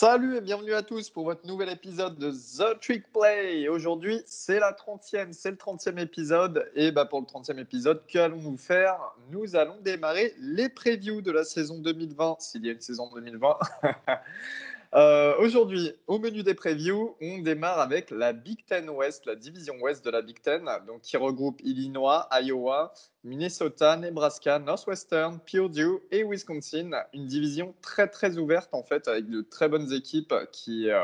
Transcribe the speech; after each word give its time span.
Salut 0.00 0.34
et 0.34 0.40
bienvenue 0.40 0.72
à 0.72 0.80
tous 0.80 1.10
pour 1.10 1.24
votre 1.24 1.46
nouvel 1.46 1.68
épisode 1.68 2.16
de 2.16 2.30
The 2.30 2.80
Trick 2.80 3.12
Play. 3.12 3.68
Aujourd'hui, 3.68 4.22
c'est 4.24 4.58
la 4.58 4.72
30e, 4.72 5.34
c'est 5.34 5.50
le 5.50 5.58
30e 5.58 5.98
épisode. 5.98 6.70
Et 6.74 6.90
bah 6.90 7.04
pour 7.04 7.20
le 7.20 7.26
30e 7.26 7.58
épisode, 7.58 8.00
qu'allons-nous 8.08 8.56
faire? 8.56 8.98
Nous 9.30 9.56
allons 9.56 9.76
démarrer 9.82 10.32
les 10.40 10.70
previews 10.70 11.20
de 11.20 11.30
la 11.30 11.44
saison 11.44 11.80
2020, 11.80 12.36
s'il 12.38 12.64
y 12.64 12.70
a 12.70 12.72
une 12.72 12.80
saison 12.80 13.10
2020. 13.14 13.58
Euh, 14.92 15.36
aujourd'hui, 15.38 15.92
au 16.08 16.18
menu 16.18 16.42
des 16.42 16.54
previews, 16.54 17.16
on 17.20 17.38
démarre 17.38 17.78
avec 17.78 18.10
la 18.10 18.32
Big 18.32 18.66
Ten 18.66 18.90
West, 18.90 19.24
la 19.24 19.36
division 19.36 19.76
Ouest 19.80 20.04
de 20.04 20.10
la 20.10 20.20
Big 20.20 20.42
Ten, 20.42 20.68
donc 20.84 21.02
qui 21.02 21.16
regroupe 21.16 21.60
Illinois, 21.62 22.28
Iowa, 22.32 22.92
Minnesota, 23.22 23.96
Nebraska, 23.96 24.58
Northwestern, 24.58 25.38
Purdue 25.46 26.00
et 26.10 26.24
Wisconsin. 26.24 26.90
Une 27.14 27.26
division 27.26 27.72
très 27.82 28.08
très 28.08 28.36
ouverte 28.36 28.70
en 28.72 28.82
fait, 28.82 29.06
avec 29.06 29.30
de 29.30 29.42
très 29.42 29.68
bonnes 29.68 29.92
équipes 29.92 30.34
qui, 30.50 30.90
euh, 30.90 30.98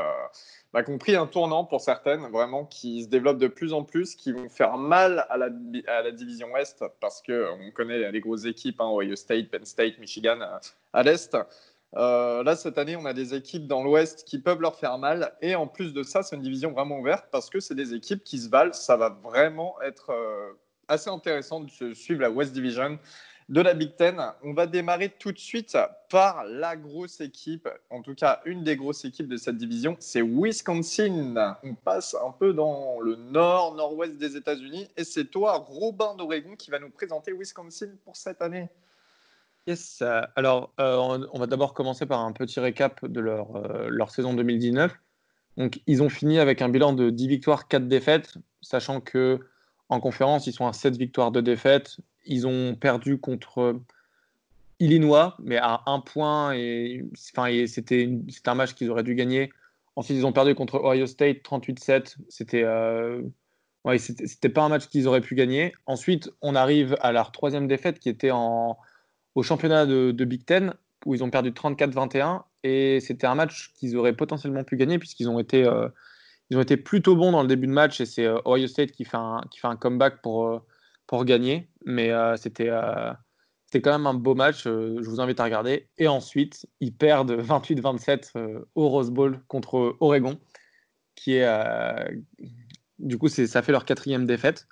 bah, 0.73 0.83
ont 0.85 0.97
pris 0.97 1.15
un 1.15 1.25
tournant 1.25 1.63
pour 1.63 1.79
certaines, 1.79 2.27
vraiment, 2.29 2.65
qui 2.65 3.03
se 3.03 3.07
développent 3.07 3.39
de 3.39 3.47
plus 3.47 3.71
en 3.71 3.83
plus, 3.83 4.15
qui 4.15 4.33
vont 4.33 4.49
faire 4.49 4.77
mal 4.77 5.25
à 5.29 5.37
la, 5.37 6.11
division 6.11 6.51
Ouest 6.51 6.83
parce 6.99 7.21
qu'on 7.21 7.71
connaît 7.73 8.11
les 8.11 8.19
grosses 8.19 8.43
équipes, 8.43 8.81
hein, 8.81 8.89
Ohio 8.91 9.15
State, 9.15 9.49
Penn 9.49 9.63
State, 9.63 9.97
Michigan 9.97 10.41
euh, 10.41 10.57
à 10.91 11.03
l'Est. 11.03 11.37
Euh, 11.95 12.43
là, 12.43 12.55
cette 12.55 12.77
année, 12.77 12.95
on 12.95 13.05
a 13.05 13.13
des 13.13 13.33
équipes 13.33 13.65
dans 13.65 13.83
l'Ouest 13.83 14.25
qui 14.25 14.39
peuvent 14.39 14.61
leur 14.61 14.75
faire 14.75 14.97
mal. 14.97 15.33
Et 15.41 15.55
en 15.55 15.67
plus 15.67 15.93
de 15.93 16.03
ça, 16.03 16.23
c'est 16.23 16.35
une 16.35 16.41
division 16.41 16.71
vraiment 16.71 16.99
ouverte 16.99 17.27
parce 17.31 17.49
que 17.49 17.59
c'est 17.59 17.75
des 17.75 17.93
équipes 17.93 18.23
qui 18.23 18.39
se 18.39 18.49
valent. 18.49 18.73
Ça 18.73 18.97
va 18.97 19.09
vraiment 19.09 19.81
être 19.81 20.11
euh, 20.11 20.53
assez 20.87 21.09
intéressant 21.09 21.61
de 21.61 21.93
suivre 21.93 22.21
la 22.21 22.29
West 22.29 22.53
Division 22.53 22.99
de 23.49 23.61
la 23.61 23.73
Big 23.73 23.95
Ten. 23.95 24.21
On 24.43 24.53
va 24.53 24.67
démarrer 24.67 25.09
tout 25.09 25.31
de 25.31 25.37
suite 25.37 25.77
par 26.09 26.43
la 26.45 26.75
grosse 26.75 27.21
équipe, 27.21 27.69
en 27.89 28.01
tout 28.01 28.13
cas 28.13 28.41
une 28.45 28.63
des 28.63 28.75
grosses 28.75 29.05
équipes 29.05 29.29
de 29.29 29.37
cette 29.37 29.57
division, 29.57 29.95
c'est 29.99 30.21
Wisconsin. 30.21 31.57
On 31.63 31.75
passe 31.75 32.15
un 32.15 32.31
peu 32.31 32.53
dans 32.53 32.99
le 32.99 33.15
nord, 33.15 33.75
nord-ouest 33.75 34.17
des 34.17 34.35
États-Unis. 34.35 34.87
Et 34.97 35.03
c'est 35.03 35.25
toi, 35.25 35.65
Robin 35.67 36.15
d'Oregon, 36.15 36.55
qui 36.57 36.71
va 36.71 36.79
nous 36.79 36.89
présenter 36.89 37.31
Wisconsin 37.31 37.89
pour 38.03 38.15
cette 38.15 38.41
année. 38.41 38.69
Yes, 39.67 40.01
euh, 40.01 40.21
alors 40.37 40.73
euh, 40.79 41.27
on, 41.33 41.39
va 41.39 41.45
d'abord 41.45 41.73
commencer 41.73 42.05
par 42.05 42.21
un 42.21 42.31
petit 42.31 42.61
récap 42.61 43.05
de 43.05 43.19
leur, 43.19 43.57
euh, 43.57 44.05
saison 44.07 44.33
2019. 44.33 44.97
Donc, 45.57 45.81
ils 45.87 46.01
ont 46.01 46.07
fini 46.07 46.39
avec 46.39 46.61
un 46.61 46.69
bilan 46.69 46.93
de 46.93 47.09
10 47.09 47.27
victoires, 47.27 47.67
4 47.67 47.87
défaites, 47.87 48.35
sachant 48.61 49.01
que 49.01 49.41
en 49.89 49.99
conférence, 49.99 50.47
ils 50.47 50.53
sont 50.53 50.67
à 50.67 50.73
7 50.73 50.95
victoires, 50.95 51.31
2 51.31 51.41
défaites. 51.41 51.97
Ils 52.25 52.47
ont 52.47 52.75
perdu 52.75 53.19
contre 53.19 53.81
Illinois, 54.79 55.35
mais 55.39 55.57
à 55.57 55.81
un 55.85 55.99
point, 55.99 56.53
et, 56.53 57.03
enfin, 57.35 57.51
c'était 57.67 58.09
un 58.45 58.55
match 58.55 58.73
qu'ils 58.73 58.89
auraient 58.89 59.03
dû 59.03 59.15
gagner. 59.15 59.51
Ensuite, 59.97 60.17
ils 60.17 60.25
ont 60.25 60.33
perdu 60.33 60.55
contre 60.55 60.75
Ohio 60.75 61.07
State 61.07 61.39
38-7. 61.43 62.15
C'était 62.29 62.63
ouais, 63.83 63.97
c'était 63.97 64.49
pas 64.49 64.63
un 64.63 64.69
match 64.69 64.87
qu'ils 64.87 65.07
auraient 65.07 65.21
pu 65.21 65.35
gagner. 65.35 65.73
Ensuite, 65.87 66.31
on 66.41 66.55
arrive 66.55 66.95
à 67.01 67.11
leur 67.11 67.31
troisième 67.31 67.67
défaite 67.67 67.99
qui 67.99 68.09
était 68.09 68.31
en, 68.31 68.77
au 69.37 69.43
championnat 69.43 69.85
de, 69.85 70.25
Big 70.25 70.45
Ten 70.45 70.73
où 71.05 71.13
ils 71.13 71.23
ont 71.23 71.29
perdu 71.29 71.51
34-21 71.51 72.41
et 72.63 72.99
c'était 72.99 73.27
un 73.27 73.35
match 73.35 73.71
qu'ils 73.75 73.95
auraient 73.95 74.15
potentiellement 74.15 74.63
pu 74.63 74.77
gagner 74.77 74.97
puisqu'ils 74.97 75.29
ont 75.29 75.37
été 75.37 75.63
euh, 75.63 75.89
plutôt 76.83 77.15
bons 77.15 77.31
dans 77.31 77.43
le 77.43 77.47
début 77.47 77.67
de 77.67 77.71
match 77.71 78.01
et 78.01 78.07
c'est 78.07 78.25
euh, 78.25 78.39
Ohio 78.45 78.65
State 78.65 78.93
qui 78.93 79.05
fait 79.05 79.15
un, 79.15 79.75
comeback 79.75 80.23
pour, 80.23 80.47
euh, 80.47 80.59
pour 81.05 81.23
gagner. 81.23 81.69
Mais 81.85 82.09
c'était 82.37 82.71
quand 83.75 83.91
même 83.91 84.07
un 84.07 84.15
beau 84.15 84.33
match 84.33 84.63
je 84.63 85.07
vous 85.07 85.21
invite 85.21 85.39
à 85.39 85.43
regarder. 85.43 85.87
Et 85.99 86.07
ensuite 86.07 86.67
ils 86.79 86.95
perdent 86.95 87.31
28-27 87.39 88.63
au 88.73 88.89
Rose 88.89 89.11
Bowl 89.11 89.39
contre 89.47 89.97
Oregon 89.99 90.39
qui 91.13 91.35
est 91.35 91.47
du 92.97 93.19
coup 93.19 93.27
ça 93.27 93.61
fait 93.61 93.71
leur 93.71 93.85
quatrième 93.85 94.25
défaite 94.25 94.67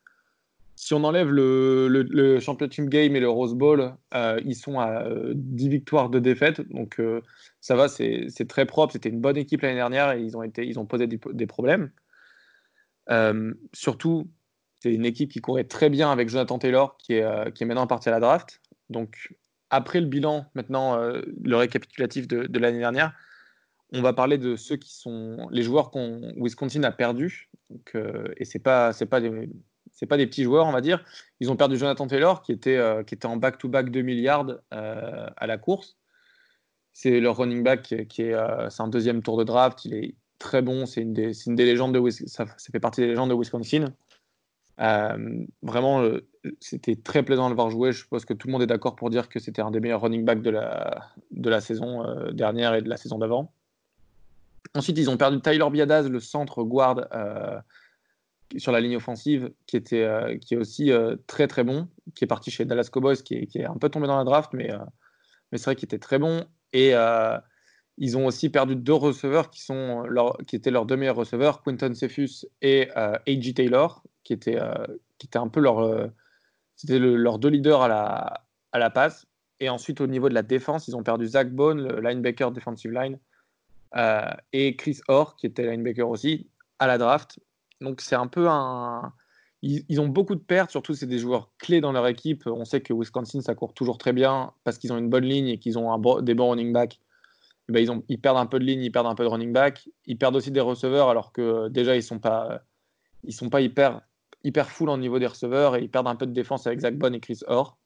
si 0.76 0.94
on 0.94 1.04
enlève 1.06 1.30
le, 1.30 1.88
le, 1.88 2.40
Championship 2.40 2.90
Game 2.90 3.16
et 3.16 3.22
le 3.22 3.30
Rose 3.30 3.56
Bowl, 3.56 3.96
euh, 4.14 4.40
ils 4.44 4.56
sont 4.56 4.80
à 4.80 5.06
10 5.34 5.66
euh, 5.66 5.70
victoires, 5.70 6.10
de 6.10 6.20
défaites. 6.20 6.62
Donc 6.70 7.00
euh, 7.00 7.22
ça 7.62 7.76
va, 7.76 7.88
c'est 7.88 8.48
très 8.48 8.66
propre. 8.66 8.94
C'était 8.94 9.10
une 9.10 9.22
bonne 9.22 9.38
équipe 9.38 9.62
l'année 9.62 9.76
dernière 9.76 10.12
et 10.12 10.22
ils 10.22 10.38
ont, 10.78 10.86
posé 10.86 11.08
des, 11.08 11.48
problèmes. 11.48 11.92
surtout, 13.74 14.30
c'est 14.82 14.94
une 14.94 15.06
équipe 15.06 15.32
qui 15.32 15.40
courait 15.40 15.64
très 15.64 15.90
bien 15.90 16.12
avec 16.12 16.28
Jonathan 16.28 16.60
Taylor, 16.60 16.98
qui 16.98 17.14
est, 17.14 17.62
maintenant 17.62 17.88
parti 17.88 18.10
à 18.10 18.12
la 18.12 18.20
draft. 18.20 18.62
Donc 18.90 19.34
après 19.70 20.02
le 20.02 20.08
bilan, 20.08 20.46
maintenant, 20.56 20.98
le 20.98 21.56
récapitulatif 21.56 22.28
de, 22.28 22.60
l'année 22.60 22.80
dernière, 22.80 23.14
on 23.94 24.02
va 24.02 24.12
parler 24.12 24.38
de 24.38 24.58
ceux 24.58 24.76
qui 24.76 24.94
sont 24.94 25.48
les 25.52 25.64
joueurs 25.64 25.90
qu'on 25.90 26.34
Wisconsin 26.36 26.84
a 26.84 26.92
perdus. 26.92 27.50
Et 28.38 28.44
c'est 28.44 28.60
pas, 28.60 28.92
pas 29.10 29.22
des 29.22 29.50
c'est 29.96 30.06
pas 30.06 30.18
des 30.18 30.28
petits 30.28 30.44
joueurs, 30.44 30.68
on 30.68 30.72
va 30.72 30.82
dire. 30.82 31.04
Ils 31.40 31.50
ont 31.50 31.56
perdu 31.56 31.78
Jonathan 31.78 32.06
Taylor, 32.06 32.42
qui 32.42 32.52
était, 32.52 32.76
euh, 32.76 33.04
qui 33.04 33.16
était 33.16 33.26
en 33.26 33.38
back-to-back 33.38 33.90
2 33.90 34.02
milliards 34.02 34.46
euh, 34.74 35.28
à 35.36 35.48
la 35.48 35.58
course. 35.58 35.98
C'est 36.92 37.20
leur 37.20 37.38
running 37.38 37.64
back 37.64 38.06
qui 38.10 38.22
est, 38.22 38.34
euh, 38.34 38.70
c'est 38.70 38.84
un 38.84 38.90
deuxième 38.90 39.24
tour 39.24 39.38
de 39.38 39.46
draft. 39.46 39.84
Il 39.86 39.94
est 39.94 40.16
très 40.38 40.62
bon. 40.62 40.86
C'est 40.86 41.02
une 41.02 41.14
des, 41.14 41.34
légendes 41.66 41.94
de 41.94 42.10
ça, 42.10 42.46
ça, 42.46 42.72
fait 42.72 42.80
partie 42.80 43.02
des 43.02 43.08
légendes 43.08 43.30
de 43.30 43.36
Wisconsin. 43.36 43.94
vraiment, 44.78 46.04
c'était 46.60 46.96
très 46.98 47.24
plaisant 47.24 47.46
de 47.46 47.52
le 47.52 47.56
voir 47.56 47.70
jouer. 47.70 47.94
Je 47.94 48.00
suppose 48.00 48.26
que 48.26 48.34
tout 48.34 48.48
le 48.48 48.52
monde 48.52 48.64
est 48.64 48.68
d'accord 48.68 48.98
pour 48.98 49.10
dire 49.10 49.30
que 49.30 49.40
c'était 49.40 49.62
un 49.62 49.72
des 49.72 49.80
meilleurs 49.80 50.02
running 50.02 50.26
backs 50.26 50.42
de 50.42 50.50
la, 50.50 51.08
de 51.32 51.50
la 51.50 51.62
saison 51.62 52.06
dernière 52.34 52.76
et 52.76 52.82
de 52.82 52.90
la 52.90 52.98
saison 52.98 53.18
d'avant. 53.18 53.54
Ensuite, 54.74 54.98
ils 54.98 55.10
ont 55.10 55.16
perdu 55.16 55.40
Tyler 55.40 55.70
Biadaz, 55.72 56.10
le 56.10 56.20
centre 56.20 56.64
guard 56.64 57.08
sur 58.58 58.72
la 58.72 58.80
ligne 58.80 58.98
offensive 58.98 59.52
qui, 59.66 59.78
était, 59.78 60.04
euh, 60.04 60.38
qui 60.38 60.54
est 60.54 60.58
aussi 60.58 60.92
euh, 60.92 61.16
très 61.28 61.48
très 61.48 61.64
bon, 61.64 61.88
qui 62.16 62.24
est 62.24 62.28
parti 62.28 62.52
chez 62.52 62.66
Dallas 62.66 62.90
Cowboys, 62.92 63.18
qui 63.18 63.36
est, 63.36 63.66
un 63.66 63.78
peu 63.78 63.90
tombé 63.90 64.08
dans 64.08 64.18
la 64.18 64.24
draft, 64.24 64.54
mais, 64.54 64.72
euh, 64.72 64.78
mais 65.52 65.58
c'est 65.58 65.66
vrai 65.66 65.76
qu'il 65.76 65.86
était 65.86 66.00
très 66.00 66.20
bon. 66.20 66.46
Et 66.74 66.94
ils 67.98 68.18
ont 68.18 68.26
aussi 68.26 68.50
perdu 68.50 68.76
deux 68.76 68.94
receveurs 68.94 69.50
qui, 69.50 69.62
sont 69.62 70.04
qui 70.46 70.58
étaient 70.58 70.72
leurs 70.72 70.86
deux 70.86 70.98
meilleurs 70.98 71.16
receveurs, 71.16 71.64
Quinton 71.64 71.94
Cephus 71.94 72.46
et 72.62 72.90
A.J. 72.94 73.54
Taylor, 73.54 74.04
qui 74.26 74.34
étaient, 74.34 74.60
qui 75.18 75.30
un 75.36 75.48
peu 75.48 75.62
leur, 75.62 76.10
c'était 76.76 77.00
leurs 77.00 77.40
deux 77.40 77.48
leaders 77.48 77.82
à 77.82 77.88
la, 77.88 78.46
à 78.74 78.80
la 78.80 78.90
passe. 78.90 79.26
Et 79.62 79.70
ensuite, 79.70 80.02
au 80.02 80.08
niveau 80.08 80.28
de 80.28 80.34
la 80.34 80.42
défense, 80.42 80.90
ils 80.90 80.98
ont 80.98 81.04
perdu 81.04 81.28
Zach 81.28 81.50
Bone, 81.50 81.88
le 81.88 82.02
linebacker 82.02 82.52
defensive 82.52 82.92
line, 82.92 83.18
et 84.52 84.76
Chris 84.76 85.00
Orr, 85.08 85.38
qui 85.38 85.46
était 85.46 85.66
linebacker 85.66 86.10
aussi, 86.10 86.50
à 86.80 86.88
la 86.88 86.98
draft. 86.98 87.40
Donc 87.82 88.02
c'est 88.02 88.16
un 88.16 88.28
peu 88.28 88.48
un. 88.50 89.14
Ils, 89.62 90.00
ont 90.00 90.08
beaucoup 90.08 90.36
de 90.36 90.42
pertes, 90.42 90.70
surtout 90.70 90.94
c'est 90.94 91.08
des 91.08 91.18
joueurs 91.18 91.50
clés 91.58 91.82
dans 91.82 91.92
leur 91.92 92.06
équipe. 92.08 92.44
On 92.46 92.66
sait 92.66 92.82
que 92.82 92.94
Wisconsin 92.94 93.42
ça 93.42 93.56
court 93.56 93.74
toujours 93.74 93.98
très 93.98 94.14
bien 94.14 94.52
parce 94.64 94.78
qu'ils 94.78 94.94
ont 94.94 94.98
une 94.98 95.10
bonne 95.10 95.26
ligne 95.26 95.48
et 95.48 95.58
qu'ils 95.58 95.80
ont 95.80 95.92
un 95.92 96.22
des 96.22 96.36
bons 96.36 96.52
running 96.52 96.72
backs. 96.72 97.00
Eh 97.68 97.72
ben, 97.72 97.80
ils, 97.80 97.90
ont, 97.90 98.04
ils 98.08 98.22
perdent 98.22 98.38
un 98.38 98.46
peu 98.46 98.60
de 98.60 98.64
ligne, 98.64 98.84
ils 98.84 98.92
perdent 98.92 99.08
un 99.08 99.16
peu 99.16 99.24
de 99.24 99.30
running 99.30 99.52
back, 99.52 99.90
ils 100.06 100.20
perdent 100.20 100.36
aussi 100.36 100.52
des 100.52 100.60
receveurs 100.60 101.10
alors 101.10 101.32
que 101.32 101.68
déjà 101.70 101.96
ils 101.96 102.04
sont 102.04 102.20
pas 102.20 102.62
ils 103.24 103.34
sont 103.34 103.50
pas 103.50 103.62
hyper 103.62 104.02
hyper 104.44 104.70
full 104.70 104.90
en 104.90 105.00
niveau 105.00 105.18
des 105.18 105.26
receveurs 105.26 105.76
et 105.76 105.82
ils 105.82 105.90
perdent 105.90 106.08
un 106.08 106.16
peu 106.16 106.28
de 106.28 106.34
défense 106.34 106.68
avec 106.68 106.82
Zach 106.82 106.96
Bond 106.96 107.14
et 107.14 107.20
Chris 107.20 107.40
Orr. 107.48 107.78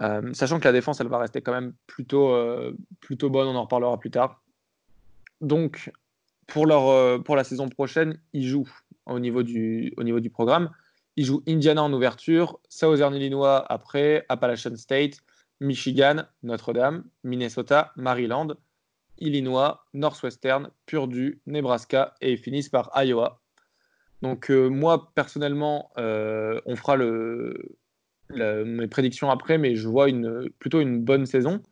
Euh, 0.00 0.34
sachant 0.34 0.58
que 0.58 0.64
la 0.64 0.72
défense 0.72 1.00
elle 1.00 1.06
va 1.06 1.18
rester 1.18 1.42
quand 1.42 1.52
même 1.52 1.74
plutôt 1.86 2.34
euh, 2.34 2.76
plutôt 3.00 3.30
bonne, 3.30 3.46
on 3.46 3.54
en 3.54 3.62
reparlera 3.62 4.00
plus 4.00 4.10
tard. 4.10 4.42
Donc 5.40 5.92
pour, 6.46 6.66
leur, 6.66 6.88
euh, 6.88 7.18
la 7.28 7.44
saison 7.44 7.68
prochaine, 7.68 8.20
ils 8.32 8.46
jouent 8.46 8.70
au 9.06 9.18
niveau 9.18 9.42
du, 9.42 9.92
programme. 10.32 10.70
Ils 11.16 11.24
jouent 11.24 11.42
Indiana 11.48 11.82
en 11.82 11.92
ouverture, 11.92 12.60
Southern 12.68 13.14
Illinois 13.14 13.64
après, 13.68 14.24
Appalachian 14.28 14.76
State, 14.76 15.18
Michigan, 15.60 16.24
Notre-Dame, 16.42 17.04
Minnesota, 17.24 17.92
Maryland, 17.96 18.48
Illinois, 19.18 19.84
Northwestern, 19.94 20.70
Purdue, 20.84 21.40
Nebraska 21.46 22.14
et 22.20 22.32
ils 22.32 22.38
finissent 22.38 22.68
par 22.68 22.90
Iowa. 22.94 23.40
Donc 24.20 24.50
euh, 24.50 24.68
moi 24.68 25.10
personnellement, 25.14 25.90
euh, 25.96 26.60
on 26.66 26.76
fera 26.76 26.98
mes 26.98 28.88
prédictions 28.88 29.30
après, 29.30 29.56
mais 29.56 29.76
je 29.76 29.88
vois 29.88 30.08
plutôt 30.58 30.80
une 30.80 31.02
bonne 31.02 31.24
saison 31.24 31.62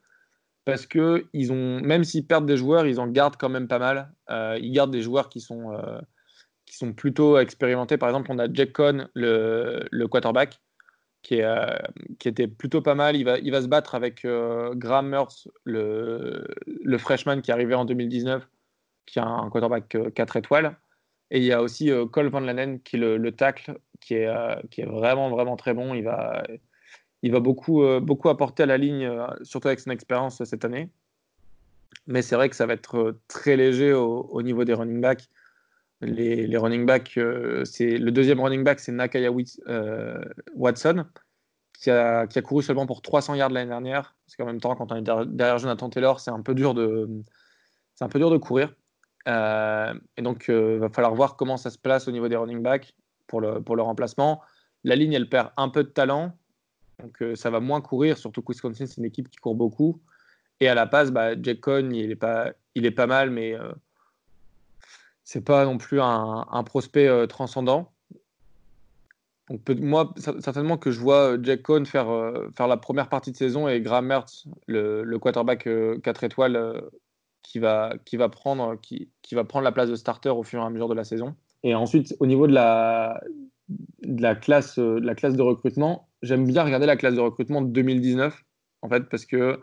parce 0.64 0.86
que 0.86 1.26
ils 1.32 1.52
ont, 1.52 1.80
même 1.80 2.04
s'ils 2.04 2.26
perdent 2.26 2.46
des 2.46 2.56
joueurs, 2.56 2.86
ils 2.86 3.00
en 3.00 3.06
gardent 3.06 3.36
quand 3.36 3.48
même 3.48 3.68
pas 3.68 3.78
mal. 3.78 4.12
Euh, 4.30 4.58
ils 4.60 4.72
gardent 4.72 4.90
des 4.90 5.02
joueurs 5.02 5.28
qui 5.28 5.40
sont, 5.40 5.72
euh, 5.72 6.00
qui 6.66 6.76
sont 6.76 6.92
plutôt 6.92 7.38
expérimentés. 7.38 7.98
Par 7.98 8.08
exemple, 8.08 8.30
on 8.30 8.38
a 8.38 8.52
Jack 8.52 8.72
Cohn, 8.72 9.08
le, 9.14 9.86
le 9.90 10.08
quarterback, 10.08 10.60
qui, 11.22 11.36
est, 11.36 11.44
euh, 11.44 11.76
qui 12.18 12.28
était 12.28 12.48
plutôt 12.48 12.80
pas 12.80 12.94
mal. 12.94 13.16
Il 13.16 13.24
va, 13.24 13.38
il 13.38 13.50
va 13.50 13.60
se 13.60 13.68
battre 13.68 13.94
avec 13.94 14.26
Graham 14.26 15.08
Mertz, 15.08 15.48
le, 15.64 16.46
le 16.66 16.98
freshman 16.98 17.42
qui 17.42 17.50
est 17.50 17.54
arrivé 17.54 17.74
en 17.74 17.84
2019, 17.84 18.48
qui 19.06 19.18
a 19.18 19.26
un 19.26 19.50
quarterback 19.50 19.96
4 20.14 20.36
étoiles. 20.36 20.76
Et 21.30 21.38
il 21.38 21.44
y 21.44 21.52
a 21.52 21.62
aussi 21.62 21.90
Cole 22.10 22.28
Van 22.28 22.40
Lanen, 22.40 22.80
qui 22.80 22.96
est 22.96 22.98
le, 22.98 23.16
le 23.18 23.32
tackle, 23.32 23.78
qui 24.00 24.14
est, 24.14 24.30
qui 24.70 24.80
est 24.80 24.86
vraiment, 24.86 25.28
vraiment 25.30 25.56
très 25.56 25.74
bon. 25.74 25.92
Il 25.94 26.04
va 26.04 26.42
il 27.24 27.32
va 27.32 27.40
beaucoup, 27.40 27.82
euh, 27.82 28.00
beaucoup 28.00 28.28
apporter 28.28 28.64
à 28.64 28.66
la 28.66 28.76
ligne, 28.76 29.06
euh, 29.06 29.26
surtout 29.42 29.68
avec 29.68 29.80
son 29.80 29.90
expérience 29.90 30.44
cette 30.44 30.64
année. 30.64 30.90
Mais 32.06 32.22
c'est 32.22 32.36
vrai 32.36 32.48
que 32.48 32.56
ça 32.56 32.66
va 32.66 32.74
être 32.74 33.16
très 33.28 33.56
léger 33.56 33.92
au, 33.94 34.42
niveau 34.42 34.64
des 34.64 34.74
running 34.74 35.00
backs. 35.00 35.28
Les, 36.02 36.56
running 36.56 36.84
backs, 36.84 37.18
c'est 37.64 37.96
le 37.96 38.10
deuxième 38.10 38.40
running 38.40 38.62
back, 38.62 38.78
c'est 38.78 38.92
Nakaya 38.92 39.30
Watson, 40.54 41.06
qui 41.72 41.90
a, 41.90 42.26
qui 42.26 42.38
a, 42.38 42.42
couru 42.42 42.62
seulement 42.62 42.84
pour 42.84 43.00
300 43.00 43.36
yards 43.36 43.50
l'année 43.50 43.70
dernière. 43.70 44.14
Parce 44.26 44.36
qu'en 44.36 44.44
même 44.44 44.60
temps, 44.60 44.74
quand 44.74 44.92
on 44.92 44.96
est 44.96 45.02
derrière 45.02 45.58
Jonathan 45.58 45.88
Taylor, 45.88 46.20
c'est 46.20 46.30
un 46.30 46.42
peu 46.42 46.54
dur 46.54 46.74
de, 46.74 47.08
un 48.00 48.08
peu 48.08 48.18
dur 48.18 48.30
de 48.30 48.36
courir. 48.36 48.74
Euh, 49.28 49.94
et 50.16 50.22
donc, 50.22 50.46
il 50.48 50.54
euh, 50.54 50.78
va 50.78 50.88
falloir 50.90 51.14
voir 51.14 51.36
comment 51.36 51.56
ça 51.56 51.70
se 51.70 51.78
place 51.78 52.08
au 52.08 52.10
niveau 52.10 52.28
des 52.28 52.36
running 52.36 52.62
backs 52.62 52.94
pour 53.26 53.40
le, 53.40 53.62
pour 53.62 53.76
le 53.76 53.82
remplacement. 53.82 54.42
La 54.82 54.96
ligne, 54.96 55.12
elle 55.12 55.28
perd 55.28 55.50
un 55.56 55.68
peu 55.68 55.84
de 55.84 55.88
talent, 55.88 56.36
donc 57.02 57.22
euh, 57.22 57.34
ça 57.34 57.50
va 57.50 57.60
moins 57.60 57.80
courir, 57.80 58.18
surtout 58.18 58.42
que 58.42 58.52
Wisconsin, 58.52 58.86
c'est 58.86 58.98
une 58.98 59.04
équipe 59.04 59.28
qui 59.28 59.38
court 59.38 59.54
beaucoup. 59.54 60.00
Et 60.60 60.68
à 60.68 60.74
la 60.74 60.86
passe, 60.86 61.10
bah, 61.10 61.40
Jack 61.40 61.60
Cohn, 61.60 61.92
il 61.94 62.10
est 62.10 62.16
pas, 62.16 63.06
mal, 63.06 63.30
mais 63.30 63.54
c'est 65.24 65.44
pas 65.44 65.64
non 65.64 65.78
plus 65.78 66.00
un, 66.00 66.62
prospect 66.64 67.26
transcendant. 67.26 67.92
Donc, 69.50 69.68
moi, 69.80 70.14
certainement 70.16 70.78
que 70.78 70.92
je 70.92 71.00
vois 71.00 71.36
Jack 71.42 71.62
Cohn 71.62 71.84
faire, 71.84 72.06
la 72.58 72.76
première 72.76 73.08
partie 73.08 73.32
de 73.32 73.36
saison 73.36 73.66
et 73.66 73.80
Graham 73.80 74.06
Mertz, 74.06 74.46
le, 74.68 75.18
quarterback 75.18 75.68
4 76.02 76.24
étoiles, 76.24 76.82
qui, 77.42 77.58
va 77.58 77.98
prendre 78.28 79.62
la 79.62 79.72
place 79.72 79.90
de 79.90 79.96
starter 79.96 80.30
au 80.30 80.44
fur 80.44 80.62
et 80.62 80.64
à 80.64 80.70
mesure 80.70 80.88
de 80.88 80.94
la 80.94 81.04
saison. 81.04 81.34
Et 81.64 81.74
ensuite, 81.74 82.14
au 82.20 82.26
niveau 82.26 82.46
de 82.46 82.52
la, 82.52 83.20
de 83.68 84.22
la, 84.22 84.34
classe, 84.34 84.78
de 84.78 85.00
la 85.00 85.14
classe 85.14 85.34
de 85.34 85.42
recrutement, 85.42 86.08
j'aime 86.22 86.46
bien 86.46 86.62
regarder 86.62 86.86
la 86.86 86.96
classe 86.96 87.14
de 87.14 87.20
recrutement 87.20 87.62
de 87.62 87.68
2019, 87.68 88.44
en 88.82 88.88
fait, 88.88 89.08
parce 89.08 89.24
que 89.24 89.60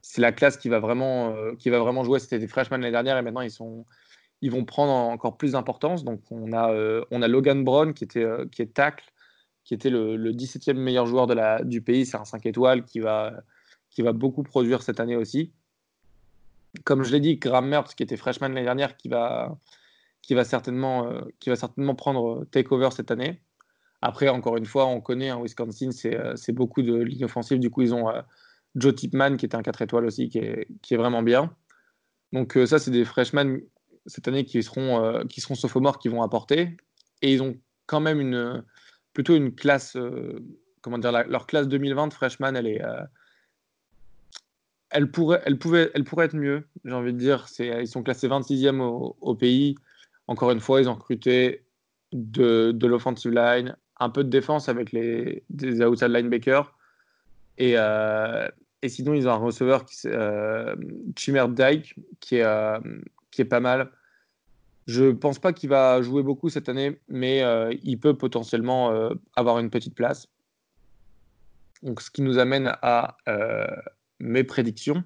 c'est 0.00 0.20
la 0.20 0.32
classe 0.32 0.56
qui 0.56 0.68
va 0.68 0.80
vraiment, 0.80 1.30
euh, 1.30 1.54
qui 1.56 1.70
va 1.70 1.78
vraiment 1.78 2.02
jouer. 2.04 2.18
C'était 2.18 2.38
des 2.38 2.48
freshmen 2.48 2.80
l'année 2.80 2.92
dernière 2.92 3.16
et 3.18 3.22
maintenant 3.22 3.40
ils, 3.40 3.52
sont, 3.52 3.86
ils 4.40 4.50
vont 4.50 4.64
prendre 4.64 4.92
encore 4.92 5.36
plus 5.36 5.52
d'importance. 5.52 6.02
Donc 6.02 6.20
on 6.30 6.52
a, 6.52 6.72
euh, 6.72 7.04
on 7.12 7.22
a 7.22 7.28
Logan 7.28 7.62
Brown 7.62 7.94
qui, 7.94 8.02
était, 8.04 8.24
euh, 8.24 8.46
qui 8.50 8.62
est 8.62 8.74
tackle, 8.74 9.04
qui 9.64 9.74
était 9.74 9.90
le, 9.90 10.16
le 10.16 10.32
17e 10.32 10.74
meilleur 10.74 11.06
joueur 11.06 11.28
de 11.28 11.34
la, 11.34 11.62
du 11.62 11.82
pays. 11.82 12.04
C'est 12.04 12.16
un 12.16 12.24
5 12.24 12.44
étoiles 12.46 12.84
qui 12.84 12.98
va, 12.98 13.32
qui 13.90 14.02
va 14.02 14.12
beaucoup 14.12 14.42
produire 14.42 14.82
cette 14.82 14.98
année 14.98 15.16
aussi 15.16 15.52
comme 16.84 17.04
je 17.04 17.12
l'ai 17.12 17.20
dit, 17.20 17.36
Graham 17.36 17.68
Mertz, 17.68 17.94
qui 17.94 18.02
était 18.02 18.16
freshman 18.16 18.48
l'année 18.48 18.64
dernière, 18.64 18.96
qui 18.96 19.08
va, 19.08 19.56
qui 20.22 20.34
va, 20.34 20.44
certainement, 20.44 21.08
euh, 21.08 21.20
qui 21.40 21.50
va 21.50 21.56
certainement 21.56 21.94
prendre 21.94 22.44
takeover 22.46 22.90
cette 22.92 23.10
année. 23.10 23.42
Après, 24.00 24.28
encore 24.28 24.56
une 24.56 24.66
fois, 24.66 24.86
on 24.86 25.00
connaît, 25.00 25.30
hein, 25.30 25.40
Wisconsin, 25.40 25.90
euh, 26.06 26.32
c'est 26.36 26.52
beaucoup 26.52 26.82
de 26.82 26.94
lignes 26.96 27.24
offensives. 27.24 27.58
Du 27.58 27.70
coup, 27.70 27.82
ils 27.82 27.94
ont 27.94 28.08
euh, 28.08 28.22
Joe 28.74 28.94
Tipman, 28.94 29.36
qui 29.36 29.46
était 29.46 29.56
un 29.56 29.62
4 29.62 29.82
étoiles 29.82 30.06
aussi, 30.06 30.28
qui 30.28 30.38
est, 30.38 30.68
qui 30.80 30.94
est 30.94 30.96
vraiment 30.96 31.22
bien. 31.22 31.54
Donc, 32.32 32.58
ça, 32.66 32.78
c'est 32.78 32.90
des 32.90 33.04
freshmen 33.04 33.60
cette 34.06 34.26
année 34.26 34.44
qui 34.44 34.62
seront, 34.62 35.22
qui 35.28 35.42
seront 35.42 35.54
sophomores, 35.54 35.98
qui 35.98 36.08
vont 36.08 36.22
apporter. 36.22 36.78
Et 37.20 37.34
ils 37.34 37.42
ont 37.42 37.54
quand 37.86 38.00
même 38.00 38.20
une, 38.20 38.64
plutôt 39.12 39.36
une 39.36 39.54
classe, 39.54 39.98
comment 40.80 40.96
dire, 40.96 41.12
leur 41.12 41.46
classe 41.46 41.68
2020 41.68 42.10
freshman, 42.10 42.56
elle 42.56 42.68
est 42.68 42.80
elle 44.92 45.10
pourrait, 45.10 45.42
elle, 45.44 45.58
pouvait, 45.58 45.90
elle 45.94 46.04
pourrait 46.04 46.26
être 46.26 46.36
mieux, 46.36 46.66
j'ai 46.84 46.92
envie 46.92 47.12
de 47.12 47.18
dire. 47.18 47.46
Ils 47.58 47.88
sont 47.88 48.02
classés 48.02 48.28
26e 48.28 48.80
au, 48.80 49.34
pays. 49.34 49.74
Encore 50.32 50.50
une 50.50 50.60
fois, 50.60 50.80
ils 50.80 50.88
ont 50.88 50.94
recruté 50.94 51.62
de, 52.12 52.72
de 52.72 52.86
l'offensive 52.86 53.32
line, 53.32 53.76
un 54.00 54.08
peu 54.08 54.24
de 54.24 54.30
défense 54.30 54.70
avec 54.70 54.90
les, 54.90 55.44
des 55.50 55.84
outside 55.84 56.08
linebackers. 56.08 56.74
Et, 57.58 57.74
euh, 57.76 58.48
et 58.80 58.88
sinon, 58.88 59.12
ils 59.12 59.28
ont 59.28 59.32
un 59.32 59.36
receveur, 59.36 59.84
qui, 59.84 59.94
euh, 60.06 60.74
Chimer 61.18 61.44
Dyke, 61.50 61.96
qui 62.20 62.36
est, 62.36 62.44
euh, 62.44 62.78
qui 63.30 63.42
est 63.42 63.44
pas 63.44 63.60
mal. 63.60 63.90
Je 64.86 65.04
ne 65.04 65.12
pense 65.12 65.38
pas 65.38 65.52
qu'il 65.52 65.68
va 65.68 66.00
jouer 66.00 66.22
beaucoup 66.22 66.48
cette 66.48 66.70
année, 66.70 66.98
mais 67.08 67.42
euh, 67.42 67.74
il 67.82 68.00
peut 68.00 68.16
potentiellement 68.16 69.10
avoir 69.36 69.58
une 69.58 69.68
petite 69.68 69.94
place. 69.94 70.28
Donc, 71.82 72.00
ce 72.00 72.10
qui 72.10 72.22
nous 72.22 72.38
amène 72.38 72.72
à 72.80 73.18
mes 74.18 74.44
prédictions. 74.44 75.04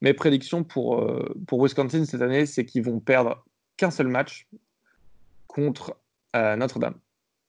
Mes 0.00 0.14
prédictions 0.14 0.62
pour, 0.62 1.04
pour 1.48 1.60
Wisconsin 1.60 2.04
cette 2.04 2.22
année, 2.22 2.46
c'est 2.46 2.64
qu'ils 2.64 2.84
vont 2.84 3.00
perdre 3.00 3.44
qu'un 3.80 3.90
seul 3.90 4.08
match 4.08 4.46
contre 5.46 5.96
euh, 6.36 6.54
Notre-Dame. 6.54 6.96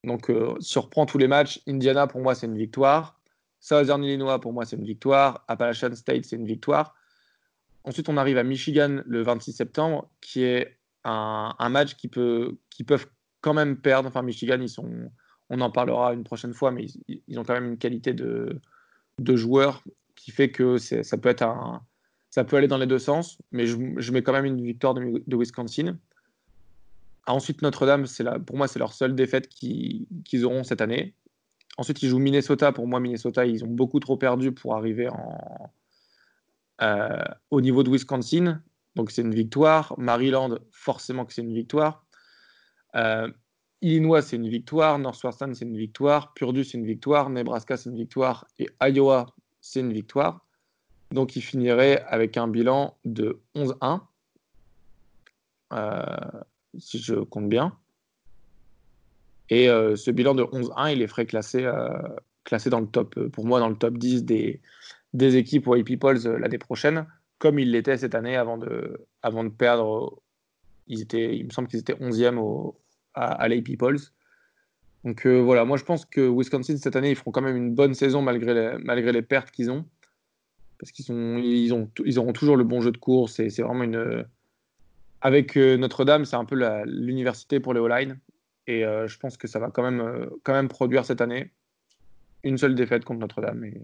Donc, 0.06 0.30
euh, 0.30 0.56
surprend 0.62 1.06
tous 1.06 1.18
les 1.18 1.28
matchs. 1.28 1.62
Indiana, 1.68 2.08
pour 2.08 2.22
moi, 2.22 2.36
c'est 2.36 2.48
une 2.48 2.58
victoire. 2.58 3.20
Southern 3.60 4.02
Illinois, 4.02 4.40
pour 4.40 4.54
moi, 4.54 4.66
c'est 4.66 4.78
une 4.78 4.86
victoire. 4.86 5.44
Appalachian 5.50 5.94
State, 5.94 6.24
c'est 6.24 6.38
une 6.38 6.46
victoire. 6.46 6.96
Ensuite, 7.84 8.08
on 8.08 8.16
arrive 8.16 8.38
à 8.38 8.44
Michigan 8.44 9.02
le 9.06 9.22
26 9.24 9.52
septembre, 9.52 10.10
qui 10.22 10.44
est 10.44 10.78
un, 11.04 11.70
match 11.70 11.96
qui, 11.96 12.08
peut, 12.08 12.58
qui 12.70 12.86
peuvent 12.86 13.08
quand 13.42 13.54
même 13.54 13.76
perdre. 13.76 14.08
Enfin, 14.08 14.22
Michigan, 14.22 14.60
ils 14.62 14.70
sont, 14.70 15.12
on 15.50 15.60
en 15.60 15.70
parlera 15.70 16.14
une 16.14 16.24
prochaine 16.24 16.54
fois, 16.54 16.72
mais 16.72 16.86
ils, 17.28 17.40
ont 17.40 17.44
quand 17.44 17.56
même 17.56 17.72
une 17.72 17.78
qualité 17.78 18.14
de, 18.14 18.62
de 19.20 19.36
joueurs 19.36 19.84
qui 20.16 20.32
fait 20.32 20.50
que 20.50 20.78
ça 20.78 21.18
peut 21.18 21.30
être 21.30 21.42
un, 21.42 21.82
ça 22.32 22.46
peut 22.46 22.56
aller 22.56 22.70
dans 22.70 22.78
les 22.78 22.88
deux 22.88 22.98
sens, 22.98 23.38
mais 23.52 23.68
je, 23.68 24.12
mets 24.12 24.24
quand 24.24 24.32
même 24.32 24.46
une 24.46 24.64
victoire 24.64 24.94
de, 24.94 25.36
Wisconsin. 25.36 25.98
Ensuite, 27.28 27.62
Notre-Dame, 27.62 28.06
pour 28.46 28.58
moi, 28.58 28.68
c'est 28.68 28.80
leur 28.80 28.94
seule 28.94 29.16
défaite 29.16 29.48
qu'ils 29.48 30.46
auront 30.46 30.64
cette 30.64 30.82
année. 30.82 31.16
Ensuite, 31.78 32.02
ils 32.04 32.10
jouent 32.10 32.20
Minnesota. 32.20 32.72
Pour 32.72 32.88
moi, 32.88 33.00
Minnesota, 33.00 33.46
ils 33.46 33.64
ont 33.64 33.70
beaucoup 33.70 34.00
trop 34.00 34.18
perdu 34.18 34.52
pour 34.52 34.76
arriver 34.76 35.10
euh, 36.82 37.24
au 37.52 37.62
niveau 37.62 37.84
de 37.84 37.92
Wisconsin. 37.92 38.62
Donc, 38.96 39.12
c'est 39.12 39.22
une 39.22 39.36
victoire. 39.36 39.94
Maryland, 39.98 40.58
forcément 40.72 41.26
que 41.26 41.34
c'est 41.34 41.44
une 41.44 41.54
victoire. 41.54 42.06
Euh, 42.96 43.32
Illinois, 43.82 44.22
c'est 44.22 44.36
une 44.36 44.50
victoire. 44.50 45.00
Northwestern, 45.00 45.54
c'est 45.54 45.66
une 45.66 45.78
victoire. 45.78 46.34
Purdue, 46.34 46.64
c'est 46.64 46.78
une 46.78 46.86
victoire. 46.86 47.30
Nebraska, 47.30 47.78
c'est 47.78 47.90
une 47.90 47.98
victoire. 47.98 48.48
Et 48.60 48.68
Iowa, 48.82 49.28
c'est 49.62 49.80
une 49.80 49.94
victoire. 49.94 50.46
Donc 51.12 51.36
il 51.36 51.42
finirait 51.42 52.04
avec 52.08 52.38
un 52.38 52.48
bilan 52.48 52.98
de 53.06 53.42
11-1, 53.56 54.02
euh, 55.74 56.06
si 56.78 57.00
je 57.00 57.16
compte 57.16 57.50
bien. 57.50 57.78
Et 59.50 59.70
euh, 59.70 59.96
ce 59.96 60.12
bilan 60.12 60.34
de 60.36 60.44
11-1, 60.44 60.94
il 60.94 61.00
les 61.00 61.08
ferait 61.08 61.26
classer, 61.26 61.66
euh, 61.66 61.90
dans 62.70 62.80
le 62.80 62.88
top, 62.88 63.20
pour 63.30 63.46
moi, 63.46 63.60
dans 63.60 63.70
le 63.70 63.76
top 63.76 63.98
10 63.98 64.24
des, 64.24 64.62
des 65.14 65.36
équipes 65.36 65.68
White 65.68 65.86
Peoples 65.86 66.38
l'année 66.40 66.58
prochaine, 66.58 67.06
comme 67.38 67.60
il 67.60 67.72
l'était 67.72 67.98
cette 67.98 68.16
année 68.16 68.38
avant 68.38 68.58
de, 68.58 69.06
avant 69.22 69.44
de 69.44 69.50
perdre. 69.50 70.22
Ils 70.88 71.02
étaient, 71.02 71.38
il 71.38 71.46
me 71.46 71.50
semble 71.52 71.68
qu'ils 71.68 71.80
étaient 71.80 71.94
11e 71.94 72.38
au, 72.38 72.80
à, 73.14 73.44
à. 73.44 73.50
Donc 75.04 75.26
euh, 75.26 75.42
voilà, 75.42 75.66
moi 75.66 75.78
je 75.78 75.84
pense 75.84 76.06
que 76.06 76.22
Wisconsin 76.22 76.78
cette 76.78 76.96
année, 76.96 77.10
ils 77.12 77.16
feront 77.16 77.32
quand 77.32 77.42
même 77.42 77.58
une 77.58 77.74
bonne 77.74 77.94
saison 77.94 78.22
malgré 78.22 78.54
les, 78.54 78.78
malgré 78.84 79.12
les 79.12 79.22
pertes 79.22 79.52
qu'ils 79.52 79.72
ont. 79.72 79.86
Parce 80.78 80.92
qu'ils 80.92 81.06
ils 81.10 81.74
ils 82.06 82.20
auront 82.20 82.34
toujours 82.34 82.56
le 82.56 82.64
bon 82.64 82.82
jeu 82.82 82.92
de 82.92 82.98
course. 82.98 83.40
Et 83.40 83.50
c'est 83.50 83.62
vraiment 83.62 83.84
une. 83.84 84.26
Avec 85.22 85.58
euh, 85.58 85.78
Notre-Dame, 85.78 86.26
c'est 86.26 86.36
un 86.36 86.46
peu 86.46 86.56
l'université 86.86 87.60
pour 87.60 87.74
les 87.74 87.80
O-line. 87.80 88.20
Et 88.68 88.86
euh, 88.86 89.08
je 89.08 89.18
pense 89.18 89.38
que 89.38 89.48
ça 89.48 89.60
va 89.60 89.70
quand 89.70 89.84
même, 89.84 90.30
quand 90.44 90.54
même 90.54 90.68
produire 90.68 91.06
cette 91.06 91.22
année 91.22 91.52
une 92.44 92.58
seule 92.58 92.76
défaite 92.76 93.06
contre 93.06 93.20
Notre-Dame. 93.20 93.64
Et 93.66 93.82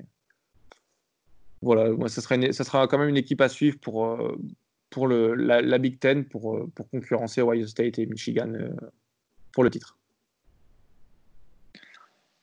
voilà, 1.61 1.89
moi, 1.91 2.09
ça, 2.09 2.21
sera 2.21 2.87
quand 2.87 2.97
même 2.97 3.09
une 3.09 3.17
équipe 3.17 3.41
à 3.41 3.49
suivre 3.49 3.77
pour, 3.79 5.07
la, 5.07 5.77
Big 5.77 5.99
Ten, 5.99 6.25
pour, 6.25 6.69
pour 6.73 6.89
concurrencer 6.89 7.41
Ohio 7.41 7.67
State 7.67 7.99
et 7.99 8.05
Michigan 8.05 8.53
pour 9.51 9.63
le 9.63 9.69
titre. 9.69 9.97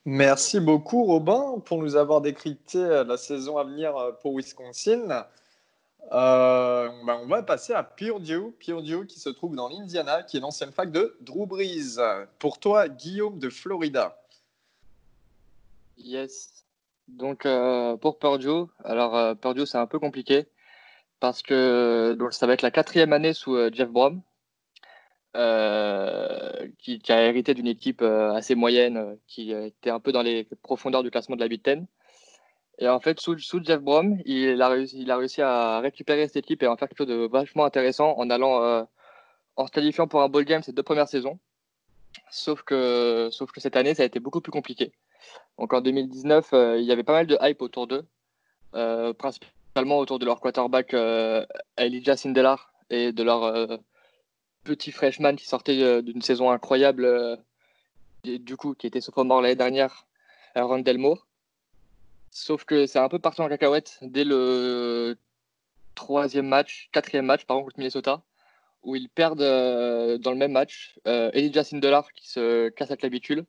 Merci 0.06 0.60
beaucoup, 0.60 1.04
Robin, 1.04 1.60
pour 1.64 1.78
nous 1.78 1.96
avoir 1.96 2.20
décrypté 2.20 2.76
euh, 2.76 3.04
la 3.04 3.16
saison 3.16 3.56
à 3.56 3.64
venir 3.64 3.96
euh, 3.96 4.12
pour 4.12 4.34
Wisconsin. 4.34 5.24
Euh, 7.24 7.26
on 7.26 7.28
va 7.28 7.42
passer 7.42 7.72
à 7.72 7.82
Purdue, 7.82 8.52
Purdue 8.58 9.06
qui 9.06 9.18
se 9.18 9.28
trouve 9.28 9.56
dans 9.56 9.68
l'Indiana, 9.68 10.22
qui 10.22 10.36
est 10.36 10.40
l'ancienne 10.40 10.72
fac 10.72 10.90
de 10.90 11.16
Drew 11.20 11.46
Brees. 11.46 11.98
Pour 12.38 12.58
toi, 12.58 12.88
Guillaume 12.88 13.38
de 13.38 13.48
Florida. 13.50 14.20
Yes. 15.98 16.64
Donc 17.08 17.46
pour 18.00 18.18
Purdue, 18.18 18.70
alors 18.82 19.36
Purdue 19.36 19.66
c'est 19.66 19.78
un 19.78 19.86
peu 19.86 19.98
compliqué 19.98 20.46
parce 21.20 21.42
que 21.42 22.16
donc, 22.18 22.32
ça 22.32 22.46
va 22.46 22.54
être 22.54 22.62
la 22.62 22.70
quatrième 22.70 23.12
année 23.12 23.34
sous 23.34 23.56
Jeff 23.72 23.90
Brom, 23.90 24.22
euh, 25.36 26.68
qui, 26.78 27.00
a 27.08 27.22
hérité 27.24 27.54
d'une 27.54 27.66
équipe 27.66 28.02
euh, 28.02 28.32
assez 28.34 28.54
moyenne, 28.54 28.96
euh, 28.96 29.16
qui 29.26 29.50
était 29.50 29.90
un 29.90 29.98
peu 29.98 30.12
dans 30.12 30.22
les 30.22 30.44
profondeurs 30.62 31.02
du 31.02 31.10
classement 31.10 31.34
de 31.34 31.40
la 31.40 31.48
Big 31.48 31.60
Ten. 31.60 31.86
Et 32.78 32.88
en 32.88 33.00
fait, 33.00 33.20
sous, 33.20 33.38
sous 33.38 33.62
Jeff 33.62 33.80
Brom, 33.80 34.18
il 34.24 34.60
a, 34.60 34.68
réussi, 34.68 35.00
il 35.00 35.10
a 35.10 35.16
réussi 35.16 35.42
à 35.42 35.80
récupérer 35.80 36.26
cette 36.26 36.38
équipe 36.38 36.62
et 36.62 36.66
en 36.66 36.76
faire 36.76 36.88
quelque 36.88 36.98
chose 36.98 37.06
de 37.06 37.28
vachement 37.30 37.64
intéressant 37.64 38.14
en 38.18 38.30
allant 38.30 38.86
en 39.56 39.66
se 39.66 39.72
qualifiant 39.72 40.08
pour 40.08 40.22
un 40.22 40.28
bowl 40.28 40.44
game 40.44 40.62
ces 40.62 40.72
deux 40.72 40.82
premières 40.82 41.08
saisons. 41.08 41.38
Sauf 42.30 42.62
que, 42.62 43.28
sauf 43.30 43.52
que 43.52 43.60
cette 43.60 43.76
année, 43.76 43.94
ça 43.94 44.02
a 44.02 44.06
été 44.06 44.18
beaucoup 44.20 44.40
plus 44.40 44.52
compliqué. 44.52 44.92
Donc 45.58 45.72
en 45.72 45.80
2019, 45.80 46.48
il 46.78 46.84
y 46.84 46.92
avait 46.92 47.04
pas 47.04 47.12
mal 47.12 47.26
de 47.26 47.38
hype 47.40 47.62
autour 47.62 47.86
d'eux, 47.86 48.04
principalement 49.18 49.98
autour 49.98 50.18
de 50.18 50.24
leur 50.26 50.40
quarterback 50.40 50.94
Elijah 51.76 52.16
Sindelar 52.16 52.72
et 52.90 53.12
de 53.12 53.22
leur 53.22 53.80
petit 54.64 54.90
freshman 54.90 55.36
qui 55.36 55.46
sortait 55.46 56.02
d'une 56.02 56.22
saison 56.22 56.50
incroyable, 56.50 57.38
du 58.24 58.56
coup, 58.56 58.74
qui 58.74 58.88
était 58.88 59.00
sophomore 59.00 59.42
l'année 59.42 59.54
dernière, 59.54 60.06
Randall 60.56 60.98
Moore. 60.98 61.26
Sauf 62.34 62.64
que 62.64 62.86
c'est 62.86 62.98
un 62.98 63.08
peu 63.08 63.20
parti 63.20 63.40
en 63.42 63.48
cacahuète 63.48 63.98
dès 64.02 64.24
le 64.24 65.16
troisième 65.94 66.48
match, 66.48 66.88
quatrième 66.92 67.26
match, 67.26 67.46
par 67.46 67.58
contre, 67.58 67.78
Minnesota, 67.78 68.24
où 68.82 68.96
ils 68.96 69.08
perdent 69.08 69.38
dans 69.38 70.30
le 70.32 70.36
même 70.36 70.50
match 70.50 70.98
Elijah 71.06 71.62
Sindelar 71.62 72.12
qui 72.12 72.28
se 72.28 72.70
casse 72.70 72.90
la 72.90 72.96
clavicule 72.96 73.46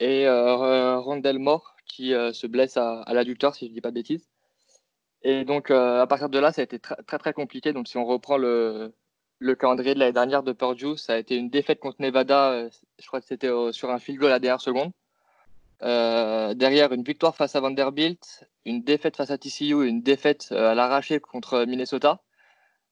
et 0.00 0.26
euh, 0.26 1.38
Moore 1.38 1.76
qui 1.86 2.10
se 2.10 2.46
blesse 2.48 2.76
à, 2.76 3.02
à 3.02 3.14
l'adducteur, 3.14 3.54
si 3.54 3.66
je 3.66 3.70
ne 3.70 3.74
dis 3.74 3.80
pas 3.80 3.90
de 3.90 3.94
bêtises. 3.94 4.28
Et 5.22 5.44
donc, 5.44 5.70
à 5.70 6.06
partir 6.08 6.28
de 6.28 6.38
là, 6.40 6.50
ça 6.50 6.60
a 6.60 6.64
été 6.64 6.80
très, 6.80 6.96
très, 7.18 7.32
compliqué. 7.32 7.72
Donc, 7.72 7.86
si 7.86 7.96
on 7.98 8.04
reprend 8.04 8.36
le, 8.36 8.92
le 9.38 9.54
calendrier 9.54 9.94
de 9.94 10.00
l'année 10.00 10.12
dernière 10.12 10.42
de 10.42 10.52
Purdue, 10.52 10.96
ça 10.96 11.14
a 11.14 11.18
été 11.18 11.36
une 11.36 11.50
défaite 11.50 11.78
contre 11.78 12.02
Nevada. 12.02 12.50
Euh, 12.50 12.70
je 12.98 13.06
crois 13.06 13.20
que 13.20 13.26
c'était 13.26 13.50
sur 13.70 13.90
un 13.90 14.00
field 14.00 14.20
goal 14.20 14.32
à 14.32 14.40
dernière 14.40 14.60
seconde. 14.60 14.90
Euh, 15.84 16.54
derrière, 16.54 16.92
une 16.92 17.02
victoire 17.02 17.36
face 17.36 17.56
à 17.56 17.60
Vanderbilt, 17.60 18.48
une 18.64 18.82
défaite 18.82 19.16
face 19.16 19.30
à 19.30 19.36
TCU, 19.36 19.86
une 19.86 20.00
défaite 20.00 20.48
euh, 20.52 20.70
à 20.70 20.74
l'arraché 20.74 21.20
contre 21.20 21.64
Minnesota. 21.66 22.22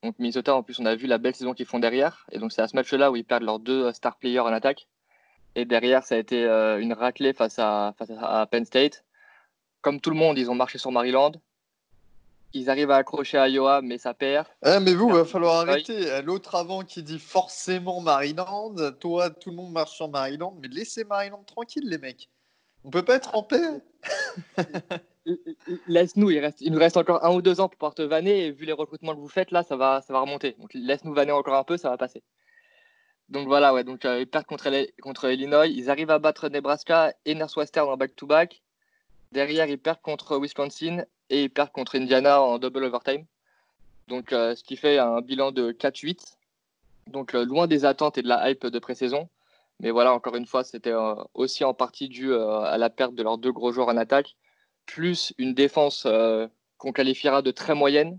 Donc 0.03 0.19
Minnesota, 0.19 0.55
en 0.55 0.63
plus, 0.63 0.79
on 0.79 0.85
a 0.85 0.95
vu 0.95 1.07
la 1.07 1.19
belle 1.19 1.35
saison 1.35 1.55
qu'ils 1.55 1.67
font 1.67 1.79
derrière. 1.79 2.27
Et 2.33 2.39
donc 2.39 2.53
c'est 2.53 2.61
à 2.61 2.69
ce 2.69 2.77
match-là 2.77 3.11
où 3.11 3.17
ils 3.17 3.25
perdent 3.25 3.45
leurs 3.45 3.61
deux 3.61 3.93
star 3.93 4.19
players 4.19 4.41
en 4.41 4.53
attaque. 4.53 4.89
Et 5.55 5.65
derrière, 5.65 6.03
ça 6.03 6.17
a 6.17 6.19
été 6.19 6.45
une 6.45 6.93
raclée 6.93 7.33
face 7.33 7.59
à, 7.59 7.95
face 7.99 8.11
à 8.19 8.47
Penn 8.47 8.65
State. 8.65 9.05
Comme 9.81 10.01
tout 10.01 10.11
le 10.11 10.17
monde, 10.17 10.39
ils 10.39 10.51
ont 10.51 10.55
marché 10.55 10.79
sur 10.79 10.91
Maryland. 10.93 11.33
Ils 12.55 12.69
arrivent 12.69 12.91
à 12.91 12.97
accrocher 12.97 13.39
à 13.39 13.49
Iowa, 13.49 13.81
mais 13.83 13.99
ça 13.99 14.13
perd. 14.13 14.47
Eh, 14.65 14.81
mais 14.81 14.95
vous, 14.95 15.09
il 15.09 15.15
va 15.15 15.25
falloir 15.25 15.61
arrêter. 15.61 16.23
L'autre 16.23 16.55
avant 16.55 16.83
qui 16.83 17.03
dit 17.03 17.19
forcément 17.19 18.01
Maryland. 18.01 18.75
Toi, 18.99 19.31
tout 19.31 19.51
le 19.51 19.57
monde 19.57 19.73
marche 19.73 19.93
sur 19.93 20.09
Maryland. 20.09 20.57
Mais 20.61 20.69
laissez 20.69 21.05
Maryland 21.05 21.43
tranquille, 21.47 21.89
les 21.89 21.99
mecs. 21.99 22.29
On 22.85 22.91
peut 22.91 23.05
pas 23.05 23.17
être 23.17 23.35
en 23.35 23.43
paix. 23.43 23.81
Laisse-nous, 25.87 26.31
il, 26.31 26.73
nous 26.73 26.79
reste 26.79 26.97
encore 26.97 27.25
un 27.25 27.33
ou 27.33 27.43
deux 27.43 27.61
ans 27.61 27.69
pour 27.69 27.79
pouvoir 27.79 27.95
te 27.95 28.03
vanner. 28.03 28.47
Et 28.47 28.51
vu 28.51 28.65
les 28.65 28.73
recrutements 28.73 29.15
que 29.15 29.21
vous 29.21 29.29
faites, 29.29 29.51
là, 29.53 29.63
ça 29.63 29.77
va, 29.77 30.03
ça 30.03 30.13
va 30.13 30.21
remonter. 30.21 30.57
Donc 30.59 30.75
laisse-nous 30.75 31.15
vanner 31.15 31.33
encore 31.33 31.55
un 31.55 31.65
peu, 31.65 31.77
ça 31.77 31.91
va 31.91 31.97
passer. 31.97 32.23
Donc 33.29 33.47
voilà, 33.47 33.73
ouais, 33.73 33.85
donc, 33.85 34.05
euh, 34.05 34.21
ils 34.21 34.27
perdent 34.27 34.47
contre, 34.47 34.71
contre 35.01 35.31
Illinois. 35.31 35.67
Ils 35.67 35.91
arrivent 35.91 36.11
à 36.11 36.19
battre 36.19 36.49
Nebraska 36.49 37.15
et 37.25 37.35
Northwestern 37.35 37.89
en 37.89 37.97
back-to-back. 37.97 38.63
Derrière, 39.31 39.67
ils 39.67 39.79
perdent 39.79 40.03
contre 40.03 40.39
Wisconsin 40.39 41.05
et 41.31 41.45
ils 41.45 41.51
perdent 41.51 41.73
contre 41.73 41.97
Indiana 41.97 42.43
en 42.43 42.59
double 42.59 42.85
overtime. 42.85 43.25
Donc, 44.09 44.33
euh, 44.33 44.55
ce 44.55 44.63
qui 44.63 44.77
fait 44.77 44.99
un 44.99 45.21
bilan 45.21 45.53
de 45.53 45.73
4-8. 45.73 46.37
Donc, 47.07 47.35
euh, 47.35 47.45
loin 47.45 47.67
des 47.67 47.85
attentes 47.85 48.19
et 48.19 48.23
de 48.23 48.29
la 48.29 48.51
hype 48.51 48.67
de 48.67 48.79
pré-saison. 48.79 49.29
Mais 49.83 49.91
voilà, 49.91 50.15
encore 50.15 50.37
une 50.37 50.47
fois, 50.47 50.65
c'était 50.65 50.93
euh, 50.93 51.15
aussi 51.35 51.65
en 51.65 51.75
partie 51.75 52.09
dû 52.09 52.35
à 52.35 52.79
la 52.79 52.89
perte 52.89 53.15
de 53.15 53.23
leurs 53.23 53.39
deux 53.39 53.53
gros 53.53 53.73
joueurs 53.73 53.89
en 53.89 53.97
attaque, 53.97 54.37
plus 54.87 55.35
une 55.39 55.55
défense 55.55 56.07
qu'on 56.79 56.93
qualifiera 56.93 57.43
de 57.43 57.51
très 57.51 57.75
moyenne, 57.75 58.19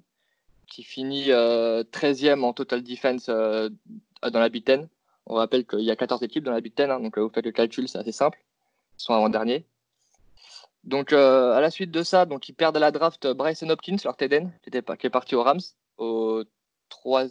qui 0.67 0.83
finit 0.83 1.29
13e 1.29 2.43
en 2.43 2.53
total 2.53 2.83
defense 2.83 3.27
dans 3.27 4.39
la 4.39 4.49
Big 4.49 4.63
Ten. 4.65 4.87
On 5.25 5.35
rappelle 5.35 5.65
qu'il 5.65 5.81
y 5.81 5.91
a 5.91 5.95
14 5.95 6.21
équipes 6.23 6.43
dans 6.43 6.51
la 6.51 6.61
Big 6.61 6.75
Ten, 6.75 6.91
hein, 6.91 6.99
donc 6.99 7.17
vous 7.17 7.29
faites 7.29 7.45
le 7.45 7.51
calcul, 7.51 7.87
c'est 7.87 7.97
assez 7.97 8.11
simple. 8.11 8.39
Ils 8.99 9.03
sont 9.03 9.13
avant-dernier. 9.13 9.65
Donc, 10.83 11.13
euh, 11.13 11.53
à 11.53 11.61
la 11.61 11.71
suite 11.71 11.91
de 11.91 12.03
ça, 12.03 12.25
donc, 12.25 12.49
ils 12.49 12.53
perdent 12.53 12.77
à 12.77 12.79
la 12.79 12.91
draft 12.91 13.27
Bryson 13.27 13.69
Hopkins, 13.69 13.97
leur 14.03 14.17
TDN, 14.17 14.51
qui, 14.63 14.71
qui 14.71 15.07
est 15.07 15.09
parti 15.09 15.35
au 15.35 15.43
Rams 15.43 15.61
au 15.97 16.43
3, 16.89 17.25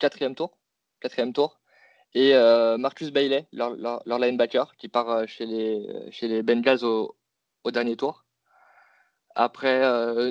4e 0.00 0.34
tour. 0.34 0.56
4 1.00 1.32
tour. 1.32 1.60
Et 2.14 2.34
euh, 2.34 2.78
Marcus 2.78 3.10
Bailey, 3.10 3.46
leur, 3.52 3.76
leur, 3.76 4.18
linebacker, 4.18 4.76
qui 4.76 4.88
part 4.88 5.10
euh, 5.10 5.26
chez 5.26 5.46
les, 5.46 5.86
chez 6.10 6.28
les 6.28 6.42
Bengals 6.42 6.84
au, 6.84 7.16
dernier 7.72 7.96
tour. 7.96 8.24
Après, 9.36 9.82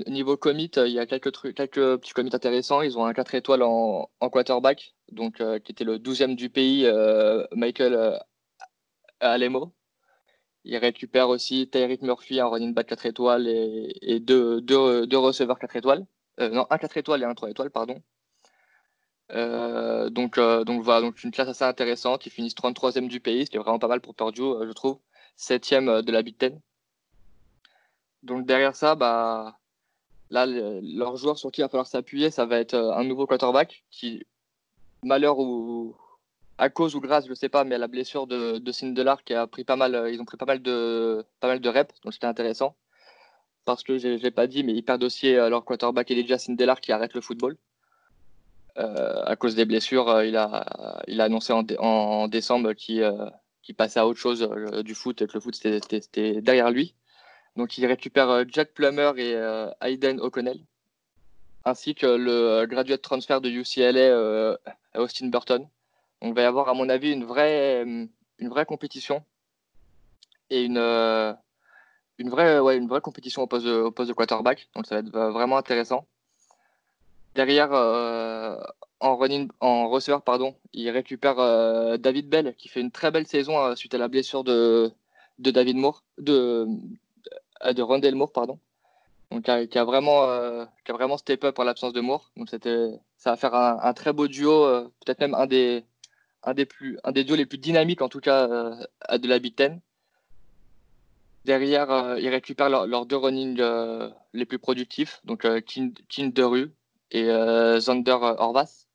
niveau 0.07 0.37
commit, 0.37 0.71
il 0.77 0.93
y 0.93 0.99
a 0.99 1.05
quelques, 1.05 1.33
trucs, 1.33 1.55
quelques 1.57 1.97
petits 1.97 2.13
commits 2.13 2.33
intéressants. 2.33 2.81
Ils 2.81 2.97
ont 2.97 3.05
un 3.05 3.13
4 3.13 3.35
étoiles 3.35 3.63
en, 3.63 4.09
en 4.21 4.29
quarterback, 4.29 4.95
donc, 5.11 5.43
qui 5.63 5.71
était 5.73 5.83
le 5.83 5.97
12e 5.97 6.35
du 6.35 6.49
pays, 6.49 6.87
Michael 7.51 8.17
Alemo, 9.19 9.73
il 10.65 10.77
récupère 10.77 11.29
aussi 11.29 11.69
Tyreek 11.69 12.01
Murphy, 12.01 12.39
un 12.39 12.47
running 12.47 12.73
back 12.73 12.87
4 12.87 13.05
étoiles 13.05 13.47
et, 13.47 14.19
deux, 14.19 14.61
deux, 14.61 15.17
receveurs 15.17 15.59
4 15.59 15.75
étoiles. 15.75 16.05
Euh, 16.39 16.49
non, 16.49 16.65
un 16.69 16.77
4 16.77 16.97
étoiles 16.97 17.21
et 17.21 17.25
un 17.25 17.33
3 17.33 17.49
étoiles, 17.49 17.71
pardon. 17.71 18.01
Euh, 19.33 20.09
donc, 20.09 20.37
euh, 20.37 20.63
donc 20.63 20.83
voilà, 20.83 21.01
donc 21.01 21.23
une 21.23 21.31
classe 21.31 21.49
assez 21.49 21.63
intéressante. 21.63 22.25
Ils 22.25 22.31
finissent 22.31 22.55
33e 22.55 23.07
du 23.07 23.19
pays, 23.19 23.41
est 23.41 23.57
vraiment 23.57 23.79
pas 23.79 23.87
mal 23.87 24.01
pour 24.01 24.15
Purdue, 24.15 24.41
je 24.67 24.71
trouve. 24.73 24.99
7e 25.37 26.01
de 26.03 26.11
la 26.11 26.21
Big 26.21 26.37
Ten. 26.37 26.59
Donc 28.23 28.45
derrière 28.45 28.75
ça, 28.75 28.95
bah, 28.95 29.59
là, 30.29 30.45
leur 30.45 31.17
joueur 31.17 31.37
sur 31.37 31.51
qui 31.51 31.61
il 31.61 31.63
va 31.63 31.69
falloir 31.69 31.87
s'appuyer, 31.87 32.31
ça 32.31 32.45
va 32.45 32.59
être 32.59 32.75
un 32.75 33.03
nouveau 33.03 33.27
quarterback 33.27 33.83
qui, 33.91 34.25
malheur 35.03 35.39
ou, 35.39 35.95
à 36.57 36.69
cause 36.69 36.95
ou 36.95 37.01
grâce, 37.01 37.25
je 37.25 37.31
ne 37.31 37.35
sais 37.35 37.49
pas, 37.49 37.63
mais 37.63 37.75
à 37.75 37.77
la 37.79 37.87
blessure 37.87 38.27
de, 38.27 38.59
de 38.59 38.71
Sindelar 38.71 39.23
qui 39.23 39.33
a 39.33 39.47
pris 39.47 39.63
pas 39.63 39.75
mal, 39.75 40.09
ils 40.11 40.21
ont 40.21 40.25
pris 40.25 40.37
pas 40.37 40.45
mal 40.45 40.61
de, 40.61 41.25
pas 41.39 41.47
mal 41.47 41.59
de 41.59 41.69
reps, 41.69 41.99
donc 42.01 42.13
c'était 42.13 42.27
intéressant. 42.27 42.75
Parce 43.65 43.83
que 43.83 43.97
je 43.97 44.09
ne 44.09 44.17
l'ai 44.17 44.31
pas 44.31 44.47
dit, 44.47 44.63
mais 44.63 44.73
ils 44.73 44.83
perdent 44.83 45.03
aussi 45.03 45.33
euh, 45.35 45.49
leur 45.49 45.63
quarterback 45.65 46.11
Elijah 46.11 46.37
Sindelar 46.37 46.81
qui 46.81 46.91
arrête 46.91 47.13
le 47.13 47.21
football. 47.21 47.57
Euh, 48.77 49.23
à 49.25 49.35
cause 49.35 49.55
des 49.55 49.65
blessures, 49.65 50.09
euh, 50.09 50.25
il, 50.25 50.35
a, 50.35 51.03
il 51.07 51.21
a 51.21 51.25
annoncé 51.25 51.53
en, 51.53 52.27
décembre 52.27 52.73
qu'il 52.73 53.09
qui 53.61 53.73
passait 53.73 53.99
à 53.99 54.07
autre 54.07 54.19
chose 54.19 54.49
du 54.83 54.93
foot 54.93 55.21
et 55.21 55.27
que 55.27 55.33
le 55.33 55.39
foot 55.39 55.55
c'était 55.55 56.41
derrière 56.41 56.69
lui. 56.69 56.95
Donc 57.55 57.77
il 57.77 57.85
récupère 57.85 58.43
Jack 58.49 58.73
Plummer 58.73 59.11
et 59.17 59.35
Aiden 59.81 60.19
O'Connell, 60.19 60.59
ainsi 61.63 61.95
que 61.95 62.07
le 62.07 62.65
graduate 62.65 63.01
transfer 63.01 63.39
de 63.39 63.49
UCLA 63.49 64.57
Austin 64.95 65.27
Burton 65.27 65.67
donc, 66.23 66.31
il 66.31 66.35
va 66.35 66.43
y 66.43 66.45
avoir, 66.45 66.69
à 66.69 66.73
mon 66.73 66.87
avis, 66.87 67.11
une 67.11 67.25
vraie, 67.25 67.83
euh, 67.83 68.05
une 68.39 68.49
vraie 68.49 68.65
compétition 68.65 69.25
et 70.49 70.63
une, 70.63 70.77
euh, 70.77 71.33
une, 72.17 72.29
vraie, 72.29 72.77
une 72.77 72.87
vraie 72.87 73.01
compétition 73.01 73.41
au 73.41 73.47
poste, 73.47 73.67
au 73.67 73.91
poste 73.91 74.07
de 74.07 74.13
quarterback. 74.13 74.69
Donc, 74.73 74.87
ça 74.87 74.95
va 74.95 74.99
être 75.01 75.09
vraiment 75.09 75.57
intéressant. 75.57 76.07
Derrière, 77.35 77.73
euh, 77.73 78.57
en, 78.99 79.17
running, 79.17 79.49
en 79.59 79.89
receveur, 79.89 80.21
pardon, 80.21 80.55
il 80.73 80.89
récupère 80.89 81.35
David 81.97 82.29
Bell 82.29 82.55
qui 82.57 82.69
fait 82.69 82.81
une 82.81 82.91
très 82.91 83.11
belle 83.11 83.27
saison 83.27 83.75
suite 83.75 83.93
à 83.95 83.97
la 83.97 84.07
blessure 84.07 84.43
de, 84.43 84.91
David 85.39 85.77
Moore, 85.77 86.03
de, 86.19 86.67
de 87.71 87.81
Rondell 87.81 88.15
Moore, 88.15 88.31
pardon. 88.31 88.59
Donc, 89.31 89.43
qui 89.43 89.77
a, 89.77 89.83
vraiment, 89.83 90.67
qui 90.85 90.91
a 90.91 91.17
step 91.17 91.43
up 91.43 91.57
en 91.57 91.63
l'absence 91.63 91.93
de 91.93 92.01
Moore. 92.01 92.31
Donc, 92.37 92.49
ça 92.49 93.31
va 93.31 93.35
faire 93.35 93.55
un, 93.55 93.93
très 93.93 94.13
beau 94.13 94.27
duo, 94.27 94.91
peut-être 95.03 95.19
même 95.19 95.33
un 95.33 95.47
des, 95.47 95.83
un 96.43 96.53
duos 97.11 97.35
les 97.35 97.45
plus 97.45 97.57
dynamiques, 97.57 98.01
en 98.01 98.09
tout 98.09 98.19
cas, 98.19 98.47
euh, 98.49 99.17
de 99.17 99.27
la 99.27 99.39
Big 99.39 99.55
Ten. 99.55 99.79
Derrière, 101.45 101.91
euh, 101.91 102.19
ils 102.19 102.29
récupèrent 102.29 102.69
leurs 102.69 103.05
deux 103.05 103.17
running 103.17 103.57
euh, 103.59 104.09
les 104.33 104.45
plus 104.45 104.59
productifs, 104.59 105.21
donc 105.25 105.45
King, 105.65 105.93
King 106.09 106.31
Deru 106.31 106.71
et 107.13 107.25
Zander 107.79 108.17
Horvath. 108.21 108.87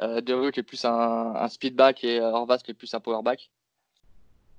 Deru 0.00 0.52
qui 0.52 0.60
est 0.60 0.62
plus 0.62 0.84
un, 0.84 1.34
un 1.34 1.48
speedback 1.48 2.04
et 2.04 2.20
Horvath 2.20 2.62
qui 2.62 2.70
est 2.70 2.74
plus 2.74 2.94
un 2.94 3.00
powerback. 3.00 3.50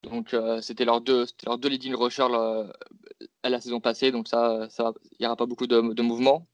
Donc 0.03 0.35
c'était 0.61 0.85
leurs 0.85 1.01
deux, 1.01 1.25
leurs 1.45 1.57
deux 1.57 1.69
leading 1.69 1.95
rushers 1.95 2.27
à 3.43 3.49
la 3.49 3.59
saison 3.61 3.79
passée, 3.79 4.11
donc 4.11 4.27
ça, 4.27 4.67
il 4.79 5.17
n'y 5.21 5.25
aura 5.25 5.35
pas 5.35 5.45
beaucoup 5.45 5.67
de, 5.67 5.93
de 5.93 6.01
mouvements. 6.01 6.45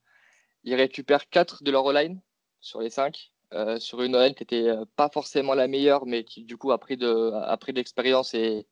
Ils 0.64 0.76
récupèrent 0.76 1.30
4 1.30 1.64
de 1.64 1.72
leur 1.72 1.92
line 1.92 2.22
sur 2.62 2.82
les 2.82 2.90
5. 2.90 3.32
Euh, 3.54 3.80
sur 3.80 4.02
une 4.02 4.16
OL 4.16 4.34
qui 4.34 4.42
n'était 4.42 4.68
euh, 4.68 4.86
pas 4.96 5.10
forcément 5.10 5.54
la 5.54 5.68
meilleure, 5.68 6.06
mais 6.06 6.24
qui 6.24 6.44
du 6.44 6.58
coup 6.58 6.72
a 6.72 6.78
pris 6.80 6.98
de, 6.98 7.32
a 7.34 7.56
pris 7.58 7.72
de 7.74 7.78
l'expérience 7.78 8.34
et, 8.34 8.68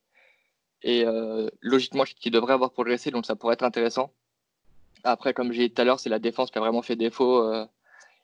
euh, 0.86 1.50
logiquement 1.62 2.04
qui 2.04 2.32
devrait 2.32 2.54
avoir 2.54 2.72
progressé, 2.72 3.12
donc 3.12 3.26
ça 3.26 3.36
pourrait 3.36 3.54
être 3.54 3.64
intéressant. 3.64 4.12
Après, 5.04 5.34
comme 5.34 5.52
j'ai 5.52 5.68
dit 5.68 5.74
tout 5.74 5.82
à 5.82 5.86
l'heure, 5.86 6.00
c'est 6.00 6.10
la 6.10 6.20
défense 6.20 6.52
qui 6.52 6.58
a 6.58 6.62
vraiment 6.62 6.82
fait 6.82 6.96
défaut. 6.96 7.44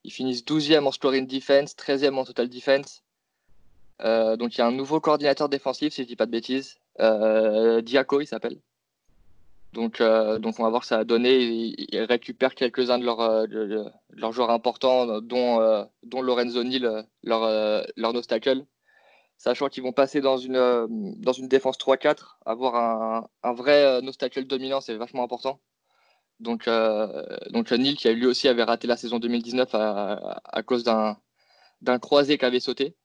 ils 0.03 0.12
finissent 0.12 0.45
12e 0.45 0.86
en 0.86 0.91
scoring 0.91 1.27
defense, 1.27 1.75
13e 1.75 2.15
en 2.15 2.25
total 2.25 2.50
defense. 2.50 3.03
donc 4.01 4.55
il 4.55 4.59
y 4.59 4.62
a 4.62 4.67
un 4.67 4.71
nouveau 4.71 5.00
coordinateur 5.01 5.50
défensif, 5.50 5.93
si 5.93 6.03
je 6.03 6.07
dis 6.07 6.15
pas 6.15 6.25
de 6.25 6.31
bêtises. 6.31 6.79
Diaco, 6.98 8.21
il 8.21 8.27
s'appelle. 8.27 8.59
Donc, 9.74 10.01
euh, 10.01 10.39
donc 10.39 10.59
on 10.59 10.63
va 10.63 10.69
voir 10.69 10.83
ça 10.83 11.00
a 11.00 11.03
donné. 11.03 11.38
Ils, 11.38 12.01
récupèrent 12.03 12.55
quelques-uns 12.55 12.98
de, 12.98 13.05
leurs 13.05 13.19
euh, 13.21 13.45
leurs 14.09 14.31
joueurs 14.31 14.50
importants, 14.50 15.21
dont, 15.21 15.62
euh, 15.62 15.83
dont 16.03 16.21
Lorenzo 16.21 16.63
Neal, 16.63 17.05
leur, 17.24 17.41
leur. 17.95 18.13
Sachant 19.38 19.69
qu'ils 19.69 19.83
vont 19.83 19.93
passer 19.93 20.19
dans 20.19 20.38
une, 20.38 21.15
dans 21.21 21.31
une 21.31 21.48
défense 21.48 21.77
3-4, 21.77 22.39
avoir 22.45 22.75
un, 22.75 23.29
un 23.43 23.53
vrai 23.53 24.01
nostacle 24.01 24.45
dominant, 24.45 24.81
c'est 24.81 24.95
vachement 24.95 25.24
important. 25.24 25.62
Donc, 26.39 26.69
donc 27.50 27.72
Neil 27.72 27.96
qui 27.96 28.10
lui 28.13 28.25
aussi 28.25 28.48
avait 28.48 28.63
raté 28.63 28.88
la 28.88 28.98
saison 28.98 29.19
2019 29.19 29.69
à, 29.74 30.63
cause 30.65 30.84
d'un 30.84 32.00
croisé 32.00 32.38
qui 32.38 32.46
avait 32.46 32.60
sauté. 32.60 32.96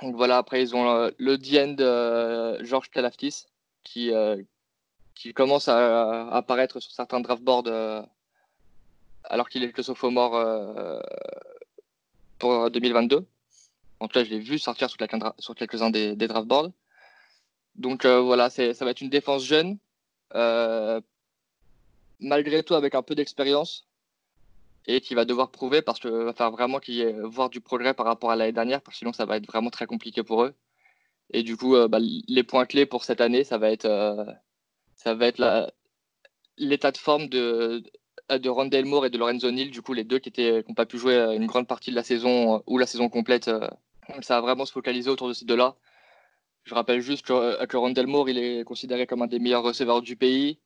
Donc 0.00 0.16
voilà, 0.16 0.38
après 0.38 0.62
ils 0.62 0.74
ont 0.74 1.10
le 1.16 1.38
DN 1.38 1.76
de 1.76 2.64
Georges 2.64 2.90
Kalaftis 2.90 3.46
qui, 3.84 4.10
qui 5.14 5.32
commence 5.32 5.68
à, 5.68 6.28
apparaître 6.28 6.80
sur 6.80 6.90
certains 6.90 7.20
draft 7.20 7.42
boards 7.42 8.04
alors 9.24 9.48
qu'il 9.48 9.62
est 9.62 9.72
que 9.72 9.82
sophomore 9.82 10.32
pour 12.40 12.68
2022. 12.68 13.24
En 14.02 14.08
tout 14.08 14.14
cas, 14.14 14.24
je 14.24 14.30
l'ai 14.30 14.40
vu 14.40 14.58
sortir 14.58 14.90
sur, 14.90 15.54
quelques-uns 15.54 15.90
des, 15.90 16.16
draft 16.16 16.48
boards. 16.48 16.72
Donc 17.76 18.04
euh, 18.04 18.20
voilà, 18.20 18.50
ça 18.50 18.72
va 18.80 18.90
être 18.90 19.00
une 19.00 19.08
défense 19.08 19.44
jeune, 19.44 19.78
euh, 20.34 21.00
malgré 22.22 22.62
tout 22.62 22.74
avec 22.74 22.94
un 22.94 23.02
peu 23.02 23.14
d'expérience, 23.14 23.86
et 24.86 25.00
qui 25.00 25.14
va 25.14 25.24
devoir 25.24 25.50
prouver 25.50 25.82
parce 25.82 26.00
qu'il 26.00 26.10
va 26.10 26.32
falloir 26.32 26.52
vraiment 26.52 26.80
qu'il 26.80 26.94
y 26.94 27.02
ait, 27.02 27.12
voir 27.22 27.50
du 27.50 27.60
progrès 27.60 27.94
par 27.94 28.06
rapport 28.06 28.30
à 28.30 28.36
l'année 28.36 28.52
dernière, 28.52 28.80
parce 28.82 28.94
que 28.94 28.98
sinon 28.98 29.12
ça 29.12 29.26
va 29.26 29.36
être 29.36 29.46
vraiment 29.46 29.70
très 29.70 29.86
compliqué 29.86 30.22
pour 30.22 30.42
eux. 30.44 30.54
Et 31.30 31.42
du 31.42 31.56
coup, 31.56 31.76
euh, 31.76 31.88
bah, 31.88 31.98
les 32.00 32.42
points 32.42 32.66
clés 32.66 32.86
pour 32.86 33.04
cette 33.04 33.20
année, 33.20 33.44
ça 33.44 33.58
va 33.58 33.70
être, 33.70 33.86
ça 34.96 35.14
va 35.14 35.26
être 35.26 35.72
l'état 36.58 36.92
de 36.92 36.98
forme 36.98 37.28
de, 37.28 37.82
de 38.30 38.82
Moore 38.82 39.06
et 39.06 39.10
de 39.10 39.18
Lorenzo 39.18 39.50
Neal, 39.50 39.70
du 39.70 39.82
coup 39.82 39.94
les 39.94 40.04
deux 40.04 40.18
qui 40.18 40.32
n'ont 40.68 40.74
pas 40.74 40.86
pu 40.86 40.98
jouer 40.98 41.16
une 41.36 41.46
grande 41.46 41.66
partie 41.68 41.90
de 41.90 41.96
la 41.96 42.04
saison 42.04 42.62
ou 42.66 42.78
la 42.78 42.86
saison 42.86 43.08
complète 43.08 43.50
ça 44.20 44.34
va 44.36 44.40
vraiment 44.40 44.66
se 44.66 44.72
focaliser 44.72 45.10
autour 45.10 45.28
de 45.28 45.32
ces 45.32 45.44
deux-là. 45.44 45.76
Je 46.64 46.74
rappelle 46.74 47.00
juste 47.00 47.26
que, 47.26 47.32
euh, 47.32 47.66
que 47.66 48.04
Moore, 48.06 48.28
il 48.28 48.38
est 48.38 48.64
considéré 48.64 49.06
comme 49.06 49.22
un 49.22 49.26
des 49.26 49.38
meilleurs 49.38 49.62
receveurs 49.62 50.02
du 50.02 50.16
pays. 50.16 50.58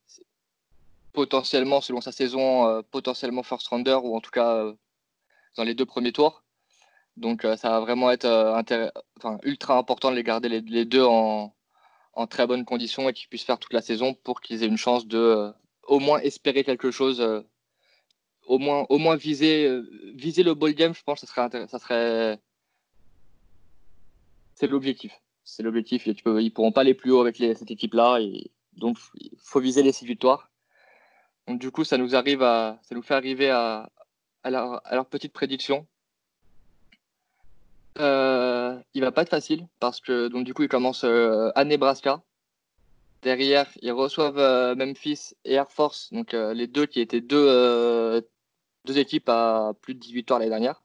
Potentiellement, 1.17 1.81
selon 1.81 2.03
sa 2.03 2.13
saison, 2.13 2.69
euh, 2.69 2.83
potentiellement 2.83 3.43
first 3.43 3.67
rounder 3.69 3.99
ou 4.03 4.15
en 4.15 4.21
tout 4.21 4.31
cas 4.31 4.57
euh, 4.57 4.75
dans 5.57 5.65
les 5.65 5.75
deux 5.75 5.87
premiers 5.87 6.13
tours. 6.13 6.45
Donc 7.17 7.43
ça 7.43 7.71
va 7.71 7.81
vraiment 7.81 8.11
être 8.11 8.27
ultra 9.43 9.79
important 9.79 10.11
de 10.11 10.17
les 10.17 10.23
garder 10.23 10.51
les, 10.51 10.85
deux 10.85 11.03
en, 11.03 11.55
très 12.29 12.47
bonnes 12.47 12.67
conditions 12.67 13.09
et 13.09 13.15
qu'ils 13.15 13.29
puissent 13.29 13.45
faire 13.45 13.59
toute 13.59 13.73
la 13.73 13.81
saison 13.81 14.13
pour 14.13 14.43
qu'ils 14.43 14.63
aient 14.63 14.67
une 14.67 14.77
chance 14.77 15.07
de 15.07 15.51
au 15.85 15.99
moins 15.99 16.21
espérer 16.21 16.63
quelque 16.63 16.91
chose, 16.91 17.27
au, 18.47 18.59
moins, 18.59 19.17
viser, 19.17 19.69
le 19.69 20.53
ball 20.53 20.75
game, 20.75 20.95
je 20.95 21.03
pense 21.03 21.23
que 21.23 21.27
ça 21.27 21.79
serait, 21.79 22.39
c'est 24.57 24.67
l'objectif. 24.67 25.13
C'est 25.45 25.63
l'objectif. 25.63 26.07
Ils 26.07 26.17
ne 26.25 26.49
pourront 26.49 26.73
pas 26.73 26.81
aller 26.81 26.95
plus 26.95 27.13
haut 27.13 27.21
avec 27.21 27.37
cette 27.37 27.71
équipe-là. 27.71 28.19
Donc, 28.73 28.99
il 29.15 29.31
faut 29.39 29.61
viser 29.61 29.83
les 29.83 29.93
six. 29.93 30.07
Donc, 31.47 31.61
du 31.61 31.71
coup, 31.71 31.85
ça 31.85 31.97
nous, 31.99 32.15
arrive 32.17 32.43
à, 32.43 32.79
ça 32.83 32.95
nous 32.95 33.03
fait 33.03 33.15
arriver 33.15 33.51
à, 33.51 33.89
à, 34.47 34.51
leur, 34.95 35.07
petite 35.07 35.33
prédiction. 35.33 35.87
Euh, 37.99 38.79
il 38.95 39.01
va 39.01 39.13
pas 39.13 39.23
être 39.23 39.31
facile 39.31 39.67
parce 39.81 40.01
que 40.01 40.29
donc 40.29 40.45
du 40.45 40.53
coup 40.53 40.63
ils 40.63 40.69
commencent 40.69 41.05
euh, 41.05 41.51
à 41.55 41.65
Nebraska. 41.65 42.23
Derrière 43.23 43.67
ils 43.81 43.93
reçoivent 43.93 44.39
euh, 44.39 44.75
Memphis 44.75 45.35
et 45.45 45.55
Air 45.55 45.71
Force, 45.71 46.13
donc 46.13 46.35
euh, 46.35 46.53
les 46.53 46.67
deux 46.67 46.87
qui 46.87 47.01
étaient 47.01 47.23
deux, 47.23 48.23
deux 48.85 48.99
équipes 48.99 49.29
à 49.29 49.73
plus 49.81 49.95
de 49.95 50.01
10 50.01 50.13
victoires 50.13 50.39
l'année 50.39 50.51
dernière. 50.51 50.83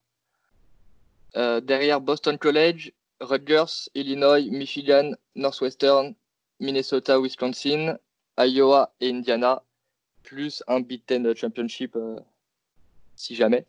derrière 1.62 2.02
Boston 2.02 2.38
College 2.38 2.94
Rutgers, 3.20 3.90
Illinois, 3.94 4.42
Michigan, 4.50 5.12
Northwestern, 5.36 6.16
Minnesota, 6.60 7.20
Wisconsin, 7.20 7.98
Iowa 8.38 8.94
et 9.00 9.12
Indiana, 9.12 9.64
plus 10.24 10.64
un 10.68 10.80
Big 10.80 11.06
Ten 11.06 11.36
Championship 11.36 11.96
euh, 11.96 12.20
si 13.16 13.36
jamais. 13.36 13.66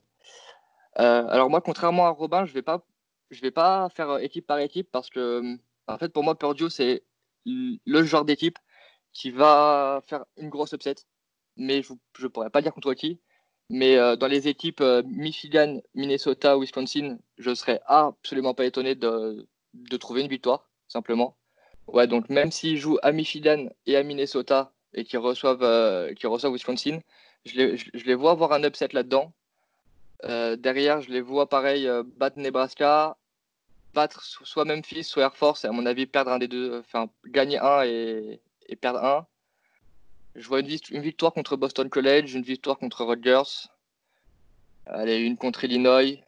Euh, 0.99 1.27
alors 1.29 1.51
moi, 1.51 1.61
contrairement 1.61 2.07
à 2.07 2.11
Robin, 2.11 2.45
je 2.45 2.53
vais 2.53 2.62
pas, 2.62 2.85
vais 3.31 3.51
pas 3.51 3.88
faire 3.91 4.11
euh, 4.11 4.19
équipe 4.19 4.47
par 4.47 4.59
équipe 4.59 4.88
parce 4.91 5.11
que, 5.11 5.57
en 5.87 5.99
fait, 5.99 6.11
pour 6.11 6.23
moi, 6.23 6.38
Purdue 6.38 6.71
c'est 6.71 7.03
le 7.45 8.05
genre 8.05 8.25
d'équipe 8.25 8.59
qui 9.12 9.31
va 9.31 10.01
faire 10.07 10.25
une 10.37 10.49
grosse 10.49 10.73
upset, 10.73 10.95
mais 11.57 11.83
je, 11.83 11.93
ne 12.23 12.29
pourrais 12.29 12.51
pas 12.51 12.62
dire 12.62 12.73
contre 12.73 12.95
qui. 12.95 13.21
Mais 13.69 13.97
dans 14.17 14.27
les 14.27 14.49
équipes 14.49 14.83
Michigan, 15.07 15.81
Minnesota, 15.95 16.59
Wisconsin, 16.59 17.19
je 17.38 17.55
serais 17.55 17.81
absolument 17.87 18.55
pas 18.55 18.67
étonné 18.67 18.95
de, 18.95 19.47
de 19.75 19.97
trouver 19.97 20.21
une 20.21 20.29
victoire, 20.29 20.69
simplement. 20.88 21.37
Ouais, 21.87 22.07
donc 22.07 22.29
même 22.29 22.51
s'ils 22.51 22.79
jouent 22.79 22.99
à 23.03 23.12
Michigan 23.12 23.67
et 23.87 23.97
à 23.97 24.03
Minnesota 24.03 24.73
et 24.94 25.05
qu'ils 25.05 25.18
reçoivent, 25.18 25.62
euh, 25.62 26.12
reçoivent 26.24 26.52
Wisconsin, 26.52 27.00
je 27.44 27.55
les, 27.57 27.76
je, 27.76 28.05
les, 28.05 28.14
vois 28.14 28.33
avoir 28.33 28.52
un 28.52 28.62
upset 28.64 28.88
là-dedans. 28.92 29.33
derrière, 30.59 31.00
je 31.00 31.11
les 31.11 31.20
vois 31.20 31.48
pareil 31.48 31.88
battre 32.16 32.38
Nebraska, 32.38 33.16
battre 33.94 34.22
soit 34.22 34.64
Memphis, 34.64 35.05
soit 35.05 35.24
Air 35.24 35.37
Force, 35.37 35.64
et 35.64 35.68
à 35.68 35.72
mon 35.72 35.87
avis 35.87 36.07
perdre 36.07 36.33
un 36.33 36.38
des 36.38 36.48
deux, 36.48 36.78
enfin 36.78 37.09
gagner 37.26 37.59
un 37.59 37.83
et, 37.85 38.40
perdre 38.81 39.05
un. 39.05 39.26
Je 40.35 40.48
vois 40.48 40.61
une, 40.61 40.66
victoire 40.66 41.33
contre 41.33 41.57
Boston 41.57 41.90
College, 41.90 42.35
une 42.35 42.42
victoire 42.42 42.78
contre 42.78 43.05
Rutgers. 43.05 43.68
Allez, 44.87 45.18
une 45.18 45.37
contre 45.37 45.64
Illinois. 45.64 46.24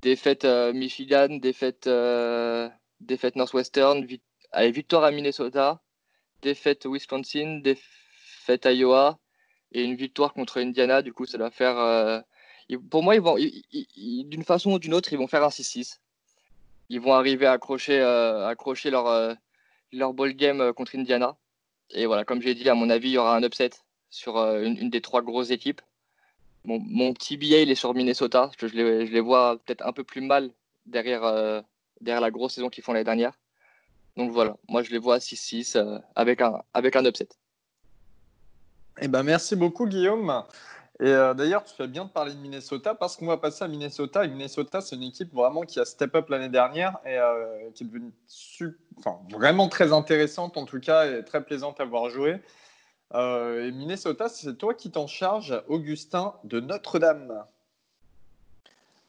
Défaite 0.00 0.44
euh, 0.44 0.72
Michigan, 0.72 1.28
défaite, 1.28 1.86
euh, 1.86 2.68
défaite 3.00 3.36
Northwestern. 3.36 4.04
allez, 4.50 4.70
victoire 4.72 5.04
à 5.04 5.10
Minnesota. 5.10 5.80
Défaite 6.42 6.86
Wisconsin, 6.86 7.60
défaite 7.62 8.66
Iowa. 8.66 9.18
Et 9.72 9.82
une 9.84 9.96
victoire 9.96 10.34
contre 10.34 10.60
Indiana. 10.60 11.02
Du 11.02 11.12
coup, 11.12 11.24
ça 11.24 11.38
doit 11.38 11.50
faire. 11.50 11.78
Euh, 11.78 12.20
pour 12.90 13.02
moi, 13.02 13.14
ils 13.14 13.20
vont, 13.20 13.36
d'une 13.36 14.44
façon 14.44 14.72
ou 14.72 14.78
d'une 14.78 14.94
autre, 14.94 15.12
ils 15.12 15.18
vont 15.18 15.26
faire 15.26 15.44
un 15.44 15.48
6-6. 15.48 15.98
Ils 16.90 17.00
vont 17.00 17.14
arriver 17.14 17.46
à 17.46 17.52
accrocher, 17.52 18.00
accrocher 18.00 18.90
leur, 18.90 19.36
leur 19.92 20.12
ball 20.12 20.34
game 20.34 20.72
contre 20.74 20.96
Indiana. 20.96 21.36
Et 21.90 22.06
voilà, 22.06 22.24
comme 22.24 22.40
j'ai 22.40 22.54
dit, 22.54 22.68
à 22.68 22.74
mon 22.74 22.90
avis, 22.90 23.10
il 23.10 23.12
y 23.12 23.18
aura 23.18 23.36
un 23.36 23.42
upset 23.42 23.70
sur 24.10 24.38
euh, 24.38 24.62
une, 24.62 24.90
des 24.90 25.00
trois 25.00 25.22
grosses 25.22 25.50
équipes. 25.50 25.80
Mon, 26.64 27.12
petit 27.12 27.36
billet, 27.36 27.64
il 27.64 27.70
est 27.72 27.74
sur 27.74 27.92
Minnesota, 27.92 28.50
que 28.56 28.68
je 28.68 28.76
les, 28.76 29.06
je 29.06 29.12
les 29.12 29.20
vois 29.20 29.58
peut-être 29.58 29.84
un 29.84 29.92
peu 29.92 30.04
plus 30.04 30.20
mal 30.20 30.52
derrière, 30.86 31.24
euh, 31.24 31.60
derrière 32.00 32.20
la 32.20 32.30
grosse 32.30 32.54
saison 32.54 32.68
qu'ils 32.68 32.84
font 32.84 32.92
l'année 32.92 33.04
dernière. 33.04 33.32
Donc 34.16 34.30
voilà, 34.30 34.56
moi 34.68 34.82
je 34.82 34.90
les 34.90 34.98
vois 34.98 35.16
à 35.16 35.18
6-6 35.18 35.76
euh, 35.76 35.98
avec, 36.14 36.40
un, 36.40 36.62
avec 36.74 36.96
un 36.96 37.04
upset. 37.04 37.28
Eh 39.00 39.08
ben, 39.08 39.22
merci 39.22 39.56
beaucoup, 39.56 39.86
Guillaume. 39.86 40.44
Et 41.00 41.06
euh, 41.06 41.32
d'ailleurs, 41.32 41.64
tu 41.64 41.74
fais 41.74 41.88
bien 41.88 42.04
de 42.04 42.10
parler 42.10 42.34
de 42.34 42.38
Minnesota 42.38 42.94
parce 42.94 43.16
qu'on 43.16 43.26
va 43.26 43.38
passer 43.38 43.64
à 43.64 43.68
Minnesota. 43.68 44.26
Minnesota, 44.26 44.82
c'est 44.82 44.96
une 44.96 45.02
équipe 45.04 45.32
vraiment 45.32 45.62
qui 45.62 45.80
a 45.80 45.84
step 45.86 46.14
up 46.14 46.28
l'année 46.28 46.50
dernière 46.50 46.98
et 47.06 47.16
euh, 47.18 47.70
qui 47.74 47.84
est 47.84 47.86
devenue 47.86 48.12
vraiment 49.30 49.68
très 49.68 49.92
intéressante 49.92 50.56
en 50.58 50.66
tout 50.66 50.78
cas 50.78 51.06
et 51.06 51.24
très 51.24 51.42
plaisante 51.42 51.80
à 51.80 51.84
voir 51.84 52.10
jouer. 52.10 52.40
Et 53.14 53.70
Minnesota, 53.72 54.30
c'est 54.30 54.56
toi 54.56 54.72
qui 54.72 54.90
t'en 54.90 55.06
charges, 55.06 55.62
Augustin 55.68 56.34
de 56.44 56.60
Notre-Dame. 56.60 57.44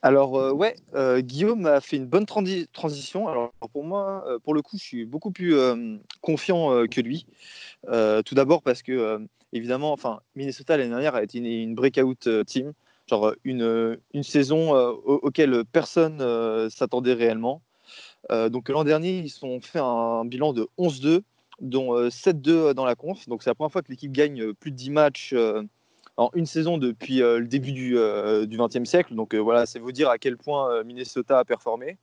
Alors 0.05 0.53
ouais, 0.53 0.75
Guillaume 1.19 1.65
a 1.65 1.79
fait 1.79 1.95
une 1.95 2.07
bonne 2.07 2.25
transition. 2.25 3.29
Alors 3.29 3.53
pour 3.71 3.85
moi, 3.85 4.25
pour 4.43 4.53
le 4.53 4.61
coup, 4.61 4.77
je 4.77 4.83
suis 4.83 5.05
beaucoup 5.05 5.31
plus 5.31 5.55
confiant 6.21 6.85
que 6.87 6.99
lui. 6.99 7.25
tout 7.87 8.35
d'abord 8.35 8.61
parce 8.61 8.83
que 8.83 9.25
évidemment, 9.53 9.93
enfin, 9.93 10.19
Minnesota 10.35 10.75
l'année 10.75 10.89
dernière 10.89 11.15
a 11.15 11.23
été 11.23 11.37
une, 11.37 11.75
breakout 11.75 12.27
euh, 12.27 12.43
team, 12.43 12.73
genre 13.07 13.27
euh, 13.27 13.35
une, 13.43 13.61
euh, 13.61 13.95
une 14.13 14.23
saison 14.23 14.73
auquel 14.73 15.63
personne 15.71 16.19
s'attendait 16.69 17.13
réellement. 17.13 17.61
donc 18.29 18.69
l'an 18.69 18.83
dernier, 18.83 19.19
ils 19.19 19.45
ont 19.45 19.61
fait 19.61 19.79
un 19.79 20.25
bilan 20.25 20.53
de 20.53 20.67
11-2, 20.77 21.21
dont 21.61 22.09
7-2 22.09 22.73
dans 22.73 22.85
la 22.85 22.95
conf. 22.95 23.27
Donc 23.29 23.43
c'est 23.43 23.49
la 23.49 23.55
première 23.55 23.71
fois 23.71 23.81
que 23.81 23.91
l'équipe 23.91 24.11
gagne 24.11 24.53
plus 24.53 24.71
de 24.71 24.75
10 24.75 24.89
matchs 24.89 25.35
en 26.17 26.29
une 26.33 26.45
saison 26.45 26.77
depuis 26.77 27.17
le 27.17 27.45
début 27.45 27.71
du 27.71 28.57
XXe 28.57 28.89
siècle. 28.89 29.15
Donc 29.15 29.33
voilà, 29.35 29.65
c'est 29.65 29.79
vous 29.79 29.91
dire 29.91 30.09
à 30.09 30.17
quel 30.17 30.37
point 30.37 30.83
Minnesota 30.83 31.39
a 31.39 31.45
performé. 31.45 31.97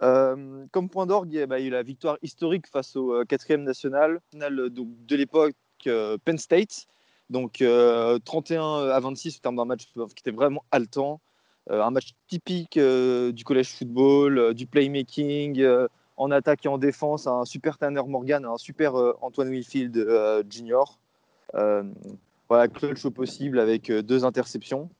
comme 0.00 0.88
point 0.90 1.06
d'orgue, 1.06 1.32
il 1.32 1.40
y 1.40 1.42
a 1.42 1.60
eu 1.60 1.70
la 1.70 1.82
victoire 1.82 2.16
historique 2.22 2.66
face 2.66 2.96
au 2.96 3.24
quatrième 3.26 3.62
national, 3.62 4.20
donc, 4.32 4.88
de 5.06 5.16
l'époque 5.16 5.54
euh, 5.86 6.16
Penn 6.24 6.38
State. 6.38 6.86
Donc 7.28 7.54
31 7.54 7.64
euh, 7.64 8.94
à 8.94 9.00
26 9.00 9.36
au 9.36 9.40
terme 9.40 9.56
d'un 9.56 9.64
match 9.64 9.86
qui 9.86 10.20
était 10.20 10.30
vraiment 10.30 10.64
haletant. 10.70 11.20
Euh, 11.70 11.82
un 11.82 11.90
match 11.90 12.12
typique 12.28 12.78
du 12.78 13.44
collège 13.44 13.70
football, 13.70 14.54
du 14.54 14.66
playmaking, 14.66 15.66
en 16.16 16.30
attaque 16.30 16.66
et 16.66 16.68
en 16.68 16.78
défense. 16.78 17.26
Un 17.26 17.44
super 17.44 17.78
Tanner 17.78 18.02
Morgan, 18.06 18.44
un 18.44 18.58
super 18.58 18.94
Antoine 19.20 19.50
Wilfield 19.50 20.44
Jr. 20.48 20.84
voilà, 22.48 22.68
clutch 22.68 23.04
au 23.04 23.10
possible 23.10 23.58
avec 23.58 23.90
deux 23.90 24.24
interceptions. 24.24 24.90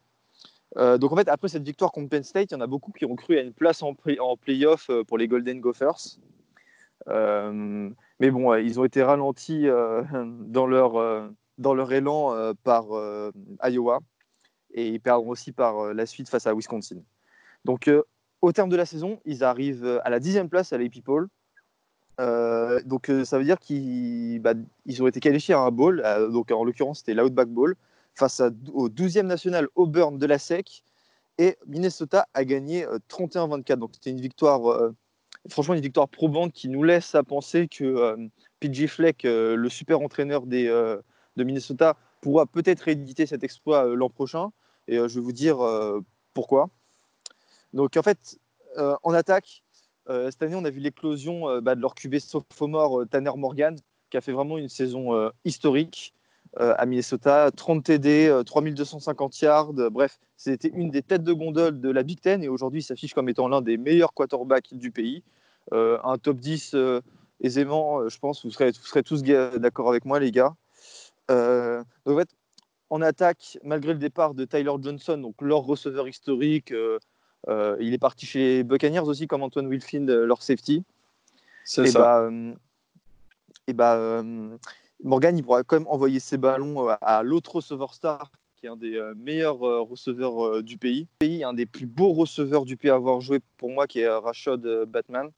donc 0.76 1.12
en 1.12 1.16
fait, 1.16 1.28
après 1.28 1.48
cette 1.48 1.64
victoire 1.64 1.92
contre 1.92 2.08
Penn 2.10 2.22
State, 2.22 2.50
il 2.50 2.54
y 2.54 2.56
en 2.56 2.60
a 2.60 2.66
beaucoup 2.66 2.92
qui 2.92 3.04
ont 3.04 3.16
cru 3.16 3.38
à 3.38 3.42
une 3.42 3.52
place 3.52 3.82
en, 3.82 3.94
playoff 3.94 4.90
pour 5.06 5.18
les 5.18 5.28
Golden 5.28 5.60
Gophers. 5.60 6.18
Mais 8.18 8.30
bon, 8.30 8.54
ils 8.54 8.80
ont 8.80 8.84
été 8.84 9.02
ralentis 9.02 9.68
euh, 9.68 10.02
dans, 10.40 10.66
leur, 10.66 10.96
euh, 10.96 11.28
dans 11.58 11.74
leur 11.74 11.92
élan 11.92 12.54
par 12.62 12.86
Iowa 13.62 14.00
et 14.72 14.88
ils 14.88 15.00
perdront 15.00 15.30
aussi 15.30 15.52
par 15.52 15.94
la 15.94 16.06
suite 16.06 16.28
face 16.28 16.46
à 16.46 16.54
Wisconsin. 16.54 17.00
Donc, 17.64 17.90
au 18.42 18.52
terme 18.52 18.68
de 18.68 18.76
la 18.76 18.86
saison, 18.86 19.20
ils 19.24 19.42
arrivent 19.42 20.00
à 20.04 20.10
la 20.10 20.20
dixième 20.20 20.48
place 20.48 20.72
à 20.72 20.78
l'AP 20.78 21.02
Poll. 22.16 22.82
donc, 22.84 23.10
ça 23.24 23.38
veut 23.38 23.44
dire 23.44 23.58
qu'ils 23.58 24.40
bah, 24.40 24.54
ont 25.00 25.06
été 25.06 25.20
qualifiés 25.20 25.54
à 25.54 25.60
un 25.60 25.70
bowl. 25.70 26.02
donc, 26.32 26.50
en 26.50 26.64
l'occurrence, 26.64 26.98
c'était 26.98 27.14
l'Outback 27.14 27.48
Bowl 27.48 27.76
face 28.14 28.40
au 28.72 28.88
12e 28.88 29.26
national 29.26 29.68
Auburn 29.74 30.18
de 30.18 30.26
la 30.26 30.38
SEC. 30.38 30.82
Et 31.38 31.56
Minnesota 31.66 32.26
a 32.32 32.44
gagné 32.44 32.86
31-24. 33.10 33.76
Donc, 33.76 33.90
c'était 33.94 34.10
une 34.10 34.20
victoire 34.20 34.92
franchement, 35.50 35.74
une 35.74 35.80
victoire 35.80 36.08
probante 36.08 36.52
qui 36.52 36.68
nous 36.68 36.82
laisse 36.82 37.14
à 37.14 37.22
penser 37.22 37.68
que 37.68 37.84
euh, 37.84 38.16
PJ 38.60 38.86
Fleck, 38.86 39.24
euh, 39.24 39.56
le 39.56 39.68
super 39.68 40.00
entraîneur 40.00 40.42
euh, 40.52 41.00
de 41.36 41.44
Minnesota, 41.44 41.96
pourra 42.20 42.46
peut-être 42.46 42.88
éditer 42.88 43.26
cet 43.26 43.44
exploit 43.44 43.84
l'an 43.94 44.10
prochain. 44.10 44.50
Et 44.88 44.96
je 44.96 45.14
vais 45.14 45.20
vous 45.20 45.32
dire 45.32 45.58
pourquoi. 46.32 46.70
Donc, 47.72 47.96
en 47.96 48.02
fait, 48.02 48.38
en 48.76 49.12
attaque, 49.12 49.64
cette 50.08 50.42
année, 50.42 50.54
on 50.54 50.64
a 50.64 50.70
vu 50.70 50.80
l'éclosion 50.80 51.60
bah, 51.60 51.74
de 51.74 51.80
leur 51.80 51.94
QB 51.94 52.18
sophomore 52.18 53.04
Tanner 53.10 53.32
Morgan, 53.36 53.76
qui 54.10 54.16
a 54.16 54.20
fait 54.20 54.32
vraiment 54.32 54.58
une 54.58 54.68
saison 54.68 55.30
historique 55.44 56.14
à 56.56 56.86
Minnesota. 56.86 57.50
30 57.50 57.84
TD, 57.84 58.42
3250 58.46 59.40
yards. 59.40 59.72
bref, 59.90 60.18
c'était 60.36 60.68
une 60.68 60.90
des 60.90 61.02
têtes 61.02 61.24
de 61.24 61.32
gondole 61.32 61.80
de 61.80 61.90
la 61.90 62.02
Big 62.02 62.20
Ten 62.20 62.44
et 62.44 62.48
aujourd'hui, 62.48 62.80
il 62.80 62.84
s'affiche 62.84 63.14
comme 63.14 63.28
étant 63.28 63.48
l'un 63.48 63.62
des 63.62 63.76
meilleurs 63.76 64.12
quarterbacks 64.12 64.74
du 64.74 64.90
pays. 64.90 65.22
Euh, 65.72 65.98
un 66.04 66.18
top 66.18 66.38
10 66.38 66.74
euh, 66.74 67.00
aisément, 67.40 68.00
euh, 68.00 68.08
je 68.08 68.18
pense, 68.18 68.44
vous 68.44 68.50
serez, 68.50 68.70
vous 68.70 68.86
serez 68.86 69.02
tous 69.02 69.22
d'accord 69.22 69.88
avec 69.88 70.04
moi, 70.04 70.20
les 70.20 70.30
gars. 70.30 70.54
donc, 71.28 71.86
en 72.06 72.16
fait, 72.16 72.28
en 72.88 73.02
attaque, 73.02 73.58
malgré 73.64 73.92
le 73.92 73.98
départ 73.98 74.34
de 74.34 74.44
Tyler 74.44 74.72
Johnson, 74.80 75.18
donc 75.18 75.34
leur 75.40 75.62
receveur 75.62 76.06
historique, 76.06 76.72
il 77.48 77.94
est 77.94 77.98
parti 77.98 78.26
chez 78.26 78.62
Buccaneers 78.62 79.00
aussi, 79.00 79.26
comme 79.26 79.42
Antoine 79.42 79.68
Wilfield, 79.68 80.08
leur 80.08 80.42
safety. 80.42 80.84
C'est 81.64 81.86
ça. 81.86 82.28
Bah, 82.28 82.30
et 83.68 83.72
bah, 83.72 84.22
Morgan, 85.02 85.36
il 85.36 85.42
pourra 85.42 85.62
quand 85.64 85.76
même 85.76 85.88
envoyer 85.88 86.20
ses 86.20 86.38
ballons 86.38 86.88
à 87.00 87.22
l'autre 87.22 87.56
receveur 87.56 87.94
star, 87.94 88.30
qui 88.56 88.66
est 88.66 88.68
un 88.68 88.76
des 88.76 89.00
meilleurs 89.16 89.58
receveurs 89.58 90.62
du 90.62 90.78
pays. 90.78 91.08
Un 91.22 91.54
des 91.54 91.66
plus 91.66 91.86
beaux 91.86 92.12
receveurs 92.12 92.64
du 92.64 92.76
pays 92.76 92.90
à 92.90 92.94
avoir 92.94 93.20
joué 93.20 93.40
pour 93.56 93.70
moi, 93.70 93.86
qui 93.86 94.00
est 94.00 94.08
Rashad 94.08 94.62
Batman. 94.86 95.30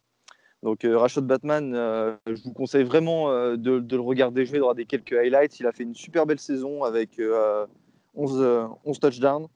Donc 0.62 0.84
euh, 0.84 0.98
Rashad 0.98 1.24
Batman, 1.24 1.72
euh, 1.74 2.16
je 2.26 2.42
vous 2.42 2.52
conseille 2.52 2.82
vraiment 2.82 3.30
euh, 3.30 3.56
de, 3.56 3.84
le 3.90 4.00
regarder 4.00 4.44
jouer, 4.44 4.58
d'avoir 4.58 4.74
des 4.74 4.86
quelques 4.86 5.12
highlights. 5.12 5.60
Il 5.60 5.66
a 5.66 5.72
fait 5.72 5.84
une 5.84 5.94
super 5.94 6.26
belle 6.26 6.40
saison 6.40 6.82
avec 6.82 7.20
11, 8.14 8.68
11, 8.84 9.00
touchdowns. 9.00 9.46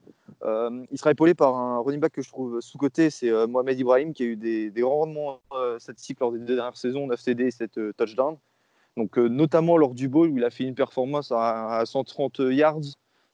Il 0.42 0.98
sera 0.98 1.10
épaulé 1.10 1.34
par 1.34 1.56
un 1.56 1.80
running 1.80 2.00
back 2.00 2.12
que 2.12 2.22
je 2.22 2.28
trouve 2.28 2.60
sous-côté, 2.60 3.10
c'est 3.10 3.30
Mohamed 3.46 3.78
Ibrahim, 3.78 4.12
qui 4.12 4.22
a 4.22 4.26
eu 4.26 4.36
des, 4.36 4.70
grands 4.76 5.00
rendements 5.00 5.40
statistiques 5.78 6.20
lors 6.20 6.32
des 6.32 6.38
deux 6.38 6.54
dernières 6.54 6.76
saisons, 6.76 7.06
9 7.06 7.20
CD 7.20 7.44
et 7.44 7.50
7 7.50 7.96
touchdowns. 7.96 8.36
Donc, 8.96 9.16
notamment 9.16 9.76
lors 9.76 9.94
du 9.94 10.08
bowl 10.08 10.28
où 10.30 10.38
il 10.38 10.44
a 10.44 10.50
fait 10.50 10.64
une 10.64 10.74
performance 10.74 11.32
à, 11.34 11.82
130 11.84 12.40
yards 12.50 12.80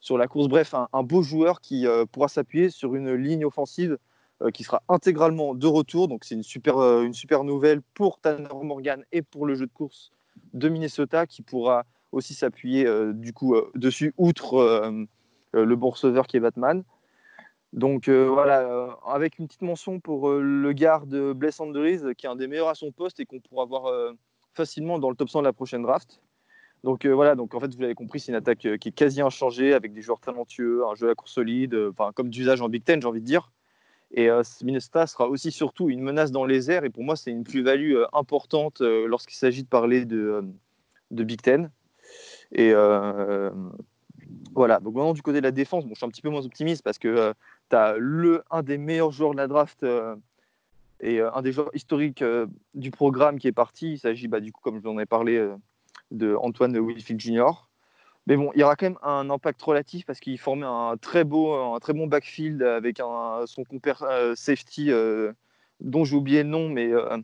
sur 0.00 0.18
la 0.18 0.28
course. 0.28 0.48
Bref, 0.48 0.74
un 0.74 1.02
beau 1.02 1.22
joueur 1.22 1.60
qui 1.60 1.86
pourra 2.12 2.28
s'appuyer 2.28 2.70
sur 2.70 2.94
une 2.94 3.14
ligne 3.14 3.44
offensive 3.44 3.98
euh, 4.40 4.52
qui 4.52 4.62
sera 4.62 4.84
intégralement 4.88 5.56
de 5.56 5.66
retour. 5.66 6.06
Donc 6.06 6.24
c'est 6.24 6.36
une 6.36 6.44
super, 6.44 6.78
euh, 6.78 7.02
une 7.02 7.12
super 7.12 7.42
nouvelle 7.42 7.82
pour 7.94 8.20
Tanner 8.20 8.46
Morgan 8.62 9.04
et 9.10 9.20
pour 9.20 9.46
le 9.46 9.56
jeu 9.56 9.66
de 9.66 9.72
course 9.72 10.12
de 10.52 10.68
Minnesota 10.68 11.26
qui 11.26 11.42
pourra 11.42 11.84
aussi 12.12 12.34
s'appuyer 12.34 12.86
euh, 12.86 13.12
du 13.12 13.32
coup 13.32 13.56
dessus 13.74 14.14
outre 14.16 14.92
le 15.52 15.76
bon 15.76 15.90
receveur 15.90 16.26
qui 16.26 16.36
est 16.36 16.40
Batman. 16.40 16.84
Donc 17.72 18.08
voilà, 18.08 18.98
avec 19.06 19.38
une 19.38 19.46
petite 19.46 19.62
mention 19.62 20.00
pour 20.00 20.30
le 20.30 20.72
garde 20.72 21.32
Bless 21.32 21.60
Andrews, 21.60 22.14
qui 22.14 22.26
est 22.26 22.28
un 22.28 22.36
des 22.36 22.46
meilleurs 22.46 22.68
à 22.68 22.74
son 22.74 22.92
poste 22.92 23.20
et 23.20 23.26
qu'on 23.26 23.40
pourra 23.40 23.66
voir 23.66 23.92
facilement 24.54 24.98
dans 24.98 25.10
le 25.10 25.16
top 25.16 25.28
100 25.28 25.40
de 25.40 25.44
la 25.44 25.52
prochaine 25.52 25.82
draft. 25.82 26.20
Donc 26.84 27.06
voilà, 27.06 27.34
donc 27.34 27.54
en 27.54 27.60
fait 27.60 27.74
vous 27.74 27.80
l'avez 27.80 27.94
compris, 27.94 28.20
c'est 28.20 28.32
une 28.32 28.36
attaque 28.36 28.58
qui 28.58 28.88
est 28.88 28.92
quasi 28.92 29.20
inchangée 29.20 29.74
avec 29.74 29.92
des 29.92 30.00
joueurs 30.00 30.20
talentueux, 30.20 30.86
un 30.86 30.94
jeu 30.94 31.06
à 31.06 31.08
la 31.10 31.14
course 31.14 31.32
solide, 31.32 31.76
enfin 31.90 32.12
comme 32.14 32.30
d'usage 32.30 32.62
en 32.62 32.68
Big 32.68 32.84
Ten, 32.84 33.02
j'ai 33.02 33.08
envie 33.08 33.20
de 33.20 33.26
dire. 33.26 33.50
Et 34.10 34.30
euh, 34.30 34.42
Minnesota 34.62 35.06
sera 35.06 35.28
aussi 35.28 35.50
surtout 35.50 35.90
une 35.90 36.00
menace 36.00 36.30
dans 36.30 36.46
les 36.46 36.70
airs. 36.70 36.84
Et 36.84 36.90
pour 36.90 37.04
moi, 37.04 37.16
c'est 37.16 37.30
une 37.30 37.44
plus-value 37.44 37.94
euh, 37.94 38.06
importante 38.12 38.80
euh, 38.80 39.06
lorsqu'il 39.06 39.36
s'agit 39.36 39.62
de 39.62 39.68
parler 39.68 40.04
de, 40.04 40.44
de, 41.10 41.24
Big 41.24 41.42
Ten. 41.42 41.70
Et 42.52 42.72
voilà. 44.54 44.80
Donc 44.80 44.94
maintenant, 44.94 45.14
du 45.14 45.22
côté 45.22 45.38
de 45.38 45.44
la 45.44 45.50
défense, 45.50 45.84
bon, 45.84 45.90
je 45.94 45.98
suis 45.98 46.06
un 46.06 46.10
petit 46.10 46.22
peu 46.22 46.30
moins 46.30 46.44
optimiste 46.44 46.82
parce 46.82 46.98
que 46.98 47.34
tu 47.70 47.76
as 47.76 47.96
le, 47.98 48.42
un 48.50 48.62
des 48.62 48.78
meilleurs 48.78 49.12
joueurs 49.12 49.32
de 49.32 49.36
la 49.36 49.46
draft 49.46 49.84
et 51.00 51.20
un 51.20 51.42
des 51.42 51.52
joueurs 51.52 51.70
historiques 51.74 52.24
du 52.74 52.90
programme 52.90 53.38
qui 53.38 53.48
est 53.48 53.52
parti. 53.52 53.92
Il 53.92 53.98
s'agit, 53.98 54.28
bah, 54.28 54.40
du 54.40 54.52
coup, 54.52 54.60
comme 54.62 54.76
je 54.76 54.82
vous 54.82 54.88
en 54.90 54.98
ai 54.98 55.06
parlé, 55.06 55.48
de 56.10 56.34
Antoine 56.36 56.76
Wilfield 56.78 57.20
Jr. 57.20 57.68
Mais 58.28 58.36
bon, 58.36 58.50
il 58.54 58.60
y 58.60 58.62
aura 58.62 58.76
quand 58.76 58.86
même 58.86 58.98
un 59.02 59.30
impact 59.30 59.60
relatif 59.62 60.04
parce 60.04 60.20
qu'il 60.20 60.38
formait 60.38 60.66
un 60.66 60.98
très 61.00 61.24
beau, 61.24 61.54
un 61.54 61.78
très 61.78 61.94
bon 61.94 62.06
backfield 62.06 62.62
avec 62.62 62.98
son 62.98 63.64
compère 63.64 64.02
euh, 64.02 64.34
safety 64.34 64.90
euh, 64.90 65.32
dont 65.80 66.04
j'ai 66.04 66.14
oublié 66.14 66.42
le 66.42 66.48
nom, 66.50 66.68
mais 66.68 66.92
euh, 66.92 67.16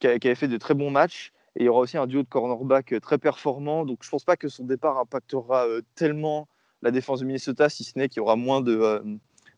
qui, 0.00 0.08
avait 0.08 0.34
fait 0.34 0.48
de 0.48 0.56
très 0.56 0.74
bons 0.74 0.90
matchs. 0.90 1.32
Et 1.56 1.62
il 1.62 1.66
y 1.66 1.68
aura 1.68 1.80
aussi 1.80 1.98
un 1.98 2.06
duo 2.06 2.22
de 2.22 2.28
cornerback 2.28 2.94
très 3.00 3.18
performant. 3.18 3.84
Donc 3.84 3.98
je 4.02 4.08
ne 4.08 4.10
pense 4.10 4.24
pas 4.24 4.36
que 4.36 4.48
son 4.48 4.64
départ 4.64 4.98
impactera 4.98 5.66
tellement 5.94 6.48
la 6.82 6.90
défense 6.90 7.20
de 7.20 7.24
Minnesota, 7.26 7.68
si 7.68 7.84
ce 7.84 7.98
n'est 7.98 8.08
qu'il 8.08 8.18
y 8.18 8.20
aura 8.20 8.36
moins 8.36 8.62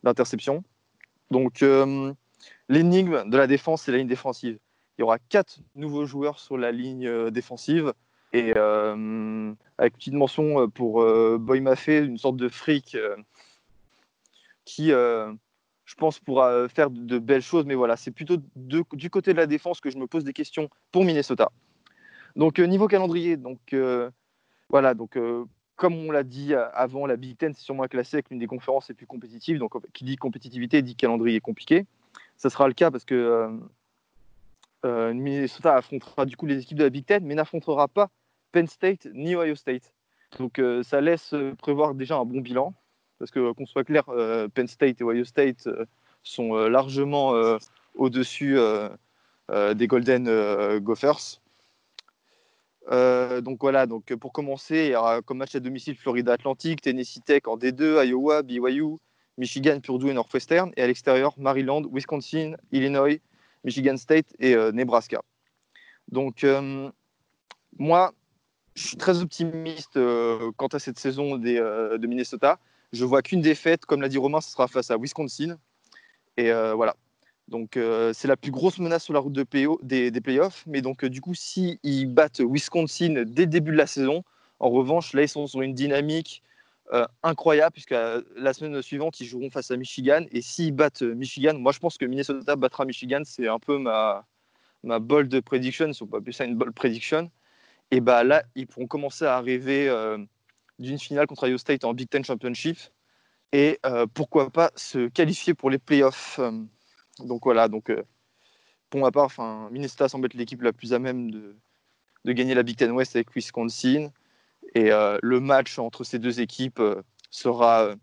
d'interceptions. 0.02 0.64
Donc 1.31 1.64
l'énigme 2.68 3.28
de 3.28 3.37
la 3.37 3.46
défense, 3.46 3.83
c'est 3.83 3.92
la 3.92 3.98
ligne 3.98 4.09
défensive. 4.09 4.59
Il 4.98 5.02
y 5.02 5.05
aura 5.05 5.18
quatre 5.18 5.61
nouveaux 5.74 6.07
joueurs 6.07 6.38
sur 6.38 6.57
la 6.57 6.72
ligne 6.72 7.31
défensive. 7.31 7.92
Et 8.33 8.55
euh, 8.57 9.52
avec 9.78 9.94
une 9.94 9.98
petite 9.98 10.14
mention 10.14 10.62
euh, 10.62 10.66
pour 10.66 11.02
euh, 11.02 11.37
Boy 11.38 11.61
Maffé, 11.61 11.98
une 11.98 12.18
sorte 12.18 12.37
de 12.37 12.48
fric 12.48 12.96
qui, 14.64 14.88
je 14.88 15.94
pense, 15.96 16.20
pourra 16.20 16.68
faire 16.68 16.90
de, 16.90 17.18
belles 17.18 17.42
choses. 17.42 17.66
Mais 17.66 17.74
voilà, 17.74 17.96
c'est 17.96 18.12
plutôt 18.12 18.37
du 18.57 19.11
côté 19.11 19.33
de 19.33 19.38
la 19.38 19.46
défense 19.46 19.81
que 19.81 19.90
je 19.90 19.98
me 19.98 20.07
pose 20.07 20.24
des 20.24 20.33
questions 20.33 20.68
pour 20.92 21.05
Minnesota. 21.05 21.50
Donc, 22.37 22.59
niveau 22.59 22.88
calendrier, 22.88 23.37
donc 23.37 23.75
voilà, 24.68 24.95
donc 24.95 25.18
comme 25.77 25.97
on 25.97 26.11
l'a 26.11 26.23
dit 26.23 26.55
avant, 26.55 27.07
la 27.07 27.16
Big 27.16 27.37
Ten, 27.37 27.55
c'est 27.55 27.62
sûrement 27.62 27.85
classé 27.85 28.16
avec 28.16 28.31
l'une 28.31 28.38
des 28.38 28.47
conférences 28.47 28.88
les 28.88 28.95
plus 28.95 29.07
compétitives. 29.07 29.59
Donc, 29.59 29.75
qui 29.92 30.05
dit 30.05 30.16
compétitivité 30.16 30.83
dit 30.83 30.97
calendrier 30.97 31.40
compliqué. 31.40 31.87
Ça 32.37 32.51
sera 32.51 32.68
le 32.68 32.75
cas 32.75 32.90
parce 32.90 33.05
que 33.05 33.51
Minnesota 34.85 35.77
affrontera 35.77 36.27
du 36.27 36.37
coup 36.37 36.47
les 36.47 36.61
équipes 36.61 36.79
de 36.79 36.85
la 36.85 36.90
Big 36.90 37.05
Ten, 37.05 37.25
mais 37.25 37.35
n'affrontera 37.35 37.88
pas 37.88 38.11
Penn 38.53 38.66
State 38.66 39.09
ni 39.12 39.35
Ohio 39.35 39.55
State. 39.55 39.92
Donc 40.38 40.59
euh, 40.59 40.83
ça 40.83 41.01
laisse 41.01 41.35
euh, 41.35 41.55
prévoir 41.57 41.95
déjà 41.95 42.16
un 42.16 42.25
bon 42.25 42.40
bilan, 42.40 42.75
parce 43.18 43.31
que 43.31 43.53
qu'on 43.53 43.66
soit 43.66 43.85
clair, 43.85 44.05
euh, 44.09 44.49
Penn 44.49 44.66
State 44.66 45.01
et 45.01 45.05
Ohio 45.05 45.25
State 45.25 45.68
sont 46.23 46.55
largement 46.55 47.35
au-dessus 47.97 48.57
des 49.51 49.87
Golden 49.88 50.79
Gophers. 50.79 51.40
Donc 52.90 53.59
voilà, 53.61 53.87
donc 53.87 54.14
pour 54.16 54.33
commencer, 54.33 54.87
il 54.87 54.92
y 54.92 54.97
aura 54.97 55.23
comme 55.23 55.38
match 55.38 55.55
à 55.55 55.61
domicile 55.61 55.97
Florida 55.97 56.33
Atlantic, 56.33 56.81
Tennessee 56.81 57.23
Tech 57.25 57.42
en 57.47 57.57
D2, 57.57 58.07
Iowa, 58.07 58.42
BYU, 58.42 58.99
Michigan, 59.38 59.81
Purdue 59.81 60.11
et 60.11 60.14
Northwestern, 60.14 60.73
et 60.77 60.83
à 60.83 60.87
l'extérieur 60.87 61.35
Maryland, 61.38 61.83
Wisconsin, 61.92 62.57
Illinois, 62.73 63.21
Michigan 63.64 63.97
State 63.97 64.35
et 64.40 64.57
Nebraska. 64.73 65.23
Donc 66.11 66.45
moi, 67.79 68.12
je 68.75 68.88
suis 68.88 68.97
très 68.97 69.21
optimiste 69.21 69.97
euh, 69.97 70.51
quant 70.57 70.68
à 70.68 70.79
cette 70.79 70.99
saison 70.99 71.40
euh, 71.45 71.99
de 71.99 72.07
Minnesota. 72.07 72.59
Je 72.92 73.05
vois 73.05 73.23
qu'une 73.23 73.40
défaite, 73.40 73.87
comme 73.87 74.01
l'a 74.01 74.09
dit 74.09 74.18
Romain, 74.18 74.40
ce 74.40 74.51
sera 74.51 74.68
face 74.68 74.90
à 74.90 74.97
Wisconsin. 74.97 75.57
Et 76.37 76.51
euh, 76.51 76.75
voilà. 76.75 76.97
Donc 77.48 77.78
c'est 78.12 78.28
la 78.28 78.37
plus 78.37 78.50
grosse 78.50 78.78
menace 78.78 79.05
sur 79.05 79.12
la 79.12 79.20
route 79.20 79.33
des, 79.33 80.20
playoffs. 80.22 80.64
Mais 80.66 80.81
donc 80.81 81.05
du 81.05 81.20
coup, 81.20 81.35
s'ils 81.35 82.07
battent 82.07 82.40
Wisconsin 82.40 83.24
dès 83.26 83.42
le 83.42 83.46
début 83.48 83.72
de 83.72 83.76
la 83.76 83.87
saison, 83.87 84.24
en 84.59 84.70
revanche, 84.70 85.12
là 85.12 85.22
ils 85.22 85.28
sont 85.28 85.46
sur 85.46 85.61
une 85.62 85.74
dynamique 85.74 86.42
incroyable 87.22 87.72
puisque 87.72 87.94
la 88.37 88.52
semaine 88.52 88.81
suivante 88.83 89.20
ils 89.20 89.26
joueront 89.26 89.50
face 89.50 89.70
à 89.70 89.76
Michigan. 89.76 90.24
Et 90.31 90.40
s'ils 90.40 90.72
battent 90.72 91.02
Michigan, 91.02 91.55
moi 91.59 91.72
je 91.72 91.78
pense 91.78 91.98
que 91.98 92.07
Minnesota 92.07 92.57
battra 92.57 92.85
Michigan. 92.85 93.22
C'est 93.24 93.48
un 93.48 93.59
peu 93.59 93.78
ma 93.78 94.24
ma 94.85 94.98
bold 94.98 95.40
prediction, 95.42 95.92
si 95.92 96.02
on 96.02 96.07
peut 96.07 96.16
appeler 96.16 96.33
ça 96.33 96.44
une 96.44 96.57
bold 96.57 96.74
prediction 96.74 97.31
et 97.92 98.00
bah 98.00 98.24
là, 98.24 98.42
ils 98.57 98.66
pourront 98.66 98.87
commencer 98.87 99.26
à 99.26 99.38
rêver 99.40 99.87
euh, 99.87 100.16
d'une 100.78 100.98
finale 100.98 101.26
contre 101.26 101.46
Ohio 101.46 101.59
State 101.59 101.85
en 101.85 101.92
Big 101.92 102.09
Ten 102.09 102.24
Championship 102.24 102.78
et 103.52 103.78
pourquoi 104.14 104.48
pas 104.48 104.72
se 104.76 105.09
qualifier 105.09 105.52
pour 105.52 105.68
les 105.68 105.78
playoffs. 105.78 106.40
Euh. 107.20 107.25
donc 107.25 107.44
voilà, 107.44 107.68
donc 107.68 107.92
pour 108.90 109.01
ma 109.01 109.11
part, 109.11 109.31
Minnesota 109.70 110.09
semble 110.09 110.27
être 110.27 110.35
l'équipe 110.35 110.62
la 110.62 110.72
plus 110.72 110.92
à 110.92 110.98
même 110.98 111.31
de, 111.31 111.57
de, 112.25 112.33
gagner 112.33 112.55
la 112.55 112.62
Big 112.62 112.77
Ten 112.77 112.92
West 112.92 113.16
avec 113.16 113.35
Wisconsin. 113.35 114.11
Et 114.75 114.90
le 114.90 115.40
match 115.40 115.79
entre 115.79 116.05
ces 116.05 116.18
deux 116.18 116.40
équipes 116.40 116.81
sera 117.31 117.94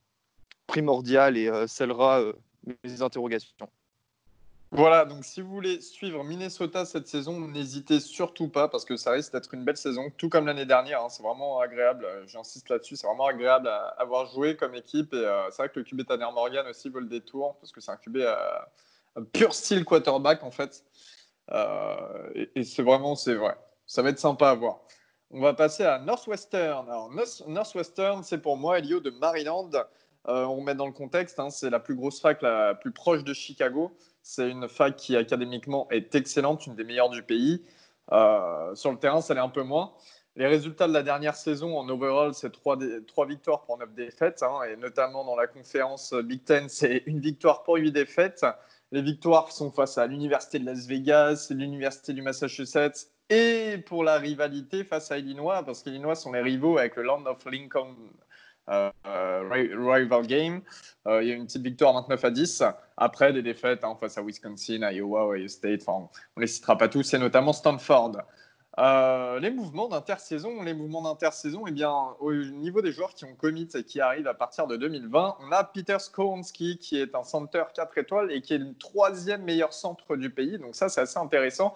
primordial 0.68 1.38
et 1.38 1.68
scellera 1.68 2.24
mes 2.84 3.02
interrogations. 3.02 3.70
Voilà, 4.72 5.04
donc 5.04 5.26
si 5.26 5.42
vous 5.42 5.50
voulez 5.50 5.82
suivre 5.82 6.24
Minnesota 6.24 6.86
cette 6.86 7.08
saison, 7.08 7.40
n'hésitez 7.40 8.00
surtout 8.00 8.50
pas 8.50 8.68
parce 8.68 8.86
que 8.86 8.98
ça 8.98 9.12
risque 9.12 9.34
d'être 9.34 9.52
une 9.56 9.64
belle 9.66 9.78
saison, 9.78 10.12
tout 10.16 10.30
comme 10.30 10.46
l'année 10.46 10.68
dernière. 10.68 11.02
Hein. 11.04 11.10
c'est 11.10 11.24
vraiment 11.24 11.60
agréable, 11.60 12.06
euh, 12.06 12.28
j'insiste 12.28 12.70
là-dessus, 12.70 12.96
c'est 12.96 13.08
vraiment 13.08 13.26
agréable 13.26 13.68
à 13.68 13.96
avoir 13.98 14.28
joué 14.28 14.56
comme 14.56 14.76
équipe. 14.76 15.12
Et 15.16 15.18
euh, 15.18 15.50
c'est 15.50 15.64
vrai 15.64 15.70
que 15.70 15.80
le 15.80 15.86
QB 15.86 16.06
Tanner 16.06 16.28
Morgan 16.32 16.68
aussi 16.68 16.88
vaut 16.90 17.00
le 17.00 17.08
détour 17.08 17.56
parce 17.60 17.72
que 17.72 17.82
c'est 17.82 17.90
un 17.90 17.98
QB 17.98 18.18
à, 18.18 18.20
euh, 18.20 18.60
pur 19.34 19.54
style 19.54 19.86
quarterback 19.86 20.44
en 20.44 20.52
fait. 20.52 20.84
et, 22.36 22.64
c'est 22.64 22.84
vraiment, 22.84 23.16
c'est 23.16 23.36
vrai, 23.36 23.58
ça 23.86 24.02
va 24.02 24.10
être 24.10 24.20
sympa 24.20 24.50
à 24.50 24.56
voir. 24.56 24.82
On 25.32 25.42
va 25.42 25.54
passer 25.54 25.84
à 25.84 26.00
Northwestern. 26.00 26.90
Alors, 26.90 27.12
Northwestern, 27.48 28.24
c'est 28.24 28.40
pour 28.40 28.58
moi 28.58 28.80
Elio 28.80 29.00
de 29.00 29.12
Maryland. 29.12 29.70
on 30.26 30.62
met 30.62 30.76
dans 30.76 30.88
le 30.88 30.92
contexte, 30.92 31.40
hein, 31.40 31.50
c'est 31.50 31.70
la 31.70 31.80
plus 31.80 31.96
grosse 31.96 32.20
fac 32.20 32.42
la 32.42 32.76
plus 32.76 32.92
proche 32.92 33.24
de 33.24 33.34
Chicago. 33.34 33.96
C'est 34.22 34.50
une 34.50 34.68
fac 34.68 34.96
qui 34.96 35.16
académiquement 35.16 35.88
est 35.90 36.14
excellente, 36.16 36.66
une 36.68 36.76
des 36.76 36.84
meilleures 36.84 37.10
du 37.10 37.24
pays. 37.24 37.64
Euh, 38.12 38.74
sur 38.76 38.92
le 38.92 38.98
terrain, 38.98 39.22
ça 39.22 39.34
l'est 39.34 39.40
un 39.40 39.50
peu 39.50 39.64
moins. 39.64 39.94
Les 40.36 40.48
résultats 40.48 40.88
de 40.88 40.94
la 40.94 41.04
dernière 41.04 41.36
saison 41.36 41.78
en 41.78 41.88
overall, 41.90 42.34
c'est 42.34 42.52
3, 42.52 42.78
victoires 43.28 43.64
pour 43.64 43.78
9 43.78 43.94
défaites, 43.94 44.42
hein, 44.44 44.62
et 44.72 44.78
notamment 44.78 45.26
dans 45.26 45.36
la 45.36 45.48
conférence 45.48 46.14
Big 46.14 46.44
Ten, 46.44 46.70
c'est 46.70 47.04
une 47.08 47.20
victoire 47.20 47.64
pour 47.64 47.76
8 47.76 47.92
défaites. 47.92 48.46
Les 48.92 49.02
victoires 49.02 49.52
sont 49.52 49.72
face 49.72 49.98
à 49.98 50.08
l'Université 50.08 50.60
de 50.60 50.66
Las 50.66 50.88
Vegas, 50.88 51.48
l'Université 51.52 52.14
du 52.14 52.22
Massachusetts, 52.22 53.12
et 53.30 53.78
pour 53.86 54.04
la 54.04 54.18
rivalité 54.18 54.84
face 54.84 55.12
à 55.12 55.20
Illinois, 55.20 55.64
parce 55.64 55.84
qu'Illinois 55.84 56.16
sont 56.16 56.32
les 56.32 56.42
rivaux 56.42 56.80
avec 56.80 56.96
le 56.96 57.04
Land 57.04 57.26
of 57.28 57.46
Lincoln 57.46 57.96
euh, 58.70 58.92
rival 59.50 60.26
game. 60.28 60.62
Euh, 61.08 61.24
il 61.24 61.30
y 61.30 61.32
a 61.32 61.36
une 61.36 61.46
petite 61.46 61.64
victoire 61.64 61.94
29 61.94 62.26
à 62.26 62.32
10. 62.32 62.64
Après, 62.98 63.34
des 63.34 63.42
défaites 63.42 63.84
hein, 63.84 63.96
face 64.00 64.18
à 64.18 64.24
Wisconsin, 64.24 64.82
Iowa, 64.92 65.28
Ohio 65.28 65.48
State. 65.48 65.82
on 65.88 66.10
ne 66.38 66.42
les 66.42 66.48
citera 66.48 66.78
pas 66.78 66.88
tous, 66.88 67.14
et 67.14 67.18
notamment 67.18 67.54
Stanford. 67.54 68.18
Euh, 68.78 69.40
les 69.40 69.50
mouvements 69.50 69.88
d'intersaison, 69.90 70.62
les 70.62 70.74
mouvements 70.74 71.02
d'intersaison, 71.02 71.66
eh 71.68 71.72
bien, 71.72 71.92
au 72.20 72.34
niveau 72.34 72.82
des 72.82 72.92
joueurs 72.92 73.14
qui 73.14 73.26
ont 73.26 73.36
commit 73.36 73.68
et 73.74 73.84
qui 73.84 74.00
arrivent 74.00 74.28
à 74.28 74.34
partir 74.36 74.68
de 74.68 74.78
2020, 74.78 75.38
on 75.42 75.52
a 75.52 75.64
Peter 75.64 75.98
Skonski 76.00 76.78
qui 76.78 76.98
est 76.98 77.16
un 77.16 77.24
center 77.24 77.64
4 77.74 77.98
étoiles 77.98 78.32
et 78.32 78.42
qui 78.42 78.54
est 78.54 78.60
le 78.60 78.74
troisième 78.76 79.44
meilleur 79.44 79.74
centre 79.74 80.16
du 80.16 80.30
pays. 80.30 80.60
Donc 80.60 80.76
ça, 80.76 80.88
c'est 80.88 81.02
assez 81.02 81.18
intéressant. 81.18 81.74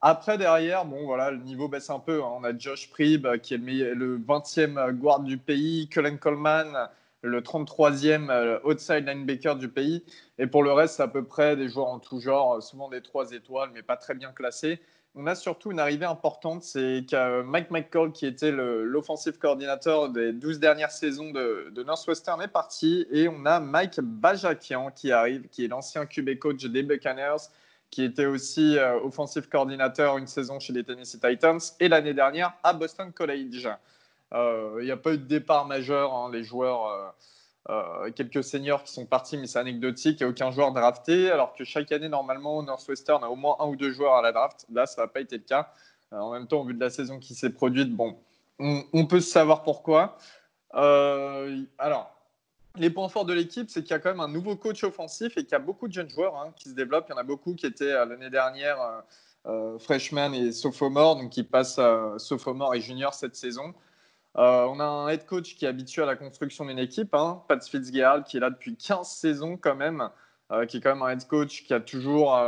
Après, 0.00 0.36
derrière, 0.36 0.84
bon, 0.84 1.06
voilà, 1.06 1.30
le 1.30 1.38
niveau 1.38 1.68
baisse 1.68 1.88
un 1.88 2.00
peu. 2.00 2.22
Hein. 2.22 2.32
On 2.36 2.44
a 2.44 2.56
Josh 2.58 2.90
Prieb, 2.90 3.24
euh, 3.24 3.38
qui 3.38 3.54
est 3.54 3.58
le, 3.58 4.18
20e 4.18 4.92
guard 4.92 5.20
du 5.20 5.38
pays, 5.38 5.88
Cullen 5.88 6.18
Coleman, 6.18 6.88
le 7.22 7.40
33e 7.40 8.30
euh, 8.30 8.58
outside 8.64 9.06
linebacker 9.06 9.56
du 9.56 9.68
pays. 9.68 10.04
Et 10.38 10.48
pour 10.48 10.64
le 10.64 10.72
reste, 10.72 10.96
c'est 10.96 11.04
à 11.04 11.08
peu 11.08 11.24
près 11.24 11.56
des 11.56 11.68
joueurs 11.68 11.86
en 11.86 12.00
tout 12.00 12.20
genre, 12.20 12.60
souvent 12.62 12.88
des 12.88 13.00
3 13.00 13.30
étoiles, 13.30 13.70
mais 13.72 13.82
pas 13.82 13.96
très 13.96 14.14
bien 14.14 14.32
classés. 14.32 14.80
On 15.14 15.26
a 15.26 15.34
surtout 15.34 15.70
une 15.70 15.78
arrivée 15.78 16.06
importante, 16.06 16.62
c'est 16.62 17.04
que 17.08 17.42
Mike 17.42 17.70
McCall, 17.70 18.12
qui 18.12 18.24
était 18.24 18.50
l'offensive 18.50 19.38
coordinateur 19.38 20.08
des 20.08 20.32
12 20.32 20.58
dernières 20.58 20.90
saisons 20.90 21.30
de, 21.30 21.82
Northwestern, 21.84 22.40
est 22.40 22.48
parti. 22.48 23.06
Et 23.10 23.28
on 23.28 23.44
a 23.44 23.60
Mike 23.60 24.00
Bajakian 24.00 24.90
qui 24.90 25.12
arrive, 25.12 25.48
qui 25.50 25.66
est 25.66 25.68
l'ancien 25.68 26.06
QB 26.06 26.38
coach 26.38 26.64
des 26.64 26.82
Buccaneers 26.82 27.48
qui 27.92 28.02
était 28.02 28.26
aussi 28.26 28.78
euh, 28.78 28.98
offensive 29.00 29.48
coordinateur 29.48 30.16
une 30.16 30.26
saison 30.26 30.58
chez 30.58 30.72
les 30.72 30.82
Tennessee 30.82 31.20
Titans 31.20 31.60
et 31.78 31.88
l'année 31.88 32.14
dernière 32.14 32.54
à 32.64 32.72
Boston 32.72 33.12
College. 33.12 33.68
Euh, 34.32 34.78
il 34.80 34.86
n'y 34.86 34.90
a 34.90 34.96
pas 34.96 35.12
eu 35.12 35.18
de 35.18 35.24
départ 35.24 35.66
majeur, 35.66 36.12
hein, 36.14 36.30
les 36.32 36.42
joueurs, 36.42 36.86
euh, 36.86 37.10
quelques 38.16 38.42
seniors 38.42 38.82
qui 38.82 38.92
sont 38.92 39.06
partis, 39.06 39.36
mais 39.36 39.46
c'est 39.46 39.58
anecdotique, 39.58 40.20
a 40.20 40.28
aucun 40.28 40.50
joueur 40.50 40.72
drafté, 40.72 41.30
alors 41.30 41.54
que 41.54 41.64
chaque 41.64 41.92
année, 41.92 42.08
normalement, 42.08 42.62
Northwestern 42.62 43.22
a 43.22 43.30
au 43.30 43.36
moins 43.36 43.56
un 43.60 43.66
ou 43.66 43.76
deux 43.76 43.92
joueurs 43.92 44.14
à 44.14 44.22
la 44.22 44.32
draft. 44.32 44.66
Là, 44.72 44.86
ça 44.86 45.02
n'a 45.02 45.08
pas 45.08 45.20
été 45.20 45.36
le 45.36 45.44
cas. 45.44 45.72
en 46.10 46.32
même 46.32 46.48
temps, 46.48 46.62
au 46.62 46.64
vu 46.64 46.74
de 46.74 46.80
la 46.80 46.90
saison 46.90 47.18
qui 47.18 47.34
s'est 47.34 47.50
produite, 47.50 47.94
bon, 47.94 48.18
on, 48.58 48.82
on, 48.92 49.06
peut 49.06 49.20
savoir 49.20 49.62
pourquoi. 49.62 50.18
alors, 50.72 52.12
les 52.76 52.90
points 52.90 53.08
forts 53.08 53.24
de 53.24 53.32
l'équipe, 53.32 53.68
c'est 53.68 53.82
qu'il 53.82 53.90
y 53.90 53.94
a 53.94 53.98
quand 53.98 54.10
même 54.10 54.20
un 54.20 54.28
nouveau 54.28 54.56
coach 54.56 54.82
offensif 54.84 55.36
et 55.36 55.42
qu'il 55.42 55.52
y 55.52 55.56
a 55.56 55.58
beaucoup 55.58 55.88
de 55.88 55.92
jeunes 55.92 56.08
joueurs 56.08 56.36
hein, 56.36 56.52
qui 56.56 56.70
se 56.70 56.74
développent. 56.74 57.06
Il 57.08 57.12
y 57.12 57.14
en 57.14 57.18
a 57.18 57.24
beaucoup 57.24 57.54
qui 57.54 57.66
étaient 57.66 57.92
euh, 57.92 58.06
l'année 58.06 58.30
dernière 58.30 58.80
euh, 58.80 59.00
euh, 59.46 59.78
freshman 59.78 60.32
et 60.32 60.52
sophomore, 60.52 61.16
donc 61.16 61.30
qui 61.30 61.42
passent 61.42 61.80
sophomore 62.18 62.74
et 62.74 62.80
junior 62.80 63.12
cette 63.12 63.36
saison. 63.36 63.74
On 64.34 64.80
a 64.80 64.84
un 64.84 65.08
head 65.08 65.26
coach 65.26 65.56
qui 65.56 65.64
est 65.64 65.68
habitué 65.68 66.02
à 66.02 66.06
la 66.06 66.16
construction 66.16 66.64
d'une 66.64 66.78
équipe, 66.78 67.14
hein, 67.14 67.42
Pat 67.48 67.62
Fitzgerald, 67.62 68.24
qui 68.24 68.38
est 68.38 68.40
là 68.40 68.50
depuis 68.50 68.76
15 68.76 69.06
saisons 69.08 69.56
quand 69.56 69.74
même, 69.74 70.08
qui 70.68 70.78
est 70.78 70.80
quand 70.80 70.94
même 70.94 71.02
un 71.02 71.10
head 71.10 71.26
coach 71.26 71.64
qui 71.64 71.74
a 71.74 71.80
toujours 71.80 72.38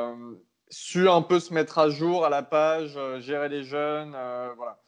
su 0.71 1.09
un 1.09 1.23
peu 1.23 1.41
se 1.41 1.53
mettre 1.53 1.79
à 1.79 1.91
jour 1.91 2.25
à 2.25 2.31
la 2.31 2.43
page, 2.43 2.99
gérer 3.21 3.49
les 3.49 3.65
jeunes, 3.65 4.17
voilà. 4.57 4.79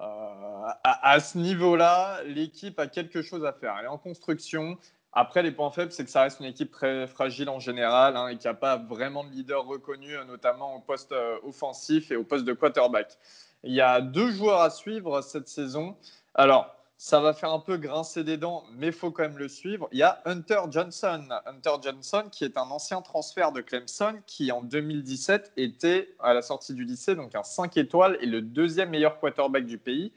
Euh, 0.00 0.68
à, 0.84 1.18
ce 1.20 1.38
niveau-là, 1.38 2.22
l'équipe 2.24 2.78
a 2.78 2.86
quelque 2.86 3.22
chose 3.22 3.44
à 3.44 3.52
faire. 3.52 3.76
Elle 3.78 3.86
est 3.86 3.88
en 3.88 3.98
construction. 3.98 4.78
Après, 5.12 5.42
les 5.42 5.50
points 5.50 5.70
faibles, 5.70 5.90
c'est 5.90 6.04
que 6.04 6.10
ça 6.10 6.22
reste 6.22 6.40
une 6.40 6.46
équipe 6.46 6.70
très 6.70 7.06
fragile 7.06 7.48
en 7.48 7.58
général 7.58 8.16
hein, 8.16 8.28
et 8.28 8.36
qu'il 8.36 8.48
n'y 8.48 8.56
a 8.56 8.58
pas 8.58 8.76
vraiment 8.76 9.24
de 9.24 9.30
leader 9.30 9.64
reconnu, 9.64 10.14
notamment 10.26 10.76
au 10.76 10.80
poste 10.80 11.12
euh, 11.12 11.38
offensif 11.42 12.10
et 12.10 12.16
au 12.16 12.24
poste 12.24 12.44
de 12.44 12.52
quarterback. 12.52 13.18
Il 13.64 13.72
y 13.72 13.80
a 13.80 14.00
deux 14.00 14.30
joueurs 14.30 14.60
à 14.60 14.70
suivre 14.70 15.20
cette 15.20 15.48
saison. 15.48 15.96
Alors, 16.38 16.72
ça 16.98 17.18
va 17.18 17.34
faire 17.34 17.52
un 17.52 17.58
peu 17.58 17.78
grincer 17.78 18.22
des 18.22 18.36
dents, 18.36 18.62
mais 18.70 18.86
il 18.86 18.92
faut 18.92 19.10
quand 19.10 19.24
même 19.24 19.38
le 19.38 19.48
suivre. 19.48 19.88
Il 19.90 19.98
y 19.98 20.04
a 20.04 20.22
Hunter 20.24 20.60
Johnson. 20.70 21.26
Hunter 21.46 21.82
Johnson, 21.82 22.26
qui 22.30 22.44
est 22.44 22.56
un 22.56 22.70
ancien 22.70 23.02
transfert 23.02 23.50
de 23.50 23.60
Clemson, 23.60 24.20
qui 24.24 24.52
en 24.52 24.62
2017 24.62 25.50
était 25.56 26.14
à 26.20 26.34
la 26.34 26.42
sortie 26.42 26.74
du 26.74 26.84
lycée, 26.84 27.16
donc 27.16 27.34
un 27.34 27.42
5 27.42 27.76
étoiles 27.76 28.18
et 28.20 28.26
le 28.26 28.40
deuxième 28.40 28.90
meilleur 28.90 29.18
quarterback 29.18 29.66
du 29.66 29.78
pays, 29.78 30.12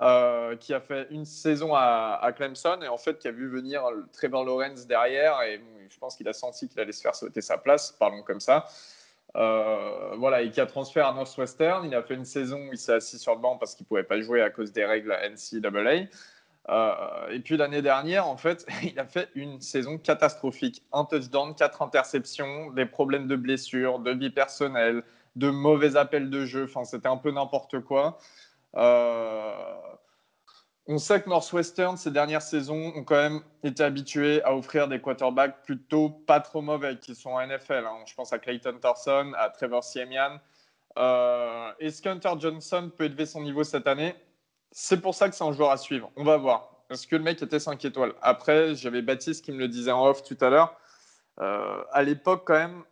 euh, 0.00 0.54
qui 0.54 0.72
a 0.74 0.80
fait 0.80 1.08
une 1.10 1.24
saison 1.24 1.74
à, 1.74 2.32
Clemson 2.36 2.78
et 2.82 2.88
en 2.88 2.98
fait 2.98 3.18
qui 3.18 3.26
a 3.26 3.32
vu 3.32 3.48
venir 3.48 3.82
Trevor 4.12 4.44
Lawrence 4.44 4.86
derrière. 4.86 5.42
Et 5.42 5.60
je 5.90 5.98
pense 5.98 6.14
qu'il 6.14 6.28
a 6.28 6.32
senti 6.32 6.68
qu'il 6.68 6.78
allait 6.78 6.92
se 6.92 7.02
faire 7.02 7.16
sauter 7.16 7.40
sa 7.40 7.58
place, 7.58 7.90
parlons 7.98 8.22
comme 8.22 8.40
ça. 8.40 8.68
Euh, 9.36 10.14
voilà, 10.16 10.42
et 10.42 10.50
qui 10.50 10.60
a 10.60 10.66
transféré 10.66 11.06
à 11.06 11.12
Northwestern. 11.12 11.84
Il 11.84 11.94
a 11.94 12.02
fait 12.02 12.14
une 12.14 12.24
saison 12.24 12.68
où 12.68 12.72
il 12.72 12.78
s'est 12.78 12.94
assis 12.94 13.18
sur 13.18 13.34
le 13.34 13.40
banc 13.40 13.56
parce 13.58 13.74
qu'il 13.74 13.84
ne 13.84 13.88
pouvait 13.88 14.02
pas 14.02 14.20
jouer 14.20 14.42
à 14.42 14.50
cause 14.50 14.72
des 14.72 14.84
règles 14.84 15.12
NCAA. 15.12 16.08
Euh, 16.70 17.28
et 17.30 17.40
puis 17.40 17.56
l'année 17.56 17.82
dernière, 17.82 18.26
en 18.26 18.36
fait, 18.36 18.66
il 18.82 18.98
a 18.98 19.06
fait 19.06 19.28
une 19.34 19.60
saison 19.60 19.98
catastrophique. 19.98 20.82
Un 20.92 21.04
touchdown, 21.04 21.54
quatre 21.54 21.82
interceptions, 21.82 22.70
des 22.70 22.86
problèmes 22.86 23.26
de 23.26 23.36
blessures, 23.36 23.98
de 23.98 24.12
vie 24.12 24.30
personnelle, 24.30 25.02
de 25.36 25.50
mauvais 25.50 25.96
appels 25.96 26.30
de 26.30 26.44
jeu. 26.44 26.64
Enfin, 26.64 26.84
c'était 26.84 27.08
un 27.08 27.16
peu 27.16 27.30
n'importe 27.30 27.80
quoi. 27.80 28.18
Euh, 28.76 29.52
on 30.90 30.96
sait 30.96 31.20
que 31.20 31.28
Northwestern, 31.28 31.98
ces 31.98 32.10
dernières 32.10 32.40
saisons, 32.40 32.92
ont 32.96 33.04
quand 33.04 33.16
même 33.16 33.42
été 33.62 33.84
habitués 33.84 34.42
à 34.42 34.56
offrir 34.56 34.88
des 34.88 35.00
quarterbacks 35.00 35.62
plutôt 35.62 36.08
pas 36.08 36.40
trop 36.40 36.62
mauvais, 36.62 36.98
qui 36.98 37.14
sont 37.14 37.30
en 37.30 37.46
NFL. 37.46 37.84
Hein. 37.86 38.04
Je 38.06 38.14
pense 38.14 38.32
à 38.32 38.38
Clayton 38.38 38.78
Thorson, 38.80 39.32
à 39.36 39.50
Trevor 39.50 39.84
Siemian. 39.84 40.40
Euh, 40.96 41.70
Est-ce 41.78 42.00
qu'Hunter 42.00 42.32
Johnson 42.38 42.90
peut 42.96 43.04
élever 43.04 43.26
son 43.26 43.42
niveau 43.42 43.64
cette 43.64 43.86
année? 43.86 44.16
C'est 44.72 45.00
pour 45.00 45.14
ça 45.14 45.28
que 45.28 45.34
c'est 45.34 45.44
un 45.44 45.52
joueur 45.52 45.70
à 45.70 45.76
suivre. 45.76 46.10
On 46.16 46.24
va 46.24 46.38
voir. 46.38 46.70
Est-ce 46.90 47.06
que 47.06 47.16
le 47.16 47.22
mec 47.22 47.42
était 47.42 47.60
5 47.60 47.84
étoiles? 47.84 48.14
Après, 48.22 48.74
j'avais 48.74 49.02
Baptiste 49.02 49.44
qui 49.44 49.52
me 49.52 49.58
le 49.58 49.68
disait 49.68 49.92
en 49.92 50.06
off 50.06 50.22
tout 50.22 50.38
à 50.40 50.48
l'heure. 50.48 50.74
Euh, 51.38 51.82
à 51.92 52.02
l'époque, 52.02 52.44
quand 52.46 52.54
même, 52.54 52.82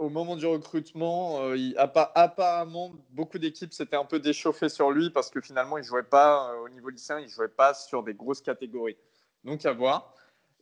au 0.00 0.08
moment 0.08 0.34
du 0.34 0.46
recrutement, 0.46 1.42
euh, 1.42 1.56
apparemment, 1.76 2.92
beaucoup 3.10 3.38
d'équipes 3.38 3.72
s'étaient 3.72 3.96
un 3.96 4.06
peu 4.06 4.18
déchauffées 4.18 4.70
sur 4.70 4.90
lui 4.90 5.10
parce 5.10 5.30
que 5.30 5.42
finalement, 5.42 5.76
il 5.76 5.84
jouait 5.84 6.02
pas 6.02 6.50
euh, 6.50 6.64
au 6.64 6.68
niveau 6.70 6.88
lycéen, 6.88 7.18
il 7.18 7.26
ne 7.26 7.30
jouait 7.30 7.48
pas 7.48 7.74
sur 7.74 8.02
des 8.02 8.14
grosses 8.14 8.40
catégories. 8.40 8.96
Donc, 9.44 9.64
à 9.66 9.72
voir. 9.72 10.14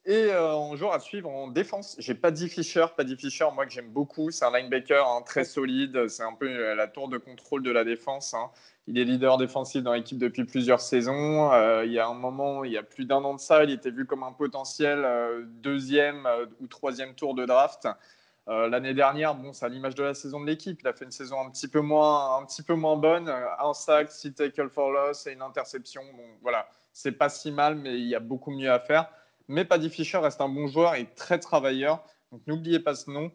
Et 0.05 0.33
euh, 0.33 0.55
en 0.55 0.75
joueur 0.75 0.93
à 0.93 1.01
suivre 1.01 1.31
en 1.31 1.47
défense, 1.49 1.95
j'ai 2.01 2.15
pas 2.15 2.33
dit 2.33 2.49
Fischer, 2.49 2.87
pas 2.97 3.05
dit 3.05 3.17
Fischer, 3.17 3.47
moi 3.55 3.65
que 3.65 3.73
j'aime 3.73 3.91
beaucoup. 3.91 4.33
C'est 4.33 4.45
un 4.45 4.51
linebacker 4.51 5.07
hein, 5.07 5.23
très 5.23 5.45
solide, 5.45 6.09
c'est 6.09 6.25
un 6.25 6.35
peu 6.35 6.75
la 6.75 6.89
tour 6.89 7.09
de 7.09 7.19
contrôle 7.19 7.63
de 7.63 7.71
la 7.71 7.85
défense. 7.85 8.35
Hein. 8.35 8.51
Il 8.89 8.99
est 8.99 9.05
leader 9.05 9.37
défensif 9.37 9.83
dans 9.83 9.93
l'équipe 9.93 10.19
depuis 10.19 10.45
plusieurs 10.45 10.81
saisons. 10.81 11.53
il 11.83 11.93
y 11.93 11.99
a 11.99 12.09
un 12.09 12.15
moment, 12.15 12.65
il 12.65 12.73
y 12.73 12.79
a 12.79 12.83
plus 12.83 13.05
d'un 13.05 13.23
an 13.23 13.35
de 13.35 13.41
ça, 13.41 13.63
il 13.63 13.71
était 13.71 13.91
vu 13.91 14.07
comme 14.07 14.23
un 14.23 14.33
potentiel 14.33 15.07
deuxième 15.63 16.27
ou 16.61 16.67
troisième 16.67 17.15
tour 17.15 17.35
de 17.35 17.45
draft. 17.45 17.87
Euh, 18.49 18.69
l'année 18.69 18.95
dernière, 18.95 19.35
bon, 19.35 19.53
c'est 19.53 19.67
à 19.67 19.69
l'image 19.69 19.95
de 19.95 20.03
la 20.03 20.15
saison 20.15 20.41
de 20.41 20.47
l'équipe. 20.47 20.81
Il 20.81 20.89
a 20.89 20.95
fait 20.95 21.05
une 21.05 21.11
saison 21.11 21.41
un 21.41 21.51
petit 21.51 21.69
peu 21.69 21.81
moins, 21.81 22.39
un 22.39 22.47
petit 22.47 22.63
peu 22.63 22.75
moins 22.75 22.97
bonne. 22.97 23.29
Un 23.29 23.75
sac, 23.75 24.11
six 24.11 24.33
tackles 24.33 24.71
for 24.71 24.91
loss 24.91 25.27
et 25.27 25.33
une 25.33 25.43
interception. 25.43 26.03
Bon, 26.17 26.25
voilà, 26.41 26.67
c'est 26.93 27.13
pas 27.13 27.29
si 27.29 27.53
mal, 27.53 27.75
mais 27.75 27.95
il 27.95 28.07
y 28.07 28.15
a 28.15 28.21
beaucoup 28.21 28.51
mieux 28.51 28.71
à 28.71 28.81
faire. 28.81 29.11
Mais 29.49 29.65
Paddy 29.65 29.91
Fisher 29.91 30.19
reste 30.19 30.41
un 30.41 30.49
bon 30.49 30.67
joueur 30.67 30.95
et 30.95 31.07
très 31.15 31.39
travailleur. 31.39 32.03
Donc 32.33 32.41
n'oubliez 32.47 32.81
pas 32.81 32.95
ce 32.95 33.11
nom. 33.11 33.31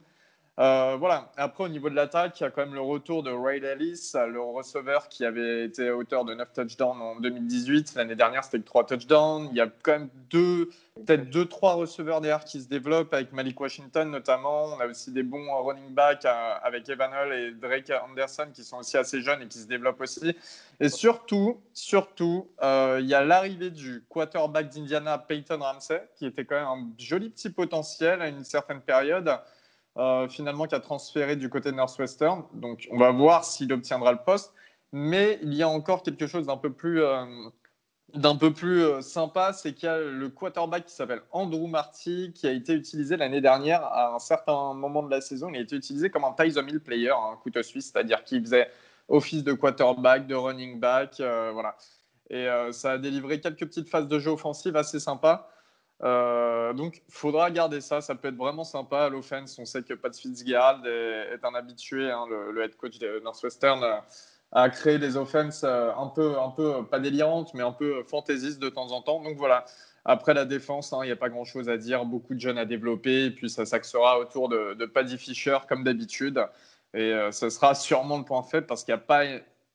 Euh, 0.59 0.97
voilà. 0.99 1.31
Après, 1.35 1.63
au 1.63 1.67
niveau 1.67 1.89
de 1.89 1.95
l'attaque, 1.95 2.39
il 2.39 2.43
y 2.43 2.45
a 2.45 2.51
quand 2.51 2.61
même 2.61 2.75
le 2.75 2.81
retour 2.81 3.23
de 3.23 3.31
Ray 3.31 3.63
Ellis, 3.63 4.11
le 4.13 4.39
receveur 4.39 5.09
qui 5.09 5.25
avait 5.25 5.65
été 5.65 5.89
auteur 5.89 6.25
de 6.25 6.35
9 6.35 6.53
touchdowns 6.53 7.01
en 7.01 7.19
2018. 7.19 7.95
L'année 7.95 8.15
dernière, 8.15 8.43
c'était 8.43 8.59
que 8.59 8.65
3 8.65 8.85
touchdowns. 8.85 9.47
Il 9.49 9.57
y 9.57 9.61
a 9.61 9.67
quand 9.81 9.93
même 9.93 10.09
deux, 10.29 10.69
peut-être 10.95 11.27
2-3 11.29 11.75
receveurs 11.75 12.21
derrière 12.21 12.45
qui 12.45 12.61
se 12.61 12.67
développent 12.67 13.15
avec 13.15 13.33
Malik 13.33 13.59
Washington 13.59 14.11
notamment. 14.11 14.65
On 14.65 14.79
a 14.79 14.85
aussi 14.85 15.11
des 15.11 15.23
bons 15.23 15.51
running 15.63 15.89
backs 15.89 16.25
euh, 16.25 16.53
avec 16.61 16.87
Evan 16.87 17.11
Hull 17.11 17.33
et 17.33 17.51
Drake 17.53 17.91
Anderson 18.07 18.49
qui 18.53 18.63
sont 18.63 18.77
aussi 18.77 18.95
assez 18.95 19.21
jeunes 19.21 19.41
et 19.41 19.47
qui 19.47 19.57
se 19.57 19.67
développent 19.67 20.01
aussi. 20.01 20.35
Et 20.79 20.89
surtout, 20.89 21.61
surtout, 21.73 22.47
euh, 22.61 22.99
il 23.01 23.07
y 23.07 23.15
a 23.15 23.23
l'arrivée 23.23 23.71
du 23.71 24.03
quarterback 24.07 24.69
d'Indiana, 24.69 25.17
Peyton 25.17 25.59
Ramsey, 25.59 26.07
qui 26.15 26.27
était 26.27 26.45
quand 26.45 26.55
même 26.55 26.67
un 26.67 26.89
joli 26.99 27.31
petit 27.31 27.49
potentiel 27.49 28.21
à 28.21 28.27
une 28.27 28.43
certaine 28.43 28.81
période. 28.81 29.31
Euh, 29.95 30.27
finalement 30.27 30.65
qui 30.65 30.73
a 30.73 30.79
transféré 30.79 31.35
du 31.35 31.49
côté 31.49 31.69
de 31.69 31.75
Northwestern. 31.75 32.43
Donc 32.53 32.87
on 32.89 32.97
va 32.97 33.11
voir 33.11 33.45
s'il 33.45 33.71
obtiendra 33.71 34.11
le 34.11 34.17
poste. 34.25 34.51
Mais 34.91 35.39
il 35.43 35.53
y 35.53 35.61
a 35.61 35.69
encore 35.69 36.01
quelque 36.01 36.25
chose 36.25 36.47
d'un 36.47 36.57
peu 36.57 36.71
plus, 36.71 37.01
euh, 37.01 37.25
euh, 38.15 39.01
sympa, 39.01 39.53
c'est 39.53 39.73
qu'il 39.73 39.85
y 39.85 39.91
a 39.91 39.99
le 39.99 40.29
quarterback 40.29 40.85
qui 40.85 40.93
s'appelle 40.93 41.21
Andrew 41.31 41.67
Marty, 41.67 42.31
qui 42.33 42.47
a 42.47 42.51
été 42.51 42.73
utilisé 42.73 43.17
l'année 43.17 43.41
dernière 43.41 43.83
à 43.83 44.15
un 44.15 44.19
certain 44.19 44.73
moment 44.73 45.03
de 45.03 45.11
la 45.11 45.21
saison. 45.21 45.49
Il 45.49 45.57
a 45.57 45.61
été 45.61 45.75
utilisé 45.75 46.09
comme 46.09 46.23
un 46.23 46.33
Tyson 46.33 46.65
Hill 46.67 46.79
player, 46.79 47.11
un 47.11 47.35
couteau 47.37 47.61
suisse, 47.61 47.91
c'est-à-dire 47.91 48.23
qu'il 48.23 48.41
faisait 48.41 48.69
office 49.09 49.43
de 49.43 49.53
quarterback, 49.53 50.25
de 50.25 50.35
running 50.35 50.79
back, 50.79 51.17
voilà. 51.17 51.75
Et 52.29 52.47
ça 52.71 52.91
a 52.91 52.97
délivré 52.97 53.41
quelques 53.41 53.65
petites 53.65 53.89
phases 53.89 54.07
de 54.07 54.17
jeu 54.17 54.31
offensive 54.31 54.75
assez 54.75 54.99
sympas. 54.99 55.52
Euh, 56.03 56.73
donc, 56.73 57.01
faudra 57.09 57.49
garder 57.51 57.81
ça. 57.81 58.01
Ça 58.01 58.15
peut 58.15 58.27
être 58.27 58.35
vraiment 58.35 58.63
sympa 58.63 59.05
à 59.05 59.09
l'offense. 59.09 59.57
On 59.59 59.65
sait 59.65 59.83
que 59.83 59.93
Pat 59.93 60.15
Fitzgerald 60.15 60.85
est, 60.85 61.43
un 61.43 61.55
habitué, 61.55 62.11
hein, 62.11 62.25
le, 62.29 62.63
head 62.63 62.75
coach 62.75 62.99
de 62.99 63.21
Northwestern, 63.23 63.83
à, 64.51 64.69
créer 64.69 64.99
des 64.99 65.17
offenses 65.17 65.63
euh, 65.63 65.91
un 65.97 66.07
peu, 66.07 66.37
un 66.39 66.49
peu, 66.49 66.85
pas 66.85 66.99
délirantes, 66.99 67.53
mais 67.53 67.63
un 67.63 67.71
peu 67.71 68.03
fantaisistes 68.03 68.59
de 68.59 68.69
temps 68.69 68.91
en 68.91 69.01
temps. 69.01 69.21
Donc 69.21 69.37
voilà. 69.37 69.65
Après 70.05 70.33
la 70.33 70.43
défense, 70.43 70.91
hein, 70.91 70.99
il 71.03 71.05
n'y 71.05 71.13
a 71.13 71.15
pas 71.15 71.29
grand-chose 71.29 71.69
à 71.69 71.77
dire. 71.77 72.03
Beaucoup 72.05 72.35
de 72.35 72.39
jeunes 72.39 72.57
à 72.57 72.65
développer. 72.65 73.25
Et 73.25 73.31
puis, 73.31 73.49
ça 73.49 73.65
s'axera 73.65 74.19
autour 74.19 74.49
de, 74.49 74.73
de 74.73 74.85
Paddy 74.85 75.17
Fisher, 75.17 75.57
comme 75.69 75.85
d'habitude. 75.85 76.45
Et 76.93 77.13
euh, 77.13 77.31
ce 77.31 77.49
sera 77.49 77.73
sûrement 77.73 78.17
le 78.17 78.25
point 78.25 78.43
faible 78.43 78.67
parce 78.67 78.83
qu'il 78.83 78.93
n'y 78.93 78.99
a 78.99 79.03
pas 79.03 79.23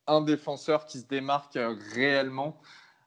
un 0.07 0.21
défenseur 0.21 0.85
qui 0.85 0.99
se 0.99 1.07
démarque 1.07 1.59
réellement. 1.95 2.61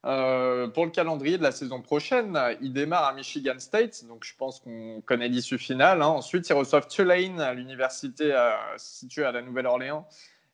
Euh, 0.03 0.67
pour 0.67 0.85
le 0.85 0.91
calendrier 0.91 1.37
de 1.37 1.43
la 1.43 1.51
saison 1.51 1.81
prochaine, 1.81 2.39
il 2.61 2.73
démarre 2.73 3.05
à 3.05 3.13
Michigan 3.13 3.59
State, 3.59 4.03
donc 4.07 4.23
je 4.23 4.35
pense 4.35 4.59
qu'on 4.59 5.01
connaît 5.05 5.27
l'issue 5.27 5.59
finale. 5.59 6.01
Hein. 6.01 6.07
Ensuite, 6.07 6.49
ils 6.49 6.53
reçoivent 6.53 6.87
Tulane, 6.87 7.53
l'université 7.53 8.33
euh, 8.33 8.49
située 8.77 9.25
à 9.25 9.31
la 9.31 9.43
Nouvelle-Orléans, 9.43 10.07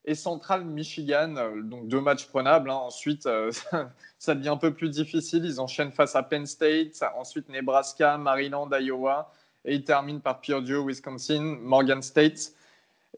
et 0.04 0.16
Central 0.16 0.66
Michigan, 0.66 1.36
euh, 1.38 1.62
donc 1.62 1.88
deux 1.88 2.02
matchs 2.02 2.28
prenables. 2.28 2.70
Hein. 2.70 2.76
Ensuite, 2.76 3.28
ça 4.20 4.36
devient 4.36 4.50
un 4.50 4.58
peu 4.58 4.74
plus 4.74 4.90
difficile. 4.90 5.46
Ils 5.46 5.62
enchaînent 5.62 5.94
face 5.94 6.16
à 6.18 6.24
Penn 6.24 6.46
State, 6.46 7.02
ensuite 7.16 7.48
Nebraska, 7.48 8.18
Maryland, 8.18 8.70
Iowa, 8.78 9.32
et 9.64 9.76
ils 9.76 9.84
terminent 9.86 10.20
par 10.20 10.42
Purdue, 10.42 10.86
Wisconsin, 10.86 11.58
Morgan 11.62 12.02
State. 12.02 12.52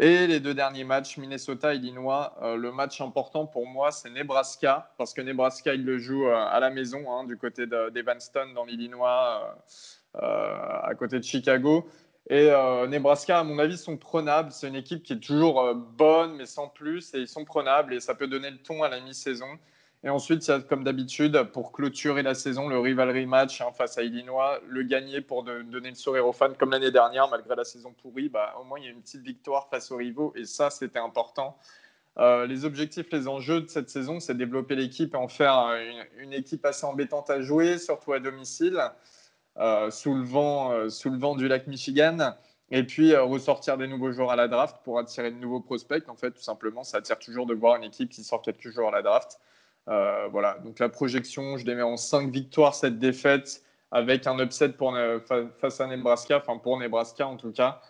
Et 0.01 0.27
les 0.27 0.39
deux 0.39 0.53
derniers 0.53 0.85
matchs, 0.85 1.17
Minnesota-Illinois, 1.17 2.33
euh, 2.41 2.55
le 2.55 2.71
match 2.71 3.01
important 3.01 3.45
pour 3.45 3.67
moi, 3.67 3.91
c'est 3.91 4.09
Nebraska, 4.09 4.93
parce 4.97 5.13
que 5.13 5.19
Nebraska, 5.21 5.73
il 5.73 5.83
le 5.83 5.97
joue 5.97 6.25
euh, 6.25 6.37
à 6.37 6.61
la 6.61 6.69
maison, 6.69 7.11
hein, 7.11 7.25
du 7.25 7.37
côté 7.37 7.67
d'Evanston, 7.67 8.53
dans 8.55 8.63
l'Illinois, 8.63 9.57
euh, 10.15 10.21
à 10.21 10.95
côté 10.97 11.19
de 11.19 11.25
Chicago. 11.25 11.85
Et 12.29 12.49
Nebraska, 12.87 13.39
à 13.39 13.43
mon 13.43 13.57
avis, 13.57 13.75
sont 13.75 13.97
prenables. 13.97 14.51
C'est 14.51 14.67
une 14.67 14.75
équipe 14.75 15.01
qui 15.01 15.13
est 15.13 15.19
toujours 15.19 15.73
bonne, 15.73 16.35
mais 16.35 16.45
sans 16.45 16.67
plus, 16.67 17.11
et 17.15 17.17
ils 17.17 17.27
sont 17.27 17.43
prenables, 17.43 17.91
et 17.91 17.99
ça 17.99 18.13
peut 18.13 18.27
donner 18.27 18.51
le 18.51 18.59
ton 18.59 18.83
à 18.83 18.87
la 18.87 18.99
mi-saison. 18.99 19.57
Et 20.03 20.09
ensuite, 20.09 20.47
il 20.47 20.63
comme 20.63 20.85
d'habitude, 20.85 21.43
pour 21.51 21.73
clôturer 21.73 22.23
la 22.23 22.33
saison, 22.33 22.69
le 22.69 22.79
rivalry 22.79 23.25
match 23.25 23.59
hein, 23.59 23.71
face 23.73 23.97
à 23.97 24.03
Illinois, 24.03 24.59
le 24.67 24.83
gagner 24.83 25.19
pour 25.19 25.43
donner 25.43 25.89
le 25.89 25.95
sourire 25.95 26.25
aux 26.25 26.31
fans, 26.31 26.53
comme 26.57 26.71
l'année 26.71 26.91
dernière, 26.91 27.29
malgré 27.29 27.55
la 27.55 27.65
saison 27.65 27.93
pourrie, 28.01 28.29
bah, 28.29 28.55
au 28.61 28.63
moins 28.63 28.79
il 28.79 28.85
y 28.85 28.87
a 28.87 28.91
une 28.91 29.01
petite 29.01 29.21
victoire 29.21 29.67
face 29.69 29.91
aux 29.91 29.97
rivaux, 29.97 30.31
et 30.37 30.45
ça, 30.45 30.69
c'était 30.69 30.99
important. 30.99 31.57
Euh, 32.17 32.45
les 32.47 32.65
objectifs, 32.65 33.11
les 33.11 33.27
enjeux 33.27 33.61
de 33.61 33.67
cette 33.67 33.89
saison, 33.89 34.19
c'est 34.19 34.35
développer 34.35 34.75
l'équipe 34.75 35.13
et 35.13 35.17
en 35.17 35.27
faire 35.27 35.73
une, 36.17 36.33
équipe 36.33 36.65
assez 36.65 36.85
embêtante 36.85 37.29
à 37.29 37.41
jouer, 37.41 37.77
surtout 37.77 38.13
à 38.13 38.19
domicile, 38.19 38.81
euh, 39.57 39.89
sous, 39.89 40.13
le 40.15 40.23
vent, 40.23 40.71
euh, 40.71 40.89
sous 40.89 41.09
le 41.09 41.17
vent 41.17 41.35
du 41.35 41.47
lac 41.47 41.67
Michigan. 41.67 42.33
Et 42.71 42.83
puis 42.83 43.15
ressortir 43.15 43.77
des 43.77 43.87
nouveaux 43.87 44.11
joueurs 44.11 44.31
à 44.31 44.35
la 44.35 44.47
draft 44.47 44.77
pour 44.83 44.99
attirer 44.99 45.31
de 45.31 45.37
nouveaux 45.37 45.59
prospects. 45.59 46.07
En 46.07 46.15
fait, 46.15 46.31
tout 46.31 46.41
simplement, 46.41 46.83
ça 46.83 46.97
attire 46.97 47.17
toujours 47.17 47.47
de 47.47 47.55
voir 47.55 47.77
une 47.77 47.83
équipe 47.83 48.09
qui 48.09 48.23
sort 48.23 48.41
quelques 48.43 48.69
joueurs 48.69 48.89
à 48.89 48.91
la 48.91 49.01
draft. 49.01 49.39
Euh, 49.87 50.27
voilà, 50.27 50.57
donc 50.63 50.79
la 50.79 50.89
projection, 50.89 51.57
je 51.57 51.65
les 51.65 51.75
mets 51.75 51.81
en 51.81 51.97
5 51.97 52.31
victoires, 52.31 52.75
7 52.75 52.99
défaites, 52.99 53.63
avec 53.91 54.27
un 54.27 54.37
upset 54.39 54.69
pour, 54.69 54.95
face 55.59 55.81
à 55.81 55.87
Nebraska, 55.87 56.37
enfin 56.37 56.57
pour 56.57 56.77
Nebraska 56.77 57.27
en 57.27 57.37
tout 57.37 57.51
cas. 57.51 57.81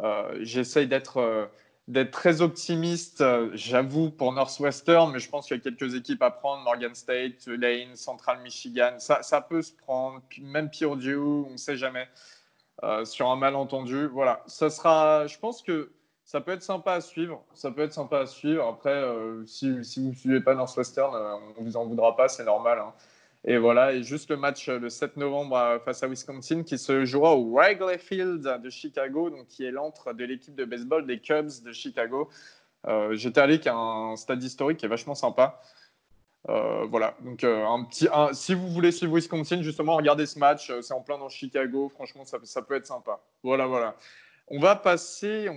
Euh, 0.00 0.38
j'essaye 0.40 0.88
d'être 0.88 1.50
d'être 1.88 2.10
très 2.10 2.42
optimiste, 2.42 3.22
j'avoue, 3.52 4.10
pour 4.10 4.32
Northwestern, 4.32 5.12
mais 5.12 5.20
je 5.20 5.30
pense 5.30 5.46
qu'il 5.46 5.56
y 5.56 5.60
a 5.60 5.62
quelques 5.62 5.94
équipes 5.94 6.20
à 6.22 6.32
prendre, 6.32 6.64
Morgan 6.64 6.92
State, 6.96 7.46
Lane, 7.46 7.94
Central 7.94 8.40
Michigan, 8.42 8.94
ça, 8.98 9.22
ça 9.22 9.40
peut 9.40 9.62
se 9.62 9.72
prendre, 9.72 10.20
même 10.40 10.68
Purdue, 10.68 11.16
on 11.16 11.50
ne 11.50 11.56
sait 11.56 11.76
jamais, 11.76 12.08
euh, 12.82 13.04
sur 13.06 13.30
un 13.30 13.36
malentendu. 13.36 14.06
Voilà, 14.06 14.42
ça 14.46 14.68
sera, 14.68 15.26
je 15.26 15.38
pense 15.38 15.62
que 15.62 15.92
ça 16.26 16.40
peut 16.40 16.50
être 16.50 16.62
sympa 16.62 16.94
à 16.94 17.00
suivre. 17.00 17.44
Ça 17.54 17.70
peut 17.70 17.82
être 17.82 17.92
sympa 17.92 18.18
à 18.18 18.26
suivre. 18.26 18.66
Après, 18.66 18.90
euh, 18.90 19.46
si, 19.46 19.70
vous 19.70 19.78
ne 20.08 20.12
suivez 20.12 20.40
pas 20.40 20.54
Northwestern, 20.54 21.14
euh, 21.14 21.36
on 21.56 21.62
ne 21.62 21.66
vous 21.66 21.76
en 21.76 21.86
voudra 21.86 22.16
pas, 22.16 22.28
c'est 22.28 22.44
normal. 22.44 22.80
Hein. 22.80 22.92
Et 23.44 23.58
voilà, 23.58 23.92
et 23.92 24.02
juste 24.02 24.28
le 24.28 24.36
match 24.36 24.68
euh, 24.68 24.80
le 24.80 24.90
7 24.90 25.16
novembre 25.18 25.80
face 25.84 26.02
à 26.02 26.08
Wisconsin 26.08 26.64
qui 26.64 26.78
se 26.78 27.04
jouera 27.04 27.36
au 27.36 27.52
Wrigley 27.52 27.96
Field 27.98 28.42
de 28.42 28.70
Chicago, 28.70 29.30
donc 29.30 29.46
qui 29.46 29.64
est 29.64 29.70
l'antre 29.70 30.12
de 30.12 30.24
l'équipe 30.24 30.56
de 30.56 30.64
baseball 30.64 31.06
des 31.06 31.20
Cubs 31.20 31.62
de 31.64 31.72
Chicago. 31.72 32.28
J'étais 33.12 33.40
allé 33.40 33.58
qui 33.58 33.68
a 33.68 33.74
un 33.74 34.14
stade 34.14 34.42
historique 34.42 34.78
qui 34.78 34.86
est 34.86 34.88
vachement 34.88 35.16
sympa. 35.16 35.60
voilà, 36.46 37.16
donc 37.20 37.42
un 37.42 37.84
petit, 37.84 38.08
si 38.32 38.54
vous 38.54 38.68
voulez 38.68 38.92
suivre 38.92 39.16
Wisconsin, 39.16 39.60
justement, 39.62 39.96
regardez 39.96 40.26
ce 40.26 40.38
match. 40.38 40.72
C'est 40.82 40.94
en 40.94 41.00
plein 41.00 41.18
dans 41.18 41.28
Chicago. 41.28 41.88
Franchement, 41.88 42.24
ça 42.24 42.62
peut 42.62 42.76
être 42.76 42.86
sympa. 42.86 43.20
Voilà, 43.42 43.66
voilà. 43.66 43.96
On 44.48 44.60
va 44.60 44.76
passer, 44.76 45.48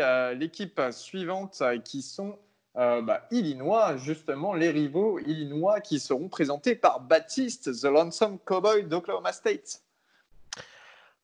à 0.00 0.34
l'équipe 0.34 0.80
suivante 0.90 1.62
qui 1.84 2.02
sont 2.02 2.38
euh, 2.76 3.00
bah, 3.00 3.22
Illinois, 3.30 3.96
justement, 3.96 4.52
les 4.52 4.70
rivaux 4.70 5.18
Illinois 5.20 5.80
qui 5.80 5.98
seront 6.00 6.28
présentés 6.28 6.74
par 6.74 7.00
Baptiste, 7.00 7.72
The 7.72 7.84
Lonesome 7.84 8.38
Cowboy 8.44 8.84
d'Oklahoma 8.84 9.32
State. 9.32 9.80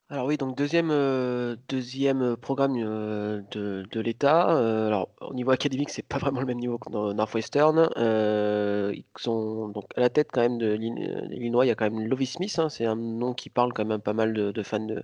Alors 0.09 0.27
oui, 0.27 0.37
donc 0.37 0.57
deuxième, 0.57 0.91
euh, 0.91 1.57
programme 2.41 2.77
euh, 2.77 3.43
de, 3.51 4.01
l'État. 4.01 4.43
alors 4.87 5.09
au 5.23 5.35
niveau 5.35 5.51
académique, 5.51 5.91
c'est 5.91 6.07
pas 6.07 6.19
vraiment 6.19 6.41
le 6.41 6.47
même 6.47 6.59
niveau 6.59 6.79
que 6.79 6.91
Northwestern. 6.91 7.89
ils 8.95 9.05
sont 9.17 9.69
donc 9.69 9.87
à 9.97 10.01
la 10.01 10.11
tête 10.11 10.29
quand 10.33 10.43
même 10.43 10.59
de 10.59 10.73
l'Illinois. 10.73 11.65
Il 11.65 11.69
y 11.69 11.73
a 11.73 11.75
quand 11.75 11.91
même 11.91 12.07
Lovie 12.07 12.27
Smith. 12.27 12.59
Hein, 12.59 12.69
c'est 12.69 12.87
un 12.87 12.97
nom 12.97 13.35
qui 13.35 13.51
parle 13.51 13.73
quand 13.73 13.85
même 13.85 14.03
pas 14.03 14.13
mal 14.13 14.33
de 14.33 14.63
fans 14.63 14.81
de, 14.81 15.03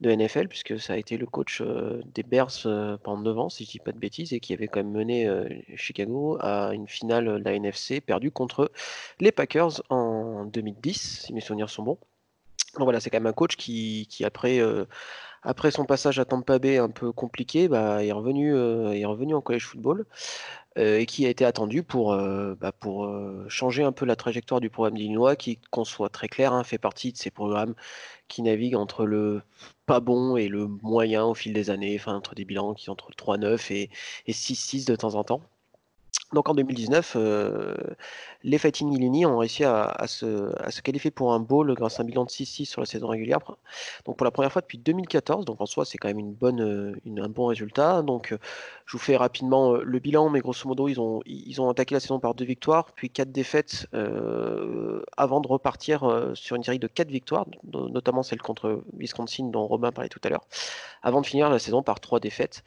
de 0.00 0.10
NFL, 0.10 0.48
puisque 0.48 0.78
ça 0.78 0.92
a 0.92 0.96
été 0.96 1.16
le 1.16 1.26
coach 1.26 1.62
des 2.14 2.22
Bears 2.22 2.52
pendant 3.02 3.22
9 3.22 3.38
ans, 3.38 3.48
si 3.48 3.64
je 3.64 3.70
dis 3.70 3.78
pas 3.78 3.92
de 3.92 3.98
bêtises, 3.98 4.32
et 4.32 4.40
qui 4.40 4.52
avait 4.52 4.68
quand 4.68 4.80
même 4.80 4.92
mené 4.92 5.28
Chicago 5.76 6.36
à 6.40 6.74
une 6.74 6.86
finale 6.86 7.24
de 7.24 7.44
la 7.44 7.54
NFC 7.54 8.00
perdue 8.00 8.30
contre 8.30 8.70
les 9.20 9.32
Packers 9.32 9.82
en 9.88 10.44
2010, 10.44 11.22
si 11.26 11.32
mes 11.32 11.40
souvenirs 11.40 11.70
sont 11.70 11.82
bons. 11.82 11.98
Donc 12.74 12.84
voilà, 12.84 13.00
c'est 13.00 13.08
quand 13.08 13.16
même 13.16 13.26
un 13.26 13.32
coach 13.32 13.56
qui, 13.56 14.06
qui 14.10 14.24
après, 14.24 14.60
après 15.46 15.70
son 15.70 15.86
passage 15.86 16.18
à 16.18 16.26
Tampa 16.26 16.58
Bay 16.58 16.76
un 16.78 16.90
peu 16.90 17.12
compliqué, 17.12 17.68
bah, 17.68 18.04
est, 18.04 18.12
revenu, 18.12 18.54
est 18.56 19.04
revenu 19.06 19.34
en 19.34 19.40
college 19.40 19.64
football. 19.64 20.04
et 20.76 21.06
qui 21.06 21.24
a 21.26 21.30
été 21.30 21.44
attendu 21.46 21.82
pour, 21.82 22.14
bah, 22.60 22.72
pour 22.72 23.10
changer 23.48 23.82
un 23.82 23.92
peu 23.92 24.04
la 24.04 24.16
trajectoire 24.16 24.60
du 24.60 24.68
programme 24.70 24.94
d'Illinois, 24.94 25.36
qui, 25.36 25.58
qu'on 25.70 25.84
soit 25.84 26.10
très 26.10 26.28
clair, 26.28 26.52
hein, 26.52 26.64
fait 26.64 26.78
partie 26.78 27.12
de 27.12 27.16
ces 27.16 27.30
programmes 27.30 27.74
qui 28.28 28.42
naviguent 28.42 28.76
entre 28.76 29.06
le 29.06 29.42
pas 29.86 30.00
bon 30.00 30.36
et 30.36 30.48
le 30.48 30.66
moyen 30.66 31.24
au 31.24 31.34
fil 31.34 31.52
des 31.52 31.70
années, 31.70 31.96
enfin 31.98 32.14
entre 32.14 32.34
des 32.34 32.44
bilans 32.44 32.74
qui 32.74 32.84
sont 32.84 32.92
entre 32.92 33.10
3-9 33.12 33.72
et, 33.72 33.90
6-6 34.28 34.86
de 34.86 34.96
temps 34.96 35.14
en 35.14 35.24
temps. 35.24 35.42
Donc 36.32 36.48
en 36.48 36.54
2019, 36.54 37.12
euh, 37.16 37.74
les 38.42 38.58
Fighting 38.58 38.92
Illini 38.92 39.24
ont 39.26 39.38
réussi 39.38 39.62
à, 39.62 39.94
se, 40.08 40.80
qualifier 40.80 41.12
pour 41.12 41.32
un 41.32 41.38
bowl 41.38 41.72
grâce 41.74 42.00
à 42.00 42.02
un 42.02 42.06
bilan 42.06 42.24
de 42.24 42.30
6-6 42.30 42.64
sur 42.64 42.80
la 42.80 42.86
saison 42.86 43.06
régulière. 43.06 43.38
Donc 44.04 44.16
pour 44.16 44.24
la 44.24 44.32
première 44.32 44.50
fois 44.50 44.60
depuis 44.60 44.78
2014, 44.78 45.44
donc 45.44 45.60
en 45.60 45.66
soi 45.66 45.84
c'est 45.84 45.98
quand 45.98 46.12
même 46.12 46.34
euh, 46.42 46.94
un 47.16 47.28
bon 47.28 47.46
résultat. 47.46 48.02
Donc 48.02 48.32
euh, 48.32 48.38
je 48.86 48.92
vous 48.92 48.98
fais 48.98 49.16
rapidement 49.16 49.74
le 49.74 49.98
bilan, 50.00 50.28
mais 50.28 50.40
grosso 50.40 50.68
modo 50.68 50.88
ils 50.88 51.00
ont, 51.00 51.70
attaqué 51.70 51.94
la 51.94 52.00
saison 52.00 52.18
par 52.18 52.34
deux 52.34 52.44
victoires, 52.44 52.90
puis 52.92 53.08
quatre 53.08 53.30
défaites 53.30 53.88
avant 55.16 55.40
de 55.40 55.48
repartir 55.48 56.30
sur 56.34 56.56
une 56.56 56.62
série 56.62 56.78
de 56.78 56.86
quatre 56.86 57.10
victoires, 57.10 57.46
notamment 57.72 58.22
celle 58.22 58.40
contre 58.40 58.82
Wisconsin 58.96 59.46
dont 59.50 59.66
Robin 59.66 59.90
parlait 59.92 60.08
tout 60.08 60.20
à 60.22 60.28
l'heure, 60.28 60.44
avant 61.02 61.20
de 61.20 61.26
finir 61.26 61.50
la 61.50 61.58
saison 61.58 61.82
par 61.82 61.98
trois 61.98 62.20
défaites, 62.20 62.62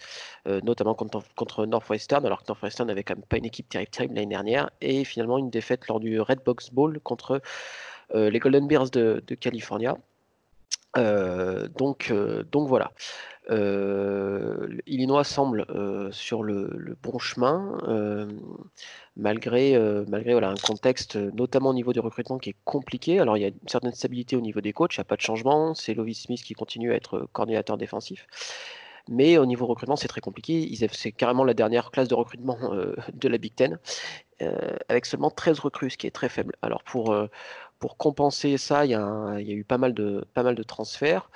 notamment 0.45 0.93
contre, 0.93 1.65
Northwestern, 1.65 2.25
alors 2.25 2.43
que 2.43 2.47
Northwestern 2.49 2.89
avait 2.89 3.03
quand 3.03 3.15
même 3.15 3.23
pas 3.23 3.37
une 3.37 3.48
équipe 3.49 3.69
terrible, 3.69 4.15
l'année 4.15 4.27
dernière, 4.27 4.69
et 4.81 5.03
finalement 5.03 5.37
une 5.37 5.49
défaite 5.49 5.87
lors 5.87 5.99
du 5.99 6.19
Red 6.21 6.39
Box 6.45 6.71
Bowl 6.71 6.99
contre 7.01 7.41
euh, 8.15 8.29
les 8.29 8.39
Golden 8.39 8.67
Bears 8.67 8.89
de, 8.89 9.23
de 9.25 9.35
California. 9.35 9.97
Euh, 10.97 11.67
donc, 11.77 12.09
euh, 12.09 12.43
donc 12.51 12.67
voilà. 12.67 12.91
Illinois 14.85 15.23
semble 15.23 15.65
sur 16.11 16.43
le, 16.43 16.95
bon 17.01 17.17
chemin, 17.17 17.79
malgré, 19.17 19.75
malgré 20.07 20.33
voilà, 20.33 20.49
un 20.49 20.55
contexte, 20.55 21.15
notamment 21.15 21.71
au 21.71 21.73
niveau 21.73 21.91
du 21.91 21.99
recrutement, 21.99 22.37
qui 22.37 22.51
est 22.51 22.55
compliqué. 22.63 23.19
Alors 23.19 23.37
il 23.37 23.41
y 23.41 23.45
a 23.45 23.47
une 23.47 23.67
certaine 23.67 23.93
stabilité 23.93 24.35
au 24.35 24.41
niveau 24.41 24.61
des 24.61 24.71
coachs, 24.71 24.95
il 24.95 24.99
n'y 24.99 25.01
a 25.01 25.05
pas 25.05 25.15
de 25.15 25.21
changement. 25.21 25.73
C'est 25.73 25.95
Lovis 25.95 26.21
Smith 26.21 26.43
qui 26.43 26.53
continue 26.53 26.91
à 26.91 26.95
être 26.95 27.27
coordinateur 27.33 27.77
défensif. 27.77 28.27
Mais 29.07 29.37
au 29.37 29.45
niveau 29.45 29.65
recrutement, 29.65 29.95
c'est 29.95 30.07
très 30.07 30.21
compliqué. 30.21 30.69
C'est 30.91 31.11
carrément 31.11 31.43
la 31.43 31.53
dernière 31.53 31.91
classe 31.91 32.07
de 32.07 32.15
recrutement 32.15 32.57
euh, 32.73 32.95
de 33.13 33.27
la 33.27 33.37
Big 33.37 33.55
Ten, 33.55 33.79
euh, 34.41 34.75
avec 34.87 35.05
seulement 35.05 35.31
13 35.31 35.59
recrues, 35.59 35.91
ce 35.91 35.97
qui 35.97 36.07
est 36.07 36.11
très 36.11 36.29
faible. 36.29 36.55
Alors 36.61 36.83
pour, 36.83 37.11
euh, 37.11 37.27
pour 37.79 37.97
compenser 37.97 38.57
ça, 38.57 38.85
il 38.85 38.91
y, 38.91 38.95
a 38.95 39.39
eu 39.39 39.63
pas 39.63 39.77
mal 39.77 39.93
de, 39.93 40.25
pas 40.33 40.43
mal 40.43 40.55
de 40.55 40.63
transferts, 40.63 41.29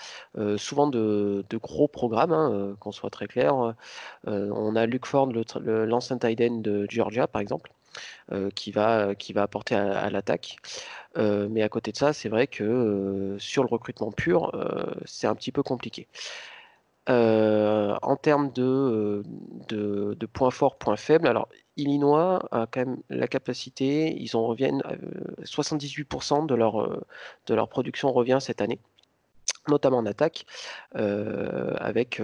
souvent 0.58 0.88
de, 0.88 1.46
gros 1.54 1.88
programmes, 1.88 2.34
hein, 2.34 2.76
qu'on 2.80 2.92
soit 2.92 3.10
très 3.10 3.28
clair. 3.28 3.74
on 4.26 4.76
a 4.76 4.86
Luke 4.86 5.06
Ford, 5.06 5.32
l'ancien 5.66 6.18
tight 6.18 6.62
de 6.62 6.86
Georgia, 6.90 7.28
par 7.28 7.42
exemple. 7.42 7.72
qui, 8.56 8.72
va, 8.72 9.16
qui 9.16 9.32
va 9.34 9.44
apporter 9.44 9.76
à, 9.76 10.10
l'attaque. 10.10 10.58
mais 11.16 11.62
à 11.62 11.70
côté 11.70 11.94
de 11.94 11.98
ça, 11.98 12.12
c'est 12.12 12.28
vrai 12.28 12.48
que 12.48 13.38
sur 13.40 13.64
le 13.64 13.70
recrutement 13.70 14.12
pur, 14.12 14.52
c'est 15.06 15.28
un 15.28 15.36
petit 15.36 15.54
peu 15.54 15.64
compliqué. 15.64 16.10
Euh, 17.10 17.96
en 18.02 18.16
termes 18.16 18.52
de, 18.54 19.24
de, 19.68 20.26
points 20.26 20.52
forts, 20.52 20.78
points 20.78 20.96
faibles, 20.96 21.28
alors 21.28 21.50
Illinois 21.76 22.48
a 22.52 22.66
quand 22.66 22.80
même 22.80 22.98
la 23.10 23.28
capacité, 23.28 24.16
ils 24.18 24.38
en 24.38 24.46
reviennent, 24.46 24.82
78% 25.44 26.46
de 26.46 26.56
leur, 26.56 26.82
euh, 26.82 27.06
de 27.48 27.56
leur 27.56 27.68
production 27.68 28.12
revient 28.14 28.38
cette 28.40 28.62
année 28.62 28.80
notamment 29.70 30.00
en 30.00 30.06
attaque, 30.06 30.46
euh, 30.98 31.74
avec 31.78 32.22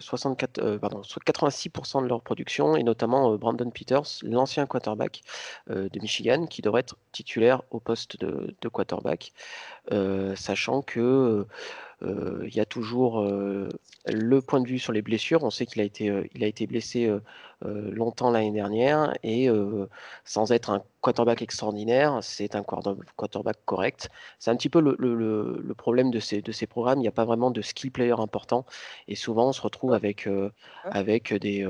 64, 0.00 0.78
pardon, 0.78 1.02
86% 1.02 2.02
de 2.02 2.08
leur 2.08 2.22
production, 2.22 2.74
et 2.74 2.82
notamment 2.82 3.36
Brandon 3.36 3.70
Peters, 3.70 4.02
l'ancien 4.24 4.66
quarterback 4.66 5.22
de 5.68 6.00
Michigan, 6.00 6.46
qui 6.46 6.60
devrait 6.60 6.80
être 6.80 6.96
titulaire 7.12 7.62
au 7.70 7.78
poste 7.78 8.18
de, 8.18 8.56
de 8.60 8.68
quarterback, 8.68 9.32
sachant 10.34 10.82
que 10.82 10.98
euh, 11.00 11.46
il 12.46 12.54
y 12.54 12.60
a 12.60 12.64
toujours 12.64 13.20
euh, 13.20 13.68
le 14.06 14.40
point 14.40 14.60
de 14.60 14.68
vue 14.68 14.78
sur 14.78 14.92
les 14.92 15.02
blessures. 15.02 15.44
On 15.44 15.50
sait 15.50 15.66
qu'il 15.66 15.80
a 15.80 15.84
été, 15.84 16.08
euh, 16.08 16.24
il 16.34 16.42
a 16.44 16.46
été 16.46 16.66
blessé 16.66 17.10
longtemps 17.64 18.30
l'année 18.30 18.50
dernière 18.50 19.14
et 19.22 19.48
sans 20.24 20.50
être 20.50 20.70
un 20.70 20.82
quarterback 21.00 21.42
extraordinaire, 21.42 22.18
c'est 22.20 22.56
un 22.56 22.64
quarterback 22.64 23.56
correct. 23.64 24.10
C'est 24.40 24.50
un 24.50 24.56
petit 24.56 24.68
peu 24.68 24.80
le, 24.80 25.74
problème 25.78 26.10
de 26.10 26.18
ces, 26.18 26.42
de 26.42 26.50
ces 26.50 26.66
programmes. 26.66 26.98
Il 26.98 27.02
n'y 27.02 27.08
a 27.08 27.12
pas 27.12 27.24
vraiment 27.24 27.52
de 27.52 27.62
skill 27.62 27.92
player 27.92 28.16
important 28.18 28.66
et 29.06 29.14
souvent 29.14 29.50
on 29.50 29.52
se 29.52 29.62
retrouve 29.62 29.92
avec, 29.92 30.28
avec, 30.86 31.32
des, 31.34 31.62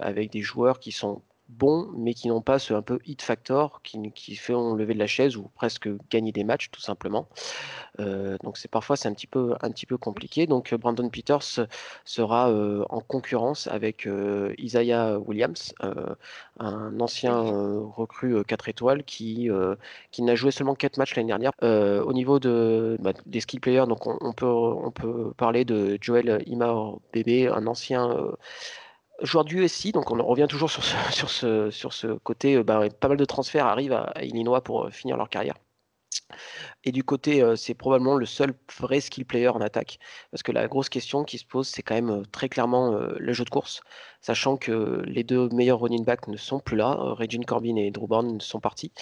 avec 0.00 0.30
des 0.30 0.42
joueurs 0.42 0.80
qui 0.80 0.92
sont 0.92 1.22
bons, 1.48 1.88
mais 1.96 2.14
qui 2.14 2.28
n'ont 2.28 2.42
pas 2.42 2.58
ce 2.58 2.74
un 2.74 2.82
peu 2.82 2.98
hit 3.06 3.22
factor 3.22 3.80
qui, 3.82 4.12
qui 4.12 4.36
font 4.36 4.74
lever 4.74 4.94
de 4.94 4.98
la 4.98 5.06
chaise 5.06 5.36
ou 5.36 5.50
presque 5.54 5.88
gagner 6.10 6.32
des 6.32 6.44
matchs 6.44 6.70
tout 6.70 6.80
simplement. 6.80 7.28
Euh, 8.00 8.36
donc 8.44 8.58
c'est 8.58 8.70
parfois 8.70 8.96
c'est 8.96 9.08
un 9.08 9.14
petit 9.14 9.26
peu 9.26 9.54
un 9.60 9.70
petit 9.70 9.86
peu 9.86 9.96
compliqué. 9.96 10.46
Donc 10.46 10.74
Brandon 10.74 11.08
Peters 11.08 11.66
sera 12.04 12.50
euh, 12.50 12.84
en 12.90 13.00
concurrence 13.00 13.66
avec 13.66 14.06
euh, 14.06 14.54
Isaiah 14.58 15.18
Williams, 15.18 15.74
un 16.60 17.00
ancien 17.00 17.34
recrue 17.96 18.44
4 18.44 18.68
étoiles 18.68 19.04
qui 19.04 19.48
qui 20.10 20.22
n'a 20.22 20.34
joué 20.34 20.50
seulement 20.50 20.74
4 20.74 20.98
matchs 20.98 21.16
l'année 21.16 21.28
dernière. 21.28 21.52
au 21.62 22.12
niveau 22.12 22.38
de 22.38 22.96
bah, 23.00 23.12
des 23.26 23.40
skill 23.40 23.60
players, 23.60 23.86
donc 23.86 24.06
on, 24.06 24.32
peut 24.32 24.46
on 24.46 24.90
peut 24.90 25.32
parler 25.36 25.64
de 25.64 25.98
Joel 26.00 26.42
Imar 26.46 26.98
Bébé, 27.12 27.48
un 27.48 27.66
ancien 27.66 28.14
joueur 29.22 29.44
du 29.44 29.62
USC, 29.62 29.92
donc 29.92 30.10
on 30.10 30.24
revient 30.24 30.46
toujours 30.48 30.70
sur 30.70 30.82
ce, 30.82 32.18
côté, 32.18 32.56
euh, 32.56 32.62
bah, 32.62 32.88
pas 33.00 33.08
mal 33.08 33.16
de 33.16 33.24
transferts 33.24 33.66
arrivent 33.66 33.92
à, 33.92 34.12
Illinois 34.22 34.62
pour 34.62 34.86
euh, 34.86 34.90
finir 34.90 35.16
leur 35.16 35.28
carrière. 35.28 35.54
Et 36.84 36.92
du 36.92 37.04
côté, 37.04 37.42
euh, 37.42 37.56
c'est 37.56 37.74
probablement 37.74 38.14
le 38.16 38.26
seul 38.26 38.54
vrai 38.78 39.00
skill 39.00 39.24
player 39.24 39.48
en 39.48 39.60
attaque. 39.60 39.98
Parce 40.30 40.42
que 40.42 40.52
la 40.52 40.68
grosse 40.68 40.88
question 40.88 41.24
qui 41.24 41.38
se 41.38 41.44
pose, 41.44 41.68
c'est 41.68 41.82
quand 41.82 41.94
même 41.94 42.24
très 42.32 42.48
clairement 42.48 42.92
le 42.92 43.32
jeu 43.32 43.44
de 43.44 43.50
course. 43.50 43.80
Sachant 44.20 44.56
que 44.56 45.02
les 45.06 45.24
deux 45.24 45.48
meilleurs 45.50 45.80
running 45.80 46.04
backs 46.04 46.28
ne 46.28 46.36
sont 46.36 46.60
plus 46.60 46.76
là. 46.76 46.94
Regine 46.94 47.44
Corbin 47.44 47.76
et 47.76 47.90
Drew 47.90 48.06
Brown 48.06 48.40
sont 48.40 48.60
partis. 48.60 48.92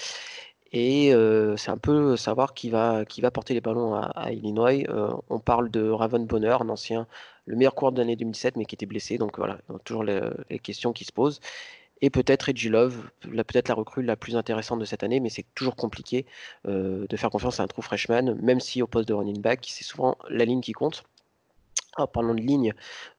Et 0.72 1.12
c'est 1.56 1.70
un 1.70 1.78
peu 1.78 2.16
savoir 2.16 2.54
qui 2.54 2.70
va, 2.70 3.04
qui 3.04 3.20
va 3.20 3.30
porter 3.30 3.54
les 3.54 3.60
ballons 3.60 3.94
à, 3.94 4.32
Illinois. 4.32 4.84
on 5.30 5.38
parle 5.38 5.70
de 5.70 5.88
Raven 5.88 6.26
Bonner, 6.26 6.56
un 6.60 6.68
ancien, 6.68 7.06
le 7.46 7.56
meilleur 7.56 7.74
coureur 7.74 7.92
de 7.92 7.98
l'année 7.98 8.16
2017, 8.16 8.56
mais 8.56 8.64
qui 8.64 8.74
était 8.74 8.86
blessé. 8.86 9.18
Donc 9.18 9.38
voilà, 9.38 9.58
toujours 9.84 10.04
les, 10.04 10.20
questions 10.62 10.92
qui 10.92 11.04
se 11.04 11.12
posent. 11.12 11.40
Et 12.02 12.10
peut-être 12.10 12.42
Reggie 12.44 12.68
Love, 12.68 13.08
peut-être 13.22 13.68
la 13.68 13.74
recrue 13.74 14.02
la 14.02 14.16
plus 14.16 14.36
intéressante 14.36 14.80
de 14.80 14.84
cette 14.84 15.02
année, 15.02 15.20
mais 15.20 15.30
c'est 15.30 15.46
toujours 15.54 15.76
compliqué 15.76 16.26
de 16.64 17.16
faire 17.16 17.30
confiance 17.30 17.60
à 17.60 17.62
un 17.62 17.68
true 17.68 17.82
freshman, 17.82 18.34
même 18.42 18.60
si 18.60 18.82
au 18.82 18.86
poste 18.86 19.08
de 19.08 19.14
running 19.14 19.40
back, 19.40 19.66
c'est 19.68 19.84
souvent 19.84 20.16
la 20.28 20.44
ligne 20.44 20.60
qui 20.60 20.72
compte. 20.72 21.04
En 21.96 22.06
parlant 22.06 22.34
de 22.34 22.40
ligne, 22.40 22.74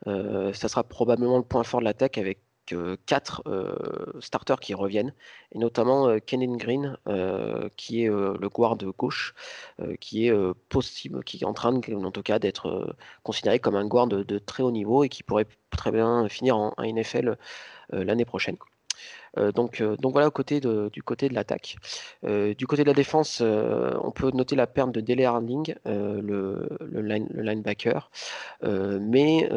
ça 0.06 0.68
sera 0.68 0.84
probablement 0.84 1.38
le 1.38 1.44
point 1.44 1.64
fort 1.64 1.80
de 1.80 1.86
l'attaque 1.86 2.18
avec 2.18 2.40
quatre 3.06 3.44
starters 4.20 4.60
qui 4.60 4.74
reviennent, 4.74 5.14
et 5.54 5.60
notamment 5.60 6.20
Kenan 6.20 6.58
Green, 6.58 6.98
qui 7.76 8.04
est 8.04 8.08
le 8.08 8.50
guard 8.50 8.78
gauche, 8.98 9.34
qui 10.00 10.28
est 10.28 10.34
possible, 10.70 11.24
qui 11.24 11.38
est 11.38 11.46
en 11.46 11.54
train, 11.54 11.74
en 11.76 12.12
tout 12.12 12.24
cas, 12.24 12.40
d'être 12.40 12.96
considéré 13.24 13.60
comme 13.60 13.76
un 13.76 13.86
guard 13.86 14.08
de, 14.08 14.40
très 14.40 14.64
haut 14.64 14.72
niveau 14.72 15.04
et 15.04 15.10
qui 15.10 15.24
pourrait 15.24 15.48
très 15.70 15.92
bien 15.92 16.28
finir 16.30 16.58
en 16.58 16.74
NFL 16.80 17.38
l'année 17.92 18.26
prochaine. 18.26 18.58
Euh, 19.38 19.52
donc, 19.52 19.82
euh, 19.82 19.96
donc 19.98 20.14
voilà 20.14 20.30
côté 20.30 20.60
du 20.60 21.04
côté 21.04 21.30
de 21.30 21.34
l'attaque. 21.34 21.78
Euh, 22.26 22.54
du 22.54 22.68
côté 22.68 22.84
de 22.84 22.88
la 22.88 22.94
défense, 22.94 23.42
on 23.42 24.12
peut 24.12 24.32
noter 24.32 24.56
la 24.56 24.68
perte 24.68 24.92
de 24.92 25.02
Dele 25.02 25.24
Harding, 25.24 25.76
le, 25.86 26.68
linebacker. 27.34 28.10
mais 28.64 29.50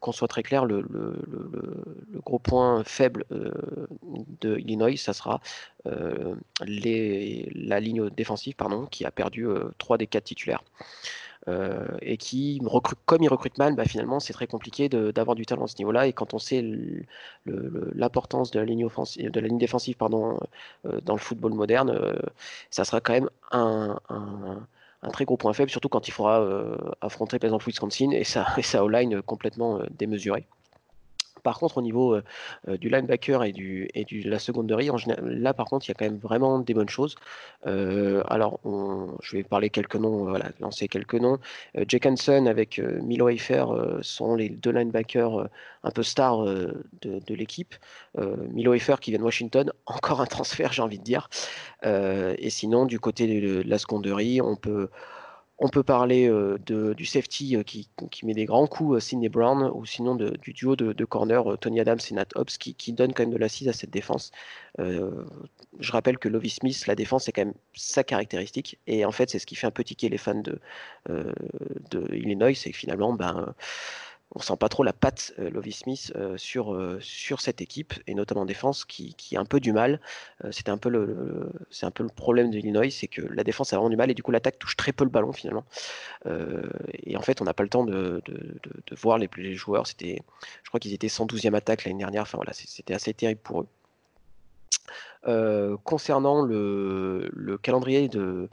qu'on 0.00 0.12
soit 0.12 0.28
très 0.28 0.42
clair, 0.42 0.64
le, 0.64 0.84
gros 2.24 2.38
point 2.38 2.82
faible 2.84 3.24
de 4.40 4.58
Illinois, 4.58 4.96
ça 4.96 5.12
sera 5.12 5.40
la 5.84 7.80
ligne 7.80 8.10
défensive 8.10 8.54
pardon, 8.56 8.86
qui 8.86 9.04
a 9.04 9.10
perdu 9.10 9.46
trois 9.78 9.98
des 9.98 10.06
quatre 10.06 10.24
titulaires. 10.24 10.62
Euh, 11.48 11.84
et 12.02 12.18
qui 12.18 12.60
recrute, 12.64 12.98
comme 13.04 13.22
il 13.22 13.28
recrute 13.28 13.58
mal, 13.58 13.74
bah, 13.74 13.84
finalement 13.84 14.20
c'est 14.20 14.32
très 14.32 14.46
compliqué 14.46 14.88
d'avoir 14.88 15.34
du 15.34 15.44
talent 15.44 15.64
à 15.64 15.66
ce 15.66 15.76
niveau-là. 15.78 16.06
Et 16.06 16.12
quand 16.12 16.34
on 16.34 16.38
sait 16.38 16.64
l'importance 17.94 18.50
de 18.52 18.60
la 18.60 18.64
ligne 18.64 18.84
offensive, 18.84 19.30
de 19.30 19.40
la 19.40 19.48
ligne 19.48 19.58
défensive 19.58 19.96
pardon, 19.96 20.38
euh, 20.86 21.00
dans 21.02 21.14
le 21.14 21.18
football 21.18 21.52
moderne, 21.54 21.90
euh, 21.90 22.14
ça 22.70 22.84
sera 22.84 23.00
quand 23.00 23.12
même 23.12 23.30
un, 23.50 23.98
très 25.12 25.24
gros 25.24 25.36
point 25.36 25.52
faible, 25.52 25.70
surtout 25.70 25.88
quand 25.88 26.06
il 26.08 26.12
faudra 26.12 26.46
affronter 27.00 27.38
par 27.38 27.48
exemple 27.48 27.66
Wisconsin 27.66 28.10
et 28.12 28.24
ça, 28.24 28.46
et 28.56 28.62
ça 28.62 28.86
line 28.88 29.20
complètement 29.22 29.80
démesuré. 29.90 30.46
Par 31.42 31.58
contre, 31.58 31.78
au 31.78 31.82
niveau 31.82 32.14
euh, 32.14 32.22
euh, 32.68 32.76
du 32.76 32.88
linebacker 32.88 33.44
et, 33.44 33.52
du, 33.52 33.88
et 33.94 34.06
la 34.24 34.38
seconderie, 34.38 34.90
en 34.90 34.96
général, 34.96 35.24
là 35.24 35.54
par 35.54 35.66
contre, 35.66 35.86
il 35.86 35.90
y 35.90 35.92
a 35.92 35.94
quand 35.94 36.04
même 36.04 36.18
vraiment 36.18 36.58
des 36.58 36.74
bonnes 36.74 36.88
choses. 36.88 37.16
Euh, 37.66 38.22
alors, 38.28 38.60
je 39.22 39.36
vais 39.36 39.42
parler 39.42 39.70
quelques 39.70 39.96
noms, 39.96 40.24
voilà, 40.24 40.46
lancer 40.60 40.88
quelques 40.88 41.14
noms. 41.14 41.38
Jake 41.88 42.06
Hansen 42.06 42.48
avec 42.48 42.78
Milo 42.78 43.28
Eifer 43.28 43.64
sont 44.02 44.34
les 44.34 44.48
deux 44.48 44.70
linebackers 44.70 45.48
un 45.84 45.90
peu 45.90 46.02
stars 46.02 46.44
de, 46.44 47.34
l'équipe. 47.34 47.74
Milo 48.50 48.74
Eifer 48.74 48.96
qui 49.00 49.10
vient 49.10 49.20
de 49.20 49.24
Washington, 49.24 49.72
encore 49.86 50.20
un 50.20 50.26
transfert, 50.26 50.72
j'ai 50.72 50.82
envie 50.82 50.98
de 50.98 51.04
dire. 51.04 51.28
et 51.84 52.50
sinon, 52.50 52.86
du 52.86 52.98
côté 53.00 53.40
de, 53.40 53.62
la 53.66 53.78
seconderie, 53.78 54.40
on 54.40 54.56
peut 54.56 54.88
On 55.64 55.68
peut 55.68 55.82
parler 55.84 56.28
de, 56.28 56.92
du 56.92 57.06
safety 57.06 57.56
qui, 57.64 57.88
qui, 58.10 58.26
met 58.26 58.34
des 58.34 58.46
grands 58.46 58.66
coups, 58.66 59.02
Sidney 59.02 59.28
Brown, 59.28 59.70
ou 59.74 59.86
sinon 59.86 60.16
du 60.16 60.52
duo 60.52 60.74
de, 60.74 61.04
corner, 61.04 61.56
Tony 61.60 61.78
Adams 61.80 62.00
et 62.10 62.14
Nat 62.14 62.26
Hobbs, 62.34 62.58
qui, 62.58 62.92
donne 62.92 63.14
quand 63.14 63.22
même 63.22 63.32
de 63.32 63.38
l'assise 63.38 63.68
à 63.68 63.72
cette 63.72 63.90
défense. 63.90 64.32
je 64.78 65.92
rappelle 65.92 66.18
que 66.18 66.28
Lovie 66.28 66.50
Smith, 66.50 66.86
la 66.86 66.96
défense, 66.96 67.24
c'est 67.24 67.32
quand 67.32 67.44
même 67.44 67.54
sa 67.74 68.02
caractéristique. 68.02 68.78
Et 68.88 69.04
en 69.04 69.12
fait, 69.12 69.30
c'est 69.30 69.38
ce 69.38 69.46
qui 69.46 69.54
fait 69.54 69.68
un 69.68 69.70
peu 69.70 69.84
tiquer 69.84 70.08
les 70.08 70.18
fans 70.18 70.34
de, 70.42 70.58
de 71.08 72.14
Illinois, 72.14 72.54
c'est 72.54 72.72
que 72.72 72.76
finalement, 72.76 73.12
ben, 73.12 73.54
on 74.34 74.40
sent 74.40 74.56
pas 74.56 74.68
trop 74.68 74.82
la 74.82 74.92
patte 74.92 75.34
euh, 75.38 75.50
Lovie 75.50 75.72
Smith 75.72 76.12
euh, 76.16 76.36
sur, 76.36 76.74
euh, 76.74 76.98
sur 77.00 77.40
cette 77.40 77.60
équipe 77.60 77.94
et 78.06 78.14
notamment 78.14 78.42
en 78.42 78.46
défense 78.46 78.84
qui, 78.84 79.14
qui 79.14 79.36
a 79.36 79.40
un 79.40 79.44
peu 79.44 79.60
du 79.60 79.72
mal. 79.72 80.00
C'était 80.50 80.70
un 80.70 80.78
le, 80.86 81.50
c'est 81.70 81.86
un 81.86 81.90
peu 81.90 82.02
le 82.02 82.08
problème 82.08 82.50
de 82.50 82.58
Illinois, 82.58 82.90
c'est 82.90 83.06
que 83.06 83.22
la 83.22 83.44
défense 83.44 83.72
a 83.72 83.76
vraiment 83.76 83.90
du 83.90 83.96
mal 83.96 84.10
et 84.10 84.14
du 84.14 84.22
coup 84.22 84.32
l'attaque 84.32 84.58
touche 84.58 84.76
très 84.76 84.92
peu 84.92 85.04
le 85.04 85.10
ballon 85.10 85.32
finalement. 85.32 85.64
et 86.26 87.16
en 87.16 87.22
fait, 87.22 87.40
on 87.40 87.44
n'a 87.44 87.54
pas 87.54 87.62
le 87.62 87.68
temps 87.68 87.84
de, 87.84 88.22
voir 88.92 89.18
les, 89.18 89.54
joueurs. 89.54 89.84
Je 89.86 90.68
crois 90.68 90.80
qu'ils 90.80 90.92
étaient 90.92 91.06
112e 91.06 91.54
attaque 91.54 91.84
l'année 91.84 91.98
dernière. 91.98 92.22
Enfin 92.22 92.38
voilà, 92.38 92.52
c'était 92.52 92.94
assez 92.94 93.14
terrible 93.14 93.40
pour 93.40 93.66
eux. 95.26 95.78
concernant 95.84 96.42
le 96.42 97.58
calendrier 97.62 98.08
de 98.08 98.48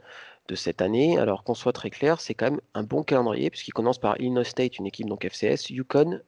cette 0.54 0.82
année. 0.82 1.18
Alors 1.18 1.44
qu'on 1.44 1.54
soit 1.54 1.72
très 1.72 1.90
clair, 1.90 2.20
c'est 2.20 2.34
quand 2.34 2.50
même 2.50 2.60
un 2.74 2.82
bon 2.82 3.02
calendrier 3.02 3.50
puisqu'il 3.50 3.72
commence 3.72 3.98
par 3.98 4.18
Illinois 4.20 4.44
State, 4.44 4.78
une 4.78 4.86
équipe 4.86 5.08
donc 5.08 5.24
FCS, 5.24 5.70
Yukon, 5.70 6.20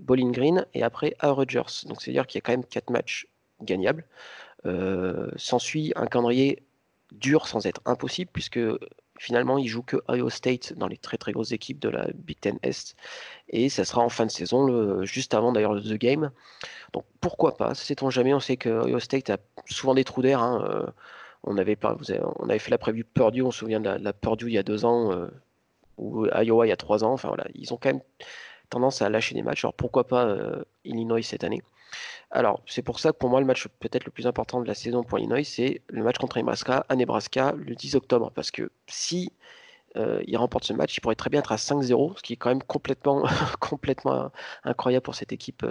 Bowling 0.00 0.32
Green 0.32 0.66
et 0.74 0.82
après 0.82 1.14
à 1.18 1.30
Rogers. 1.30 1.86
Donc 1.86 2.02
c'est-à-dire 2.02 2.26
qu'il 2.26 2.38
y 2.38 2.42
a 2.42 2.42
quand 2.42 2.52
même 2.52 2.64
quatre 2.64 2.90
matchs 2.90 3.26
gagnables. 3.60 4.06
Euh, 4.66 5.30
s'ensuit 5.36 5.92
un 5.96 6.06
calendrier 6.06 6.62
dur 7.10 7.46
sans 7.46 7.66
être 7.66 7.80
impossible 7.84 8.30
puisque 8.32 8.60
finalement 9.18 9.58
il 9.58 9.66
joue 9.66 9.82
que 9.82 9.96
Iowa 10.08 10.30
State 10.30 10.72
dans 10.74 10.86
les 10.86 10.96
très 10.96 11.18
très 11.18 11.32
grosses 11.32 11.52
équipes 11.52 11.78
de 11.78 11.88
la 11.88 12.06
Big 12.14 12.38
Ten 12.40 12.58
Est 12.62 12.96
et 13.48 13.68
ça 13.68 13.84
sera 13.84 14.02
en 14.02 14.08
fin 14.08 14.24
de 14.24 14.30
saison 14.30 15.04
juste 15.04 15.34
avant 15.34 15.52
d'ailleurs 15.52 15.74
le 15.74 15.82
The 15.82 15.98
Game 15.98 16.30
donc 16.92 17.04
pourquoi 17.20 17.56
pas? 17.56 17.74
Sait-on 17.74 18.10
jamais? 18.10 18.34
On 18.34 18.40
sait 18.40 18.56
que 18.56 18.68
Iowa 18.86 19.00
State 19.00 19.30
a 19.30 19.38
souvent 19.66 19.94
des 19.94 20.04
trous 20.04 20.22
d'air 20.22 20.40
hein, 20.40 20.64
euh, 20.68 20.86
on 21.44 21.56
avait, 21.58 21.76
on 21.82 22.48
avait 22.48 22.58
fait 22.58 22.70
la 22.70 22.78
prévue 22.78 23.04
Purdue, 23.04 23.42
on 23.42 23.50
se 23.50 23.60
souvient 23.60 23.80
de 23.80 23.90
la, 23.90 24.12
Purdue 24.12 24.48
il 24.48 24.54
y 24.54 24.58
a 24.58 24.62
deux 24.62 24.84
ans, 24.84 25.12
euh, 25.12 25.28
ou 25.98 26.26
Iowa 26.26 26.66
il 26.66 26.70
y 26.70 26.72
a 26.72 26.76
trois 26.76 27.04
ans. 27.04 27.12
Enfin 27.12 27.28
voilà, 27.28 27.44
ils 27.54 27.72
ont 27.72 27.76
quand 27.76 27.90
même 27.90 28.02
tendance 28.70 29.02
à 29.02 29.10
lâcher 29.10 29.34
des 29.34 29.42
matchs. 29.42 29.64
Alors 29.64 29.74
pourquoi 29.74 30.06
pas 30.06 30.26
euh, 30.26 30.64
Illinois 30.84 31.22
cette 31.22 31.44
année? 31.44 31.62
Alors 32.30 32.62
c'est 32.66 32.82
pour 32.82 32.98
ça 33.00 33.12
que 33.12 33.18
pour 33.18 33.28
moi 33.28 33.40
le 33.40 33.46
match 33.46 33.68
peut-être 33.80 34.04
le 34.04 34.10
plus 34.10 34.26
important 34.26 34.60
de 34.60 34.66
la 34.66 34.74
saison 34.74 35.02
pour 35.02 35.18
Illinois, 35.18 35.44
c'est 35.44 35.82
le 35.88 36.02
match 36.02 36.16
contre 36.18 36.38
Nebraska 36.38 36.86
à 36.88 36.96
Nebraska 36.96 37.54
le 37.56 37.74
10 37.74 37.96
octobre. 37.96 38.30
Parce 38.34 38.50
que 38.50 38.70
si 38.86 39.32
euh, 39.96 40.22
il 40.26 40.36
remporte 40.36 40.64
ce 40.64 40.72
match, 40.72 40.96
il 40.96 41.00
pourrait 41.00 41.14
très 41.14 41.28
bien 41.28 41.40
être 41.40 41.52
à 41.52 41.56
5-0, 41.56 42.16
ce 42.16 42.22
qui 42.22 42.32
est 42.32 42.36
quand 42.36 42.48
même 42.48 42.62
complètement, 42.62 43.24
complètement 43.60 44.30
incroyable 44.64 45.02
pour 45.02 45.14
cette 45.14 45.32
équipe 45.32 45.66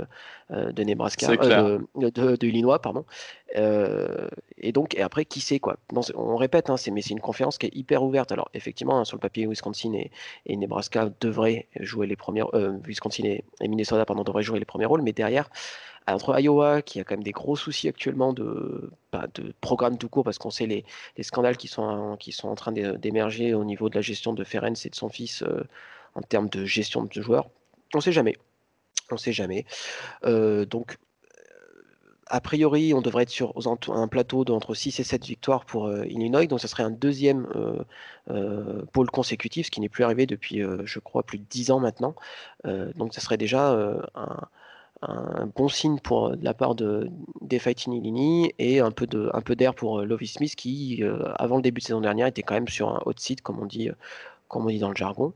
euh, 0.51 0.71
de 0.71 0.83
Nebraska, 0.83 1.31
euh, 1.31 1.79
de, 1.95 2.35
de, 2.35 2.47
Illinois, 2.47 2.79
pardon. 2.79 3.05
et 3.55 4.71
donc, 4.71 4.95
et 4.95 5.01
après, 5.01 5.25
qui 5.25 5.39
sait 5.39 5.59
quoi 5.59 5.77
On 6.15 6.37
répète, 6.37 6.69
hein, 6.69 6.75
mais 6.91 7.01
c'est 7.01 7.11
une 7.11 7.19
conférence 7.19 7.57
qui 7.57 7.65
est 7.65 7.75
hyper 7.75 8.03
ouverte. 8.03 8.31
Alors, 8.31 8.49
effectivement, 8.53 8.99
hein, 8.99 9.05
sur 9.05 9.17
le 9.17 9.21
papier, 9.21 9.47
Wisconsin 9.47 9.93
et, 9.93 10.11
et, 10.45 10.55
Nebraska 10.55 11.09
devraient 11.19 11.67
jouer 11.79 12.05
les 12.05 12.15
premiers, 12.15 12.43
Wisconsin 12.85 13.23
et, 13.25 13.43
Minnesota, 13.61 14.05
pardon, 14.05 14.23
devraient 14.23 14.43
jouer 14.43 14.59
les 14.59 14.65
premiers 14.65 14.85
rôles, 14.85 15.01
mais 15.01 15.13
derrière, 15.13 15.49
entre 16.07 16.39
Iowa, 16.39 16.81
qui 16.81 16.99
a 16.99 17.03
quand 17.03 17.15
même 17.15 17.23
des 17.23 17.31
gros 17.31 17.55
soucis 17.55 17.87
actuellement 17.87 18.33
de, 18.33 18.89
bah, 19.11 19.27
programme 19.61 19.97
tout 19.97 20.09
court, 20.09 20.23
parce 20.23 20.37
qu'on 20.37 20.49
sait 20.49 20.65
les, 20.65 20.85
les, 21.17 21.23
scandales 21.23 21.57
qui 21.57 21.67
sont, 21.67 22.17
qui 22.19 22.31
sont 22.31 22.49
en 22.49 22.55
train 22.55 22.71
d'émerger 22.71 23.53
au 23.53 23.63
niveau 23.63 23.89
de 23.89 23.95
la 23.95 24.01
gestion 24.01 24.33
de 24.33 24.43
Ferenc 24.43 24.85
et 24.85 24.89
de 24.89 24.95
son 24.95 25.09
fils 25.09 25.43
euh, 25.43 25.63
en 26.15 26.21
termes 26.21 26.49
de 26.49 26.65
gestion 26.65 27.03
de 27.03 27.21
joueurs. 27.21 27.49
On 27.93 27.99
ne 27.99 28.03
sait 28.03 28.11
jamais. 28.11 28.35
On 29.11 29.15
ne 29.15 29.19
sait 29.19 29.33
jamais. 29.33 29.65
Euh, 30.25 30.65
donc, 30.65 30.97
a 32.27 32.39
priori, 32.39 32.93
on 32.93 33.01
devrait 33.01 33.23
être 33.23 33.29
sur 33.29 33.53
un 33.89 34.07
plateau 34.07 34.45
d'entre 34.45 34.73
6 34.73 35.01
et 35.01 35.03
7 35.03 35.25
victoires 35.25 35.65
pour 35.65 35.87
euh, 35.87 36.05
Illinois, 36.05 36.47
donc 36.47 36.61
ça 36.61 36.69
serait 36.69 36.83
un 36.83 36.89
deuxième 36.89 37.45
pôle 38.93 39.11
consécutif, 39.11 39.65
ce 39.65 39.71
qui 39.71 39.81
n'est 39.81 39.89
plus 39.89 40.05
arrivé 40.05 40.25
depuis, 40.25 40.61
je 40.85 40.99
crois, 40.99 41.23
plus 41.23 41.39
de 41.39 41.43
10 41.49 41.71
ans 41.71 41.79
maintenant. 41.81 42.15
donc 42.63 43.13
ça 43.13 43.19
serait 43.19 43.37
déjà 43.37 43.71
un, 44.15 44.47
un 45.01 45.47
bon 45.47 45.67
signe 45.67 45.99
pour 45.99 46.27
euh, 46.27 46.35
de 46.35 46.45
la 46.45 46.53
part 46.53 46.75
de, 46.75 47.09
des 47.41 47.59
Fighting 47.59 47.93
Illini 47.93 48.53
et 48.59 48.79
un 48.79 48.91
peu 48.91 49.07
de 49.07 49.29
un 49.33 49.41
peu 49.41 49.55
d'air 49.55 49.73
pour 49.73 49.99
euh, 49.99 50.05
Lovie 50.05 50.27
Smith 50.27 50.55
qui 50.55 51.03
euh, 51.03 51.31
avant 51.35 51.55
le 51.55 51.61
début 51.61 51.81
de 51.81 51.85
saison 51.85 52.01
dernière 52.01 52.27
était 52.27 52.43
quand 52.43 52.53
même 52.53 52.67
sur 52.67 52.89
un 52.89 53.01
hot 53.05 53.13
seat 53.17 53.41
comme 53.41 53.59
on 53.59 53.65
dit 53.65 53.89
comme 54.47 54.65
on 54.65 54.69
dit 54.69 54.79
dans 54.79 54.89
le 54.89 54.95
jargon 54.95 55.33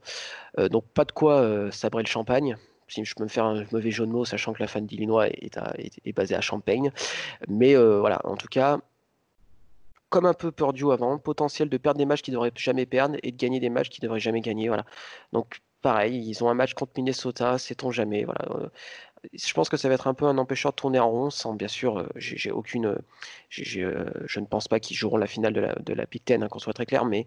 donc 0.57 0.85
pas 0.93 1.05
de 1.05 1.11
quoi 1.11 1.71
sabrer 1.71 2.03
le 2.03 2.07
champagne 2.07 2.57
si 2.87 3.03
je 3.03 3.15
peux 3.15 3.23
me 3.23 3.29
faire 3.29 3.45
un 3.45 3.63
mauvais 3.71 3.91
jeu 3.91 4.05
de 4.05 4.11
mots 4.11 4.25
sachant 4.25 4.53
que 4.53 4.61
la 4.61 4.67
fan 4.67 4.85
d'Illinois 4.85 5.27
est, 5.27 5.57
est, 6.05 6.13
basée 6.13 6.35
à 6.35 6.41
Champagne 6.41 6.91
mais 7.47 7.75
voilà 7.75 8.19
en 8.25 8.35
tout 8.35 8.47
cas 8.47 8.79
comme 10.09 10.25
un 10.25 10.33
peu 10.33 10.51
Purdue 10.51 10.91
avant, 10.91 11.17
potentiel 11.17 11.69
de 11.69 11.77
perdre 11.77 11.97
des 11.97 12.05
matchs 12.05 12.21
qu'ils 12.21 12.33
ne 12.33 12.37
devraient 12.37 12.51
jamais 12.55 12.85
perdre 12.85 13.17
et 13.23 13.31
de 13.31 13.37
gagner 13.37 13.59
des 13.59 13.69
matchs 13.69 13.89
qu'ils 13.89 14.03
ne 14.03 14.07
devraient 14.07 14.19
jamais 14.19 14.39
gagner. 14.39 14.67
Voilà. 14.69 14.85
Donc 15.33 15.61
pareil, 15.81 16.23
ils 16.25 16.41
ont 16.43 16.49
un 16.49 16.53
match 16.53 16.73
contre 16.73 16.93
Minnesota, 16.95 17.57
sait-on 17.57 17.91
jamais. 17.91 18.23
Voilà 18.23 18.69
je 19.33 19.53
pense 19.53 19.69
que 19.69 19.77
ça 19.77 19.87
va 19.87 19.95
être 19.95 20.07
un 20.07 20.13
peu 20.13 20.25
un 20.25 20.37
empêcheur 20.37 20.71
de 20.71 20.75
tourner 20.75 20.99
en 20.99 21.09
rond, 21.09 21.29
bien 21.53 21.67
sûr, 21.67 21.99
euh, 21.99 22.07
j'ai 22.15 22.51
aucune, 22.51 22.87
euh, 22.87 22.97
je 23.49 24.39
ne 24.39 24.45
pense 24.45 24.67
pas 24.67 24.79
qu'ils 24.79 24.97
joueront 24.97 25.17
la 25.17 25.27
finale 25.27 25.53
de 25.53 25.61
la, 25.61 25.75
de 25.75 25.93
la 25.93 26.05
Big 26.05 26.23
Ten, 26.23 26.43
hein, 26.43 26.47
qu'on 26.47 26.59
soit 26.59 26.73
très 26.73 26.85
clair, 26.85 27.05
mais 27.05 27.25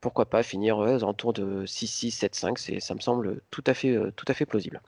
pourquoi 0.00 0.26
pas 0.26 0.42
finir 0.42 0.78
en 0.78 1.14
tour 1.14 1.32
de 1.32 1.66
6-6, 1.66 2.18
7-5, 2.18 2.80
ça 2.80 2.94
me 2.94 3.00
semble 3.00 3.40
tout 3.50 3.64
à 3.66 3.74
fait, 3.74 3.90
euh, 3.90 4.12
tout 4.14 4.26
à 4.28 4.34
fait 4.34 4.46
plausible. 4.46 4.80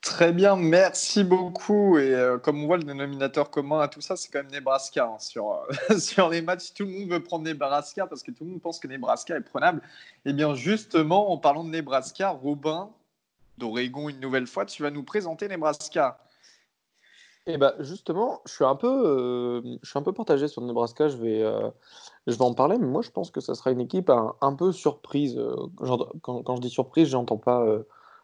Très 0.00 0.32
bien, 0.32 0.54
merci 0.54 1.24
beaucoup. 1.24 1.98
Et 1.98 2.14
comme 2.42 2.62
on 2.62 2.66
voit, 2.66 2.76
le 2.76 2.84
dénominateur 2.84 3.50
commun 3.50 3.80
à 3.80 3.88
tout 3.88 4.02
ça, 4.02 4.16
c'est 4.16 4.30
quand 4.30 4.40
même 4.42 4.52
Nebraska. 4.52 5.06
Hein, 5.06 5.18
sur, 5.18 5.66
sur 5.98 6.28
les 6.28 6.42
matchs, 6.42 6.74
tout 6.74 6.84
le 6.84 6.90
monde 6.90 7.08
veut 7.08 7.22
prendre 7.22 7.44
Nebraska 7.44 8.06
parce 8.06 8.22
que 8.22 8.30
tout 8.30 8.44
le 8.44 8.50
monde 8.50 8.60
pense 8.60 8.78
que 8.78 8.86
Nebraska 8.86 9.34
est 9.34 9.40
prenable. 9.40 9.80
Et 10.26 10.30
eh 10.30 10.32
bien 10.34 10.54
justement, 10.54 11.32
en 11.32 11.38
parlant 11.38 11.64
de 11.64 11.70
Nebraska, 11.70 12.28
Robin, 12.28 12.90
d'Oregon 13.58 14.08
une 14.08 14.20
nouvelle 14.20 14.46
fois. 14.46 14.64
Tu 14.66 14.82
vas 14.82 14.90
nous 14.90 15.04
présenter 15.04 15.48
Nebraska. 15.48 16.18
Eh 17.46 17.58
ben 17.58 17.74
justement, 17.80 18.40
je 18.46 18.52
suis 18.52 18.64
un 18.64 18.74
peu, 18.74 18.88
euh, 18.88 19.76
je 19.82 19.90
suis 19.90 19.98
un 19.98 20.02
peu 20.02 20.14
partagé 20.14 20.48
sur 20.48 20.62
Nebraska. 20.62 21.08
Je 21.08 21.18
vais, 21.18 21.42
euh, 21.42 21.70
je 22.26 22.34
vais 22.34 22.42
en 22.42 22.54
parler, 22.54 22.78
mais 22.78 22.86
moi 22.86 23.02
je 23.02 23.10
pense 23.10 23.30
que 23.30 23.40
ça 23.40 23.54
sera 23.54 23.70
une 23.70 23.80
équipe 23.80 24.10
un, 24.10 24.54
peu 24.54 24.72
surprise. 24.72 25.36
Euh, 25.36 25.54
quand, 26.22 26.42
quand, 26.42 26.56
je 26.56 26.62
dis 26.62 26.70
surprise, 26.70 27.08
j'entends 27.08 27.36
pas, 27.36 27.66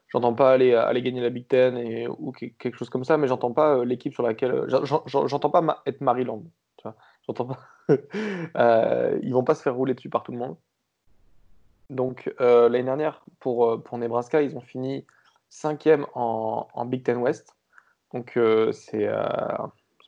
j'entends 0.09 0.33
pas 0.33 0.53
aller, 0.53 0.75
aller 0.75 1.03
gagner 1.03 1.21
la 1.21 1.29
Big 1.29 1.47
Ten 1.47 1.77
et, 1.77 2.09
ou 2.09 2.33
quelque 2.33 2.77
chose 2.77 2.89
comme 2.89 3.05
ça, 3.05 3.19
mais 3.19 3.29
j'entends 3.29 3.53
pas 3.53 3.85
l'équipe 3.85 4.15
sur 4.15 4.23
laquelle, 4.23 4.67
j'entends 5.07 5.51
pas 5.51 5.83
être 5.85 6.01
Maryland. 6.01 6.43
Tu 6.79 6.85
vois, 6.85 6.97
j'entends 7.27 7.47
pas. 7.47 7.59
ils 9.23 9.33
vont 9.35 9.45
pas 9.45 9.55
se 9.55 9.63
faire 9.63 9.75
rouler 9.75 9.93
dessus 9.93 10.09
par 10.09 10.23
tout 10.23 10.33
le 10.33 10.39
monde. 10.39 10.57
Donc 11.91 12.33
l'année 12.39 12.85
dernière 12.85 13.23
pour 13.39 13.83
pour 13.83 13.99
Nebraska, 13.99 14.41
ils 14.41 14.57
ont 14.57 14.63
fini 14.63 15.05
cinquième 15.51 16.07
en, 16.15 16.69
en, 16.73 16.85
Big 16.87 17.03
Ten 17.03 17.19
West. 17.19 17.57
Donc 18.15 18.37
euh, 18.37 18.69
euh, 18.69 18.73
c'est 18.73 19.11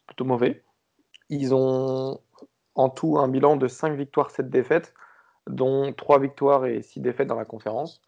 plutôt 0.07 0.25
mauvais. 0.25 0.63
Ils 1.29 1.55
ont 1.55 2.21
en 2.75 2.89
tout 2.89 3.19
un 3.19 3.29
bilan 3.29 3.57
de 3.57 3.69
5 3.69 3.95
victoires, 3.95 4.31
7 4.31 4.49
défaites, 4.49 4.95
dont 5.47 5.93
3 5.93 6.21
victoires 6.21 6.65
et 6.65 6.81
6 6.81 7.01
défaites 7.01 7.29
dans 7.29 7.37
la 7.37 7.45
conférence. 7.45 8.01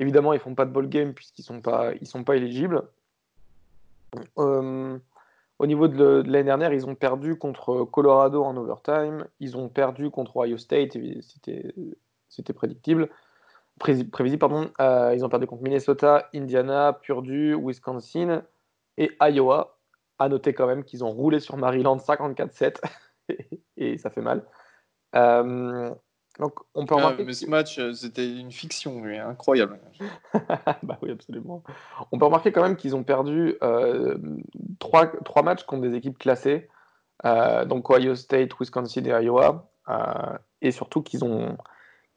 Évidemment, 0.00 0.32
ils 0.32 0.40
font 0.40 0.54
pas 0.54 0.66
de 0.66 0.72
ball 0.72 0.88
game 0.88 1.14
puisqu'ils 1.14 1.42
ne 1.42 1.46
sont, 1.46 1.60
pas, 1.60 1.92
sont 2.02 2.24
pas 2.24 2.36
éligibles. 2.36 2.82
Euh, 4.38 4.98
au 5.58 5.66
niveau 5.66 5.88
de 5.88 6.22
l'année 6.26 6.44
dernière, 6.44 6.72
ils 6.72 6.86
ont 6.86 6.94
perdu 6.94 7.36
contre 7.36 7.84
Colorado 7.84 8.42
en 8.42 8.56
overtime. 8.56 9.26
Ils 9.40 9.56
ont 9.56 9.68
perdu 9.68 10.10
contre 10.10 10.36
Ohio 10.36 10.58
State, 10.58 10.96
c'était 11.22 12.52
prédictible 12.52 13.08
prévisible, 13.78 14.38
pardon. 14.38 14.70
Euh, 14.80 15.12
ils 15.14 15.24
ont 15.24 15.28
perdu 15.28 15.46
contre 15.46 15.62
Minnesota, 15.62 16.28
Indiana, 16.34 16.92
Purdue, 16.92 17.54
Wisconsin 17.54 18.42
et 18.96 19.10
Iowa. 19.20 19.78
À 20.20 20.28
noter 20.28 20.54
quand 20.54 20.68
même 20.68 20.84
qu'ils 20.84 21.02
ont 21.02 21.10
roulé 21.10 21.40
sur 21.40 21.56
Maryland 21.56 21.96
54-7 21.96 22.76
et 23.76 23.98
ça 23.98 24.10
fait 24.10 24.20
mal. 24.20 24.44
Euh, 25.16 25.92
donc 26.38 26.54
on 26.74 26.86
peut 26.86 26.94
ah, 26.96 26.98
remarquer. 26.98 27.24
mais 27.24 27.32
ce 27.32 27.46
match, 27.46 27.78
euh, 27.80 27.92
c'était 27.92 28.28
une 28.28 28.52
fiction, 28.52 29.02
lui, 29.02 29.18
incroyable. 29.18 29.80
bah 30.84 30.98
oui, 31.02 31.10
absolument. 31.10 31.64
On 32.12 32.18
peut 32.18 32.26
remarquer 32.26 32.52
quand 32.52 32.62
même 32.62 32.76
qu'ils 32.76 32.94
ont 32.94 33.02
perdu 33.02 33.58
trois, 34.78 35.06
trois, 35.24 35.42
matchs 35.42 35.64
contre 35.64 35.82
des 35.82 35.96
équipes 35.96 36.18
classées, 36.18 36.68
donc 37.24 37.90
Ohio 37.90 38.14
State, 38.14 38.50
Wisconsin 38.60 39.04
et 39.04 39.24
Iowa, 39.24 39.68
et 40.62 40.70
surtout 40.70 41.02
qu'ils 41.02 41.24
ont 41.24 41.56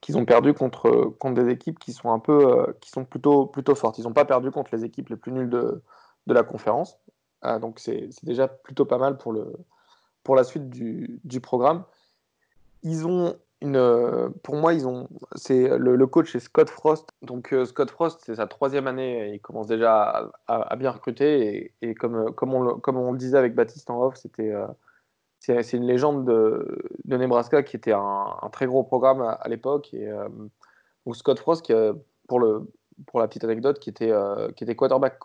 qu'ils 0.02 0.18
ont 0.18 0.26
perdu 0.26 0.54
contre, 0.54 1.14
contre 1.20 1.42
des 1.42 1.52
équipes 1.52 1.80
qui 1.80 1.94
sont 1.94 2.12
un 2.12 2.20
peu 2.20 2.60
euh, 2.60 2.74
qui 2.82 2.90
sont 2.90 3.06
plutôt, 3.06 3.46
plutôt 3.46 3.76
fortes. 3.76 3.98
Ils 3.98 4.04
n'ont 4.04 4.14
pas 4.14 4.26
perdu 4.26 4.52
contre 4.52 4.76
les 4.76 4.86
équipes 4.86 5.10
les 5.10 5.16
plus 5.16 5.32
nulles 5.32 5.50
de, 5.50 5.82
de 6.28 6.34
la 6.34 6.44
conférence. 6.44 6.98
Euh, 7.46 7.60
donc 7.60 7.80
c'est 7.80 8.10
déjà 8.24 8.48
plutôt 8.48 8.86
pas 8.86 8.98
mal 8.98 9.18
pour, 9.18 9.32
le, 9.32 9.54
pour 10.24 10.36
la 10.36 10.44
suite 10.44 10.70
du, 10.70 11.20
du, 11.24 11.42
programme. 11.42 11.84
Ils 12.84 13.08
ont 13.08 13.36
une, 13.62 14.32
pour 14.44 14.56
moi, 14.56 14.76
ils 14.76 14.88
ont, 14.88 15.08
c'est 15.36 15.78
le, 15.78 15.96
le 15.96 16.08
coach 16.08 16.36
est 16.36 16.40
Scott 16.40 16.70
Frost. 16.70 17.10
Donc 17.24 17.56
Scott 17.66 17.90
Frost, 17.90 18.22
c'est 18.24 18.36
sa 18.36 18.46
troisième 18.46 18.86
année, 18.86 19.34
il 19.34 19.40
commence 19.40 19.68
déjà 19.68 20.30
à, 20.48 20.76
bien 20.76 20.92
recruter 20.92 21.74
et, 21.82 21.96
comme, 21.96 22.34
comme, 22.36 22.54
on, 22.54 22.80
comme 22.80 22.98
on 22.98 23.12
le 23.12 23.18
disait 23.18 23.38
avec 23.38 23.56
Baptiste 23.56 23.90
en 23.90 24.02
off, 24.04 24.16
c'était 24.16 24.54
c'est 25.40 25.74
une 25.74 25.86
légende 25.86 26.26
de, 26.26 26.90
de, 27.06 27.18
Nebraska 27.18 27.64
qui 27.64 27.78
était 27.78 27.94
un, 27.94 28.50
très 28.52 28.66
gros 28.66 28.84
programme 28.84 29.22
à, 29.22 29.48
l'époque. 29.48 29.94
Et 29.94 30.10
Scott 31.14 31.40
Frost, 31.40 31.66
qui, 31.66 31.74
pour, 32.28 32.40
le, 32.40 32.70
pour 33.06 33.20
la 33.20 33.28
petite 33.28 33.44
anecdote, 33.44 33.80
qui 33.80 33.90
était, 33.90 34.12
qui 34.56 34.64
était 34.64 34.76
quarterback, 34.76 35.20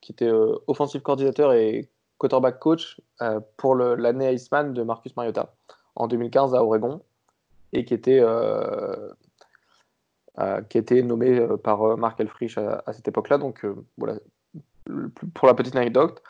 qui 0.00 0.12
était 0.12 0.30
offensive 0.66 1.02
coordinateur 1.02 1.52
et 1.52 1.90
quarterback 2.18 2.60
coach 2.60 3.00
pour 3.56 3.74
l'année 3.74 4.32
Iceman 4.32 4.72
de 4.72 4.82
Marcus 4.82 5.14
Mariota 5.16 5.54
en 5.96 6.06
2015 6.06 6.54
à 6.54 6.64
Oregon 6.64 7.02
et 7.72 7.84
qui 7.84 7.94
était, 7.94 8.20
euh, 8.20 9.12
euh, 10.38 10.60
qui 10.62 10.78
était 10.78 11.02
nommé 11.02 11.38
euh, 11.38 11.56
par 11.56 11.96
Mark 11.96 12.20
Elfrich 12.20 12.58
à, 12.58 12.92
cette 12.92 13.08
époque-là. 13.08 13.38
Donc 13.38 13.66
voilà, 13.96 14.18
pour 15.34 15.48
la 15.48 15.54
petite 15.54 15.76
anecdote. 15.76 16.22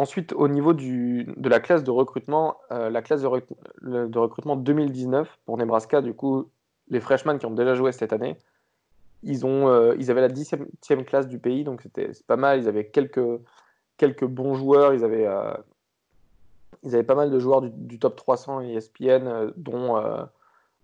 Ensuite, 0.00 0.32
au 0.32 0.48
niveau 0.48 0.72
du, 0.72 1.24
de 1.36 1.48
la 1.48 1.60
classe 1.60 1.84
de 1.84 1.90
recrutement, 1.90 2.56
la 2.70 3.02
classe 3.02 3.20
de, 3.20 3.26
recrutement 4.18 4.56
2019 4.56 5.38
pour 5.44 5.58
Nebraska, 5.58 6.00
du 6.00 6.14
coup, 6.14 6.48
les 6.88 7.00
freshmen 7.00 7.38
qui 7.38 7.44
ont 7.44 7.50
déjà 7.50 7.74
joué 7.74 7.92
cette 7.92 8.14
année, 8.14 8.38
ils, 9.22 9.44
ont, 9.44 9.92
ils 9.92 10.10
avaient 10.10 10.22
la 10.22 10.28
10e 10.28 11.04
classe 11.04 11.28
du 11.28 11.38
pays, 11.38 11.64
donc 11.64 11.82
c'était 11.82 12.12
pas 12.26 12.36
mal. 12.36 12.60
Ils 12.60 12.68
avaient 12.68 12.86
quelques, 12.86 13.40
quelques 13.98 14.24
bons 14.24 14.54
joueurs, 14.54 14.94
ils 14.94 15.04
avaient, 15.04 15.28
ils 16.82 16.94
avaient 16.94 17.04
pas 17.04 17.14
mal 17.14 17.30
de 17.30 17.38
joueurs 17.38 17.60
du, 17.60 17.98
top 17.98 18.16
300 18.16 18.60
ESPN, 18.60 19.52
dont, 19.56 19.96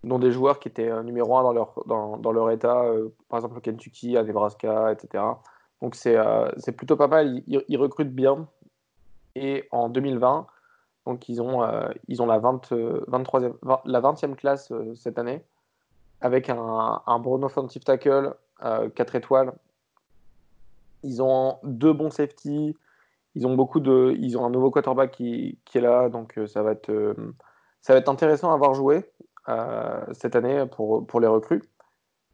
dont 0.03 0.19
des 0.19 0.31
joueurs 0.31 0.59
qui 0.59 0.67
étaient 0.67 0.89
euh, 0.89 1.03
numéro 1.03 1.37
un 1.37 1.43
dans 1.43 1.53
leur, 1.53 1.73
dans, 1.85 2.17
dans 2.17 2.31
leur 2.31 2.51
état, 2.51 2.83
euh, 2.83 3.09
par 3.29 3.39
exemple 3.39 3.57
au 3.57 3.61
Kentucky, 3.61 4.17
à 4.17 4.23
Nebraska, 4.23 4.91
etc. 4.91 5.23
Donc 5.81 5.95
c'est 5.95 6.17
euh, 6.17 6.49
plutôt 6.75 6.95
pas 6.95 7.07
mal, 7.07 7.41
ils, 7.47 7.77
recrutent 7.77 8.13
bien. 8.13 8.47
Et 9.37 9.67
en 9.71 9.89
2020, 9.89 10.47
donc 11.05 11.29
ils 11.29 11.41
ont, 11.41 11.61
ils 12.07 12.21
ont 12.21 12.25
la, 12.25 12.39
20, 12.39 12.71
23e, 12.71 13.53
la 13.85 14.01
20e 14.01 14.35
classe 14.35 14.73
cette 14.95 15.19
année, 15.19 15.43
avec 16.21 16.49
un, 16.49 17.01
un 17.05 17.19
bon 17.19 17.43
offensive 17.43 17.83
tackle, 17.83 18.33
4 18.59 19.15
étoiles. 19.15 19.53
Ils 21.03 21.21
ont 21.21 21.59
deux 21.63 21.93
bons 21.93 22.09
safety, 22.09 22.75
ils 23.35 23.45
ont 23.47 23.55
beaucoup 23.55 23.79
de, 23.79 24.15
ils 24.19 24.37
ont 24.37 24.45
un 24.45 24.49
nouveau 24.49 24.71
quarterback 24.71 25.11
qui, 25.11 25.59
qui 25.65 25.77
est 25.77 25.81
là, 25.81 26.09
donc 26.09 26.39
ça 26.47 26.63
va 26.63 26.71
être, 26.71 27.15
ça 27.81 27.93
va 27.93 27.99
être 27.99 28.09
intéressant 28.09 28.51
à 28.51 28.57
voir 28.57 28.73
jouer. 28.73 29.05
Euh, 29.49 30.03
cette 30.11 30.35
année 30.35 30.65
pour, 30.65 31.07
pour 31.07 31.21
les 31.21 31.27
recrues. 31.27 31.61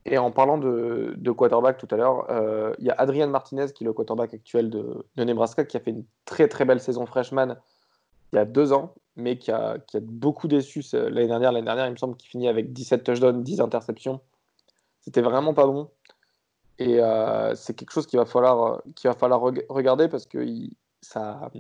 Et 0.05 0.17
en 0.17 0.31
parlant 0.31 0.57
de, 0.57 1.31
quarterback 1.31 1.77
tout 1.77 1.87
à 1.91 1.95
l'heure, 1.95 2.29
euh, 2.29 2.73
il 2.79 2.85
y 2.85 2.89
a 2.89 2.95
Adrian 2.97 3.27
Martinez, 3.27 3.67
qui 3.73 3.83
est 3.83 3.87
le 3.87 3.93
quarterback 3.93 4.33
actuel 4.33 4.69
de, 4.69 5.05
Nebraska, 5.17 5.63
qui 5.63 5.77
a 5.77 5.79
fait 5.79 5.91
une 5.91 6.03
très 6.25 6.47
très 6.47 6.65
belle 6.65 6.81
saison 6.81 7.05
freshman 7.05 7.57
il 8.33 8.37
y 8.37 8.39
a 8.39 8.45
deux 8.45 8.73
ans, 8.73 8.95
mais 9.15 9.37
qui 9.37 9.51
a, 9.51 9.77
qui 9.77 9.97
a 9.97 9.99
beaucoup 10.01 10.47
déçu 10.47 10.83
l'année 10.91 11.27
dernière. 11.27 11.51
L'année 11.51 11.65
dernière, 11.65 11.85
il 11.85 11.91
me 11.91 11.97
semble 11.97 12.17
qu'il 12.17 12.29
finit 12.29 12.47
avec 12.47 12.73
17 12.73 13.03
touchdowns, 13.03 13.43
10 13.43 13.61
interceptions. 13.61 14.21
C'était 15.01 15.21
vraiment 15.21 15.53
pas 15.53 15.67
bon. 15.67 15.91
Et 16.79 16.99
euh, 16.99 17.53
c'est 17.53 17.75
quelque 17.75 17.91
chose 17.91 18.07
qu'il 18.07 18.17
va 18.17 18.25
falloir, 18.25 18.81
qu'il 18.95 19.07
va 19.07 19.15
falloir 19.15 19.39
regarder 19.69 20.07
parce 20.07 20.25
que 20.25 20.43
ça, 21.01 21.51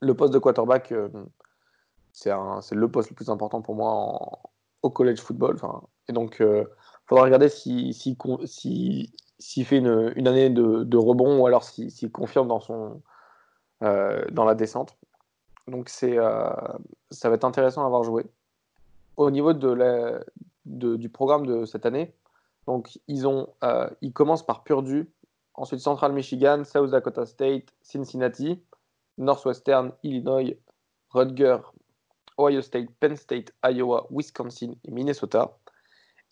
le 0.00 0.14
poste 0.14 0.32
de 0.32 0.38
quarterback, 0.38 0.94
c'est 2.12 2.30
le 2.30 2.88
poste 2.88 3.10
le 3.10 3.14
plus 3.14 3.28
important 3.28 3.60
pour 3.60 3.74
moi 3.74 4.40
au 4.82 4.90
college 4.90 5.20
football. 5.20 5.56
Et 6.08 6.12
donc, 6.12 6.40
euh, 6.40 6.64
faudra 7.10 7.24
regarder 7.24 7.48
s'il 7.48 7.92
si, 7.92 9.12
si, 9.38 9.64
fait 9.64 9.78
une, 9.78 10.28
année 10.28 10.48
de, 10.48 10.96
rebond 10.96 11.40
ou 11.40 11.46
alors 11.46 11.64
s'il 11.64 12.12
confirme 12.12 12.46
dans, 12.46 12.60
son, 12.60 13.02
euh, 13.82 14.24
dans 14.30 14.44
la 14.44 14.54
descente. 14.54 14.96
Donc, 15.66 15.90
euh, 16.04 16.50
ça 17.10 17.28
va 17.28 17.34
être 17.34 17.44
intéressant 17.44 17.82
à 17.82 17.86
avoir 17.86 18.04
joué. 18.04 18.26
Au 19.16 19.30
niveau 19.30 19.52
de 19.52 20.24
du 20.64 21.08
programme 21.08 21.46
de 21.46 21.64
cette 21.64 21.84
année, 21.84 22.14
donc 22.66 23.00
ils, 23.08 23.26
ont, 23.26 23.48
ils 24.02 24.12
commencent 24.12 24.46
par 24.46 24.62
Purdue, 24.62 25.10
ensuite 25.54 25.80
Central 25.80 26.12
Michigan, 26.12 26.62
South 26.64 26.90
Dakota 26.90 27.26
State, 27.26 27.74
Cincinnati, 27.82 28.62
Northwestern, 29.18 29.92
Illinois, 30.04 30.56
Rutgers, 31.10 31.72
Ohio 32.38 32.62
State, 32.62 32.88
Penn 33.00 33.16
State, 33.16 33.52
Iowa, 33.64 34.06
Wisconsin 34.10 34.74
et 34.84 34.92
Minnesota. 34.92 35.58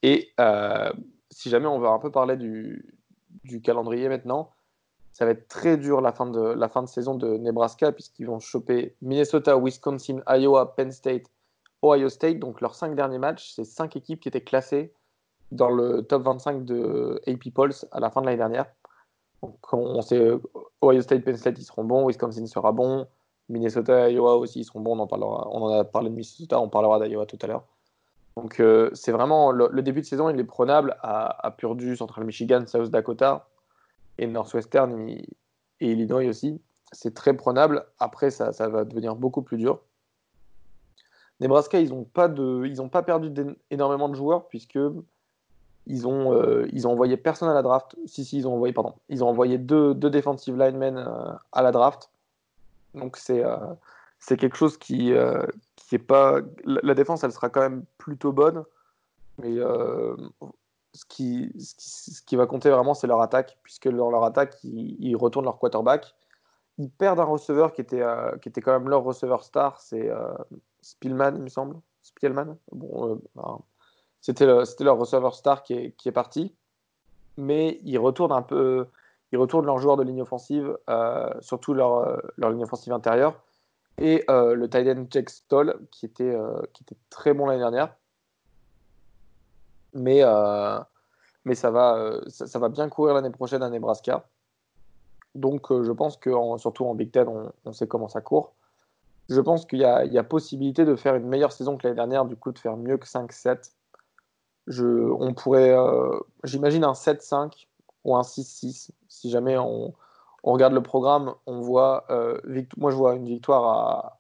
Et 0.03 0.31
euh, 0.41 0.93
si 1.31 1.51
jamais 1.51 1.67
on 1.67 1.79
veut 1.79 1.89
un 1.89 1.99
peu 1.99 2.11
parler 2.11 2.37
du, 2.37 2.95
calendrier 3.63 4.09
maintenant, 4.09 4.51
ça 5.13 5.25
va 5.25 5.33
être 5.33 5.49
très 5.49 5.77
dur 5.77 6.01
la 6.01 6.13
fin 6.13 6.27
de, 6.27 6.41
la 6.41 6.69
fin 6.69 6.83
de 6.83 6.89
saison 6.89 7.15
de 7.15 7.37
Nebraska 7.39 7.93
puisqu'ils 7.93 8.27
vont 8.27 8.41
choper 8.41 8.95
Minnesota, 9.03 9.57
Wisconsin, 9.57 10.21
Iowa, 10.29 10.77
Penn 10.77 10.93
State, 10.93 11.25
Ohio 11.83 12.09
State. 12.09 12.39
Donc 12.39 12.61
leurs 12.61 12.75
cinq 12.75 12.95
derniers 12.95 13.19
matchs, 13.19 13.53
c'est 13.55 13.65
cinq 13.65 13.97
équipes 13.97 14.21
qui 14.21 14.29
étaient 14.29 14.45
classées 14.45 14.93
dans 15.51 15.71
le 15.71 16.03
top 16.03 16.23
25 16.25 16.65
de 16.65 17.21
AP 17.27 17.53
Pulse 17.55 17.87
à 17.91 18.01
la 18.01 18.11
fin 18.11 18.21
de 18.21 18.27
l'année 18.27 18.39
dernière. 18.39 18.67
Donc 19.43 19.57
on 19.73 20.03
sait 20.03 20.31
Ohio 20.83 21.01
State, 21.01 21.25
Penn 21.25 21.37
State, 21.37 21.59
ils 21.59 21.65
seront 21.65 21.85
bons, 21.85 22.07
Wisconsin 22.07 22.47
sera 22.47 22.73
bon, 22.73 23.07
Minnesota 23.49 24.11
Iowa 24.11 24.37
aussi, 24.37 24.61
ils 24.61 24.65
seront 24.65 24.81
bons. 24.81 24.99
On 24.99 25.63
en 25.63 25.69
a 25.69 25.85
parlé 25.85 26.11
de 26.11 26.15
Minnesota, 26.15 26.61
on 26.61 26.69
parlera 26.69 27.01
d'Iowa 27.01 27.27
tout 27.27 27.39
à 27.43 27.47
l'heure. 27.47 27.65
Donc 28.39 28.61
euh, 28.61 28.89
c'est 28.95 29.11
vraiment 29.11 29.51
le, 29.51 29.83
début 29.83 30.01
de 30.01 30.07
saison, 30.07 30.31
il 30.31 30.39
est 30.39 30.45
prenable 30.45 30.97
à, 31.03 31.53
Purdue, 31.59 31.97
Central 31.97 32.25
Michigan, 32.25 32.65
South 32.69 32.89
Dakota 32.89 33.49
et 34.17 34.29
Northwestern 34.29 35.09
et, 35.09 35.27
Illinois 35.81 36.25
aussi. 36.29 36.61
C'est 36.93 37.15
très 37.15 37.35
prenable. 37.35 37.85
Après, 37.99 38.31
ça, 38.31 38.53
ça, 38.53 38.69
va 38.69 38.85
devenir 38.85 39.17
beaucoup 39.17 39.43
plus 39.43 39.57
dur. 39.57 39.81
Nebraska, 41.41 41.81
ils 41.81 41.91
n'ont 41.91 42.05
pas, 42.05 42.29
pas 42.29 43.03
perdu 43.03 43.33
énormément 43.73 44.09
de 44.09 44.15
joueurs 44.15 44.47
puisque 44.47 44.79
ils 45.89 46.07
ont, 46.07 46.33
euh, 46.33 46.69
ils 46.73 46.87
ont 46.87 46.93
envoyé 46.93 47.17
personne 47.17 47.49
à 47.49 47.55
la 47.55 47.63
draft. 47.63 47.97
Si, 48.07 48.25
si, 48.25 48.39
ils 48.39 48.47
ont 48.47 48.55
envoyé, 48.55 48.73
pardon. 48.73 48.95
Ils 49.09 49.25
ont 49.25 49.29
envoyé 49.29 49.59
deux, 49.59 49.95
deux 49.95 50.11
defensive 50.11 50.57
linemen 50.57 50.97
euh, 50.97 51.33
à 51.51 51.63
la 51.63 51.73
draft. 51.73 52.09
Donc 52.95 53.17
c'est 53.17 53.43
c'est 54.19 54.37
quelque 54.37 54.57
chose 54.57 54.77
qui, 54.79 55.13
euh, 55.13 55.45
qui 55.77 55.95
est 55.95 55.99
pas. 55.99 56.41
La, 56.65 56.95
défense, 56.95 57.25
elle 57.25 57.33
sera 57.33 57.49
quand 57.49 57.61
même 57.61 57.85
plutôt 57.99 58.33
bonne, 58.33 58.65
mais 59.39 59.59
euh, 59.59 60.17
ce, 60.93 61.05
qui, 61.07 61.53
ce, 61.59 62.23
qui, 62.23 62.37
va 62.37 62.47
compter 62.47 62.71
vraiment, 62.71 62.95
c'est 62.95 63.07
leur 63.07 63.21
attaque, 63.21 63.59
puisque 63.63 63.89
dans 63.89 64.11
leur 64.11 64.25
attaque, 64.25 64.57
ils, 64.65 65.17
retournent 65.17 65.45
leur 65.45 65.59
quarterback. 65.59 66.15
Ils 66.79 66.91
perdent 66.91 67.21
un 67.21 67.25
receveur 67.25 67.73
qui 67.73 67.81
était, 67.81 68.05
qui 68.41 68.49
était 68.49 68.61
quand 68.61 68.73
même 68.73 68.89
leur 68.89 69.03
receveur 69.03 69.43
star, 69.43 69.81
c'est 69.81 70.11
Spielman, 70.81 71.35
il 71.37 71.43
me 71.43 71.49
semble. 71.49 71.77
Spielman? 72.03 72.57
Bon, 72.71 73.21
C'était 74.21 74.47
leur 74.47 74.99
receveur 74.99 75.35
star 75.35 75.63
qui 75.65 75.75
est, 75.75 75.91
qui 75.93 76.09
est 76.09 76.13
parti, 76.13 76.55
mais 77.37 77.81
ils 77.83 77.99
retournent 77.99 78.33
un 78.33 78.43
peu 78.43 78.87
ils 79.33 79.39
retournent 79.39 79.67
leurs 79.67 79.79
joueurs 79.79 79.97
de 79.97 80.03
ligne 80.03 80.23
offensive, 80.23 80.77
euh, 80.89 81.31
surtout 81.41 81.75
leur, 81.75 81.99
euh, 81.99 82.17
leur, 82.37 82.51
ligne 82.51 82.63
offensive 82.63 82.93
intérieure, 82.93 83.41
et 83.99 84.25
euh, 84.31 84.55
le 84.55 84.69
tight 84.69 84.89
end 84.89 85.07
Jack 85.11 85.31
Stoll, 85.31 85.79
qui 85.91 86.07
était, 86.07 86.37
qui 86.73 86.83
était 86.83 86.97
très 87.11 87.35
bon 87.35 87.47
l'année 87.47 87.61
dernière. 87.61 87.95
Mais, 89.95 90.23
mais 91.45 91.55
ça, 91.55 91.71
va, 91.71 92.21
ça, 92.29 92.59
va 92.59 92.69
bien 92.69 92.89
courir 92.89 93.15
l'année 93.15 93.31
prochaine 93.31 93.63
à 93.63 93.71
Nebraska. 93.71 94.29
Donc 95.35 95.69
je 95.71 95.93
pense 95.93 96.17
que, 96.17 96.31
surtout 96.59 96.85
en 96.87 96.95
Big 96.95 97.11
Ten, 97.11 97.29
on, 97.65 97.73
sait 97.73 97.89
comment 97.89 98.09
ça 98.09 98.21
court. 98.21 98.55
Je 99.29 99.41
pense 99.41 99.67
qu'il 99.67 99.81
y, 99.81 99.83
y, 99.83 100.19
a 100.19 100.25
possibilité 100.25 100.85
de 100.85 100.95
faire 100.97 101.15
une 101.15 101.27
meilleure 101.27 101.53
saison 101.53 101.77
que 101.77 101.85
l'année 101.85 101.97
dernière, 101.97 102.25
du 102.25 102.37
coup 102.37 102.53
de 102.53 102.59
faire 102.59 102.77
mieux 102.77 102.97
que 102.97 103.07
5-7. 103.07 103.73
on 104.69 105.35
pourrait, 105.35 105.75
j'imagine 106.45 106.85
un 106.85 106.93
7-5 106.93 107.67
ou 108.05 108.17
un 108.17 108.23
6-6 108.23 108.91
si 109.09 109.31
jamais 109.31 109.59
on, 109.59 109.95
regarde 110.43 110.73
le 110.73 110.83
programme, 110.83 111.35
on 111.47 111.61
voit, 111.61 112.05
euh, 112.11 112.41
moi 112.77 112.91
je 112.91 112.97
vois 112.97 113.15
une 113.15 113.27
victoire 113.27 113.65
à 113.65 114.19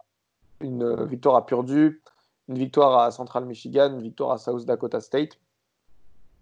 une 0.60 1.04
victoire 1.04 1.36
à 1.36 1.46
Purdue, 1.46 2.02
une 2.48 2.58
victoire 2.58 2.98
à 2.98 3.10
Central 3.12 3.44
Michigan, 3.44 3.92
une 3.92 4.02
victoire 4.02 4.32
à 4.32 4.38
South 4.38 4.64
Dakota 4.64 5.00
State. 5.00 5.38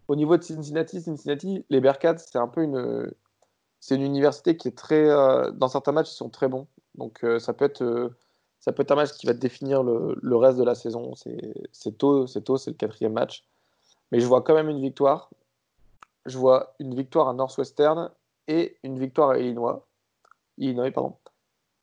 Au 0.09 0.17
niveau 0.17 0.37
de 0.37 0.43
Cincinnati, 0.43 1.03
Cincinnati, 1.03 1.67
les 1.69 1.81
Bearcats, 1.81 2.19
c'est 2.19 2.39
un 2.39 2.49
peu 2.49 2.63
une, 2.63 3.13
c'est 3.81 3.97
une 3.97 4.03
université 4.03 4.57
qui 4.57 4.69
est 4.69 4.77
très, 4.77 5.11
euh, 5.11 5.51
dans 5.51 5.69
certains 5.69 5.93
matchs, 5.93 6.13
ils 6.13 6.17
sont 6.17 6.31
très 6.31 6.49
bons. 6.49 6.67
Donc 6.95 7.25
euh, 7.25 7.39
ça 7.39 7.53
peut 7.53 7.67
être, 7.67 8.11
ça 8.61 8.73
peut 8.73 8.83
être 8.83 8.93
un 8.93 8.97
match 8.97 9.13
qui 9.13 9.27
va 9.27 9.35
définir 9.35 9.83
le, 9.83 10.17
le 10.21 10.37
reste 10.37 10.59
de 10.59 10.65
la 10.65 10.75
saison. 10.75 11.13
C'est 11.15 11.99
tôt, 11.99 12.27
c'est 12.27 12.43
tôt, 12.43 12.57
c'est 12.57 12.71
le 12.71 12.77
quatrième 12.77 13.13
match, 13.13 13.45
mais 14.13 14.21
je 14.21 14.27
vois 14.27 14.43
quand 14.43 14.55
même 14.55 14.71
une 14.71 14.81
victoire. 14.81 15.31
Je 16.25 16.39
vois 16.39 16.75
une 16.81 16.95
victoire 16.95 17.29
à 17.29 17.35
Northwestern 17.35 18.11
et 18.49 18.77
une 18.83 18.99
victoire 18.99 19.31
à 19.31 19.39
Illinois. 19.39 19.87
Illinois 20.59 20.91
pardon. 20.91 21.17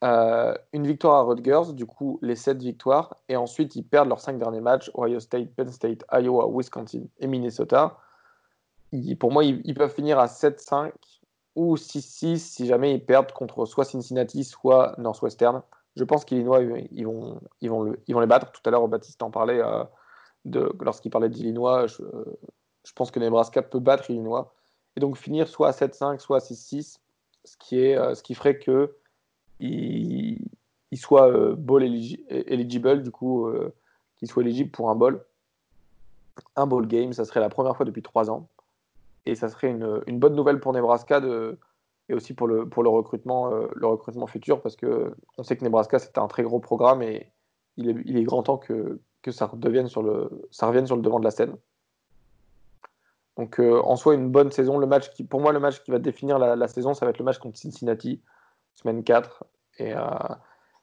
euh, 0.04 0.56
une 0.74 0.88
victoire 0.88 1.16
à 1.16 1.22
Rutgers, 1.24 1.74
du 1.74 1.86
coup 1.86 2.20
les 2.22 2.36
7 2.36 2.62
victoires, 2.62 3.16
et 3.30 3.36
ensuite 3.36 3.76
ils 3.76 3.84
perdent 3.84 4.10
leurs 4.10 4.20
5 4.20 4.38
derniers 4.38 4.62
matchs, 4.62 4.92
Ohio 4.96 5.20
State, 5.20 5.54
Penn 5.56 5.70
State, 5.70 6.04
Iowa, 6.12 6.48
Wisconsin 6.50 7.04
et 7.20 7.28
Minnesota. 7.28 7.98
pour 9.20 9.32
moi, 9.32 9.44
ils, 9.44 9.74
peuvent 9.74 9.94
finir 9.94 10.20
à 10.20 10.28
7-5 10.28 10.92
ou 11.56 11.76
6-6 11.76 12.38
si 12.38 12.66
jamais 12.66 12.94
ils 12.96 13.06
perdent 13.06 13.32
contre 13.32 13.66
soit 13.66 13.86
Cincinnati, 13.86 14.44
soit 14.44 14.96
Northwestern. 14.98 15.62
Je 15.96 16.04
pense 16.04 16.26
qu'Illinois, 16.26 16.62
ils 16.92 17.06
vont, 17.06 17.40
ils, 17.62 17.70
vont 17.70 18.20
les 18.20 18.28
battre. 18.28 18.52
Tout 18.52 18.62
à 18.66 18.72
l'heure, 18.72 18.88
Baptiste 18.88 19.22
en 19.22 19.30
parlait, 19.30 19.62
euh, 19.62 19.84
lorsqu'il 20.80 21.12
parlait 21.12 21.30
d'Illinois, 21.30 21.86
je, 21.86 22.02
je, 22.84 22.94
pense 22.94 23.12
que 23.12 23.20
Nebraska 23.20 23.62
peut 23.62 23.80
battre 23.80 24.10
Illinois. 24.10 24.54
Et 24.96 25.00
donc 25.00 25.18
finir 25.18 25.48
soit 25.48 25.70
à 25.70 25.72
7-5, 25.72 26.20
soit 26.20 26.38
à 26.38 26.40
6-6, 26.40 26.98
ce, 27.44 27.58
qui 27.58 27.96
euh, 27.96 28.16
ce 28.16 28.24
qui 28.24 28.36
ferait 28.36 28.58
que 28.58 28.96
il, 29.60 30.50
soit 30.96 31.30
euh, 31.30 31.56
eligible, 32.30 33.04
du 33.04 33.12
coup, 33.12 33.48
euh, 33.48 33.74
qu'il 34.18 34.28
soit 34.28 34.44
éligible 34.44 34.72
pour 34.72 34.90
un 34.90 34.96
ball. 34.96 35.24
Un 36.56 36.68
ball 36.68 36.88
game, 36.88 37.14
ça 37.14 37.26
serait 37.26 37.40
la 37.40 37.50
première 37.50 37.76
fois 37.76 37.86
depuis 37.86 38.02
trois 38.02 38.30
ans. 38.30 38.48
Et 39.26 39.36
ça 39.36 39.50
serait 39.50 39.70
une, 39.70 40.20
bonne 40.20 40.36
nouvelle 40.36 40.60
pour 40.60 40.74
Nebraska 40.74 41.22
et 42.10 42.14
aussi 42.14 42.34
pour 42.34 42.48
le, 42.48 42.68
pour 42.68 42.84
le, 42.84 42.90
recrutement, 42.90 43.54
euh, 43.54 43.68
le 43.76 43.88
recrutement 43.88 44.28
futur, 44.28 44.62
parce 44.62 44.76
que 44.76 45.16
on 45.38 45.44
sait 45.44 45.56
que 45.56 45.64
Nebraska, 45.64 46.00
c'était 46.00 46.20
un 46.20 46.28
très 46.28 46.44
gros 46.44 46.60
programme 46.60 47.02
et 47.02 47.32
il 47.78 47.90
est, 47.90 47.96
il 48.06 48.18
est 48.18 48.24
grand 48.24 48.44
temps 48.44 48.58
que, 48.58 49.00
que 49.22 49.32
ça, 49.32 49.46
redevienne 49.46 49.88
sur 49.88 50.04
le, 50.04 50.30
ça 50.52 50.68
revienne 50.68 50.86
sur 50.86 50.98
le 50.98 51.02
devant 51.02 51.20
de 51.20 51.24
la 51.24 51.32
scène. 51.32 51.56
Donc 53.38 53.60
en 53.60 53.96
soi, 53.96 54.14
une 54.14 54.30
bonne 54.30 54.52
saison. 54.52 54.78
Le 54.78 54.86
match 54.86 55.10
pour 55.30 55.42
moi, 55.42 55.52
le 55.52 55.60
match 55.60 55.82
qui 55.84 55.92
va 55.92 56.00
définir 56.00 56.38
la, 56.38 56.68
saison, 56.68 56.94
ça 56.94 57.06
va 57.06 57.10
être 57.10 57.18
le 57.18 57.26
match 57.26 57.40
contre 57.40 57.58
Cincinnati, 57.58 58.22
semaine 58.76 59.04
4. 59.04 59.44
Et, 59.80 59.94
euh, 59.94 60.00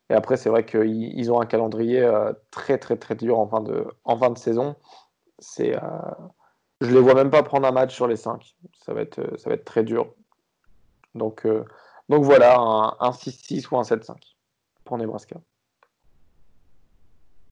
et 0.08 0.14
après, 0.14 0.36
c'est 0.36 0.48
vrai 0.48 0.64
qu'ils 0.64 1.18
ils 1.18 1.32
ont 1.32 1.40
un 1.40 1.46
calendrier 1.46 2.02
euh, 2.02 2.32
très, 2.50 2.78
très, 2.78 2.96
très 2.96 3.14
dur 3.14 3.38
en 3.38 3.46
fin 3.46 3.60
de, 3.60 3.86
en 4.04 4.18
fin 4.18 4.30
de 4.30 4.38
saison. 4.38 4.76
C'est, 5.38 5.76
euh, 5.76 5.80
je 6.80 6.90
les 6.92 7.00
vois 7.00 7.14
même 7.14 7.30
pas 7.30 7.42
prendre 7.42 7.66
un 7.68 7.72
match 7.72 7.94
sur 7.94 8.08
les 8.08 8.16
5. 8.16 8.56
Ça 8.84 8.94
va 8.94 9.02
être, 9.02 9.38
ça 9.38 9.48
va 9.48 9.54
être 9.54 9.64
très 9.64 9.84
dur. 9.84 10.12
Donc, 11.14 11.46
donc 12.08 12.24
voilà, 12.24 12.58
un, 12.58 13.10
6-6 13.10 13.68
ou 13.70 13.78
un 13.78 13.82
7-5 13.82 14.16
pour 14.84 14.96
Nebraska. 14.96 15.36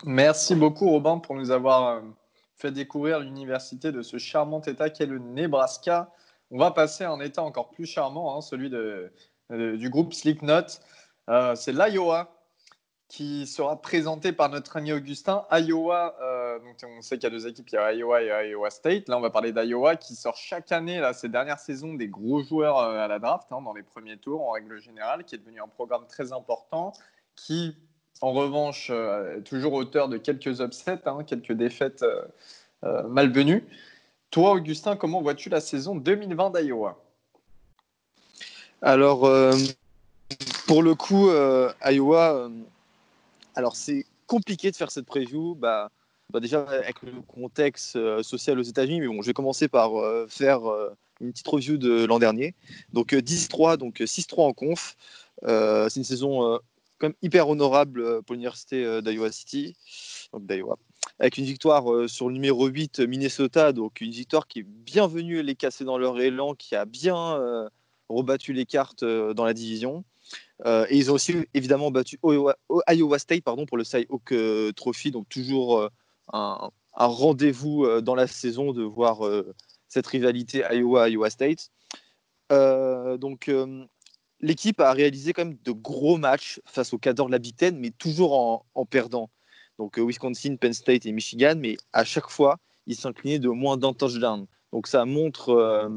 Merci 0.04 0.54
beaucoup 0.54 0.88
Robin 0.90 1.18
pour 1.18 1.34
nous 1.34 1.50
avoir 1.50 2.02
fait 2.58 2.72
découvrir 2.72 3.20
l'université 3.20 3.92
de 3.92 4.02
ce 4.02 4.18
charmant 4.18 4.60
État 4.62 4.90
qu'est 4.90 5.06
le 5.06 5.18
Nebraska. 5.18 6.12
On 6.50 6.58
va 6.58 6.70
passer 6.70 7.04
à 7.04 7.10
un 7.10 7.20
État 7.20 7.42
encore 7.42 7.70
plus 7.70 7.86
charmant, 7.86 8.36
hein, 8.36 8.40
celui 8.40 8.70
du 8.70 9.90
groupe 9.90 10.12
Slipknot. 10.12 10.80
Euh, 11.28 11.54
c'est 11.54 11.72
l'Iowa 11.72 12.34
qui 13.08 13.46
sera 13.46 13.80
présenté 13.80 14.32
par 14.32 14.50
notre 14.50 14.76
ami 14.76 14.92
Augustin. 14.92 15.46
Iowa, 15.50 16.16
euh, 16.20 16.58
donc 16.58 16.76
on 16.84 17.00
sait 17.00 17.16
qu'il 17.16 17.24
y 17.24 17.26
a 17.26 17.30
deux 17.30 17.46
équipes, 17.46 17.68
il 17.70 17.74
y 17.74 17.78
a 17.78 17.92
Iowa 17.94 18.22
et 18.22 18.50
Iowa 18.50 18.68
State. 18.70 19.08
Là, 19.08 19.16
on 19.16 19.20
va 19.20 19.30
parler 19.30 19.52
d'Iowa 19.52 19.96
qui 19.96 20.14
sort 20.14 20.36
chaque 20.36 20.72
année, 20.72 21.00
là, 21.00 21.14
ces 21.14 21.30
dernières 21.30 21.58
saisons, 21.58 21.94
des 21.94 22.08
gros 22.08 22.42
joueurs 22.42 22.78
euh, 22.78 22.98
à 22.98 23.08
la 23.08 23.18
draft, 23.18 23.50
hein, 23.50 23.62
dans 23.62 23.72
les 23.72 23.82
premiers 23.82 24.18
tours 24.18 24.46
en 24.46 24.52
règle 24.52 24.78
générale, 24.78 25.24
qui 25.24 25.34
est 25.34 25.38
devenu 25.38 25.60
un 25.60 25.68
programme 25.68 26.06
très 26.06 26.32
important, 26.32 26.92
qui, 27.34 27.76
en 28.20 28.32
revanche, 28.32 28.90
est 28.90 29.42
toujours 29.44 29.72
auteur 29.74 30.08
de 30.08 30.18
quelques 30.18 30.60
upsets, 30.60 31.00
hein, 31.06 31.24
quelques 31.26 31.52
défaites 31.52 32.04
malvenues. 32.82 33.64
Toi, 34.30 34.52
Augustin, 34.52 34.96
comment 34.96 35.22
vois-tu 35.22 35.48
la 35.48 35.60
saison 35.60 35.94
2020 35.94 36.50
d'Iowa? 36.50 37.02
Alors, 38.82 39.28
pour 40.66 40.82
le 40.82 40.94
coup, 40.94 41.30
euh, 41.30 41.72
Iowa, 41.84 42.34
euh, 42.34 42.50
alors 43.54 43.74
c'est 43.74 44.04
compliqué 44.26 44.70
de 44.70 44.76
faire 44.76 44.90
cette 44.90 45.06
preview. 45.06 45.54
Bah, 45.54 45.90
bah 46.30 46.40
déjà 46.40 46.60
avec 46.62 47.02
le 47.02 47.12
contexte 47.26 47.96
euh, 47.96 48.22
social 48.22 48.58
aux 48.58 48.62
États-Unis, 48.62 49.00
mais 49.00 49.06
bon, 49.06 49.22
je 49.22 49.28
vais 49.28 49.32
commencer 49.32 49.68
par 49.68 49.92
faire 50.28 50.60
une 51.20 51.32
petite 51.32 51.48
review 51.48 51.78
de 51.78 52.04
l'an 52.04 52.18
dernier. 52.18 52.54
Donc 52.92 53.14
10-3, 53.14 53.78
donc 53.78 54.00
6-3 54.00 54.42
en 54.42 54.52
conf. 54.52 54.96
c'est 55.42 55.96
une 55.96 56.04
saison 56.04 56.60
quand 56.98 57.08
même 57.08 57.16
hyper 57.22 57.48
honorable 57.48 58.22
pour 58.22 58.34
l'université 58.34 59.00
d'Iowa 59.02 59.32
City, 59.32 59.76
donc 60.32 60.46
d'Iowa, 60.46 60.76
avec 61.18 61.38
une 61.38 61.44
victoire 61.44 62.08
sur 62.08 62.28
le 62.28 62.34
numéro 62.34 62.66
8 62.66 63.00
Minnesota, 63.00 63.72
donc 63.72 64.00
une 64.00 64.10
victoire 64.10 64.46
qui 64.46 64.60
est 64.60 64.66
bienvenue 64.66 65.42
les 65.42 65.54
casser 65.54 65.84
dans 65.84 65.98
leur 65.98 66.20
élan, 66.20 66.54
qui 66.54 66.74
a 66.74 66.84
bien 66.84 67.68
rebattu 68.08 68.52
les 68.52 68.66
cartes 68.66 69.04
dans 69.04 69.44
la 69.44 69.54
division. 69.54 70.04
Euh, 70.66 70.86
et 70.88 70.96
ils 70.96 71.10
ont 71.10 71.14
aussi 71.14 71.34
évidemment 71.54 71.90
battu 71.90 72.18
Iowa, 72.22 73.18
State 73.18 73.44
pardon, 73.44 73.66
pour 73.66 73.76
le 73.76 73.84
Cy 73.84 74.06
Hawk 74.10 74.32
euh, 74.32 74.72
Trophy, 74.72 75.10
donc 75.10 75.28
toujours 75.28 75.78
euh, 75.78 75.88
un, 76.32 76.70
rendez-vous 76.94 77.86
dans 78.00 78.16
la 78.16 78.26
saison 78.26 78.72
de 78.72 78.82
voir 78.82 79.20
cette 79.86 80.06
rivalité 80.08 80.64
Iowa-Iowa 80.68 81.30
State. 81.30 81.70
donc 82.50 83.48
l'équipe 84.40 84.80
a 84.80 84.92
réalisé 84.92 85.32
quand 85.32 85.44
même 85.44 85.58
de 85.64 85.72
gros 85.72 86.16
matchs 86.16 86.60
face 86.64 86.92
aux 86.92 86.98
cadors 86.98 87.26
de 87.26 87.32
la 87.32 87.38
Ten, 87.38 87.78
mais 87.78 87.90
toujours 87.90 88.64
en, 88.74 88.86
perdant. 88.86 89.30
Donc 89.78 89.98
Wisconsin, 89.98 90.56
Penn 90.56 90.72
State 90.72 91.06
et 91.06 91.12
Michigan, 91.12 91.54
mais 91.56 91.76
à 91.92 92.04
chaque 92.04 92.28
fois, 92.28 92.58
ils 92.86 92.96
s'inclinaient 92.96 93.38
de 93.38 93.48
moins 93.48 93.76
d'un 93.76 93.92
touchdown. 93.92 94.46
Donc 94.72 94.86
ça 94.86 95.04
montre 95.04 95.88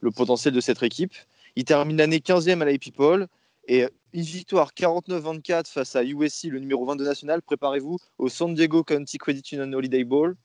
le 0.00 0.10
potentiel 0.10 0.54
de 0.54 0.60
cette 0.60 0.82
équipe. 0.82 1.14
Ils 1.56 1.64
terminent 1.64 1.98
l'année 1.98 2.18
15e 2.18 2.60
à 2.62 2.64
la 2.64 2.78
People. 2.78 3.26
Et 3.68 3.86
une 4.12 4.22
victoire 4.22 4.70
49-24 4.72 5.70
face 5.70 5.96
à 5.96 6.04
USC, 6.04 6.44
le 6.44 6.60
numéro 6.60 6.84
22 6.86 7.04
national. 7.04 7.42
Préparez-vous 7.42 7.98
au 8.18 8.28
San 8.28 8.54
Diego 8.54 8.84
County 8.84 9.18
Credit 9.18 9.42
Union 9.52 9.72
Holiday 9.72 10.04
Bowl. 10.04 10.36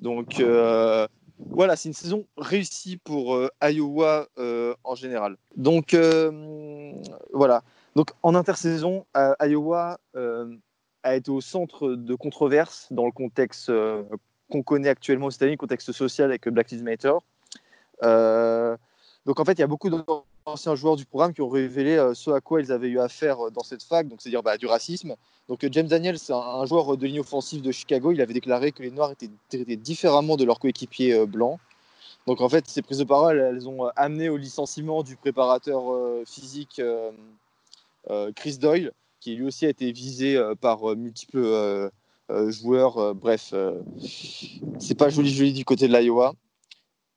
Donc 0.00 0.40
euh, 0.40 1.06
voilà, 1.38 1.76
c'est 1.76 1.88
une 1.88 1.94
saison 1.94 2.26
réussie 2.36 2.96
pour 2.96 3.34
euh, 3.34 3.48
Iowa 3.62 4.28
euh, 4.38 4.74
en 4.84 4.94
général. 4.94 5.36
Donc 5.56 5.96
voilà. 7.32 7.62
Donc 7.94 8.10
en 8.22 8.34
intersaison, 8.34 9.06
Iowa 9.40 9.98
a 11.02 11.16
été 11.16 11.30
au 11.30 11.40
centre 11.40 11.90
de 11.90 12.14
controverses 12.14 12.88
dans 12.90 13.06
le 13.06 13.12
contexte 13.12 13.72
qu'on 14.50 14.62
connaît 14.62 14.88
actuellement 14.88 15.26
aux 15.26 15.30
États-Unis, 15.30 15.56
contexte 15.56 15.92
social 15.92 16.28
avec 16.28 16.48
Black 16.48 16.70
Lives 16.70 16.84
Matter. 16.84 17.14
donc 19.26 19.40
en 19.40 19.44
fait, 19.44 19.52
il 19.52 19.60
y 19.60 19.64
a 19.64 19.66
beaucoup 19.66 19.90
anciens 20.48 20.74
joueurs 20.74 20.96
du 20.96 21.04
programme 21.04 21.32
qui 21.32 21.42
ont 21.42 21.48
révélé 21.48 21.96
euh, 21.96 22.14
ce 22.14 22.30
à 22.30 22.40
quoi 22.40 22.60
ils 22.60 22.72
avaient 22.72 22.88
eu 22.88 22.98
affaire 22.98 23.46
euh, 23.46 23.50
dans 23.50 23.62
cette 23.62 23.82
fac, 23.82 24.08
donc 24.08 24.20
c'est-à-dire 24.20 24.42
bah, 24.42 24.56
du 24.56 24.66
racisme. 24.66 25.14
Donc 25.48 25.62
euh, 25.64 25.68
James 25.70 25.86
Daniels, 25.86 26.18
c'est 26.18 26.32
un, 26.32 26.66
joueur 26.66 26.96
de 26.96 27.06
ligne 27.06 27.20
offensive 27.20 27.62
de 27.62 27.70
Chicago, 27.70 28.12
il 28.12 28.20
avait 28.20 28.34
déclaré 28.34 28.72
que 28.72 28.82
les 28.82 28.90
Noirs 28.90 29.12
étaient 29.12 29.30
traités 29.48 29.76
différemment 29.76 30.36
de 30.36 30.44
leurs 30.44 30.58
coéquipiers 30.58 31.26
blancs. 31.26 31.58
Donc 32.26 32.40
en 32.40 32.48
fait, 32.48 32.66
ces 32.66 32.82
prises 32.82 32.98
de 32.98 33.04
parole, 33.04 33.38
elles 33.38 33.68
ont 33.68 33.86
amené 33.96 34.28
au 34.28 34.36
licenciement 34.36 35.02
du 35.02 35.16
préparateur 35.16 35.82
physique 36.26 36.82
Chris 38.36 38.58
Doyle, 38.58 38.92
qui 39.20 39.34
lui 39.34 39.46
aussi 39.46 39.64
a 39.64 39.70
été 39.70 39.90
visé 39.92 40.38
par 40.60 40.94
multiples 40.94 41.90
joueurs. 42.48 43.14
bref, 43.14 43.54
c'est 44.78 44.94
pas 44.94 45.08
joli 45.08 45.32
joli 45.32 45.54
du 45.54 45.64
côté 45.64 45.88
de 45.88 45.96
l'Iowa. 45.96 46.34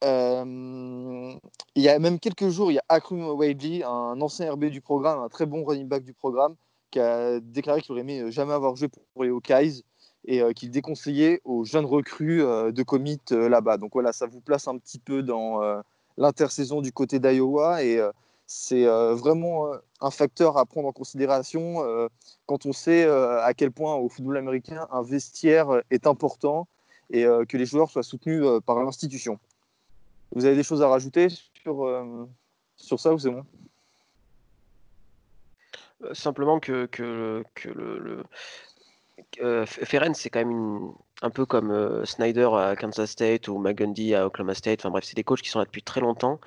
Euh, 0.04 1.34
il 1.76 1.84
y 1.84 1.89
a 1.89 1.99
même 1.99 2.20
quelques 2.20 2.49
jours, 2.49 2.72
il 2.72 2.76
y 2.76 2.80
a 2.80 2.84
Akrum 2.89 3.24
Wadley, 3.30 3.84
un 3.84 4.20
ancien 4.22 4.52
RB 4.52 4.66
du 4.66 4.82
programme, 4.82 5.20
un 5.20 5.30
très 5.30 5.45
bon 5.45 5.64
running 5.64 5.88
back 5.88 6.04
du 6.04 6.14
programme, 6.14 6.56
qui 6.89 6.99
a 6.99 7.39
déclaré 7.39 7.82
qu'il 7.82 7.91
aurait 7.91 8.02
aimé 8.02 8.32
jamais 8.32 8.54
avoir 8.54 8.76
joué 8.76 8.88
pour 8.88 9.24
les 9.24 9.30
Hawkeyes 9.30 9.84
et 10.26 10.41
euh, 10.41 10.54
qu'il 10.54 10.72
déconseillait 10.72 11.41
aux 11.45 11.66
jeunes 11.66 11.86
recrues 11.86 12.43
euh, 12.43 12.72
de 12.72 12.84
commit 12.84 13.20
là-bas. 13.30 13.78
Donc 13.78 13.91
voilà, 13.93 14.12
ça 14.12 14.26
vous 14.26 14.41
place 14.41 14.68
un 14.68 14.78
petit 14.78 14.99
peu 14.99 15.22
dans 15.24 15.62
l'intersaison 16.18 16.82
du 16.82 16.91
côté 16.91 17.20
d'Iowa 17.20 17.84
et 17.84 18.02
c'est 18.47 18.86
vraiment 18.86 19.72
un 20.02 20.12
facteur 20.12 20.58
à 20.58 20.66
prendre 20.66 20.88
en 20.88 20.91
considération 20.91 21.78
quand 22.45 22.66
on 22.66 22.74
sait 22.74 23.06
à 23.06 23.54
quel 23.56 23.72
point 23.72 23.95
au 23.95 24.10
football 24.10 24.38
américain 24.38 24.88
un 24.91 25.02
vestiaire 25.02 25.82
est 25.89 26.06
important 26.08 26.68
et 27.12 27.24
que 27.24 27.58
les 27.58 27.66
joueurs 27.66 27.89
soient 27.89 28.04
soutenus 28.04 28.43
par 28.66 28.84
l'institution. 28.84 29.39
Vous 30.34 30.45
avez 30.45 30.55
des 30.55 30.63
choses 30.63 30.82
à 30.82 30.88
rajouter 30.88 31.27
sur, 31.29 31.86
euh, 31.86 32.25
sur 32.75 32.99
ça 32.99 33.13
ou 33.13 33.19
c'est 33.19 33.29
bon? 33.29 33.45
Euh, 36.03 36.13
Simplement 36.13 36.59
que, 36.59 36.86
que, 36.86 37.43
que 37.53 37.69
le, 37.69 37.99
le 37.99 38.23
euh, 39.41 39.65
c'est 40.13 40.29
quand 40.29 40.39
même 40.39 40.91
un 41.21 41.29
peu 41.29 41.45
comme 41.45 42.05
Snyder 42.05 42.49
à 42.53 42.75
Kansas 42.75 43.11
State 43.11 43.47
ou 43.47 43.59
McGundy 43.59 44.15
à 44.15 44.25
Oklahoma 44.25 44.55
State. 44.55 44.79
Enfin 44.82 44.89
bref, 44.89 45.03
c'est 45.05 45.15
des 45.15 45.23
coachs 45.23 45.41
qui 45.41 45.49
sont 45.49 45.59
là 45.59 45.65
depuis 45.65 45.84
très 45.84 46.01
longtemps 46.01 46.39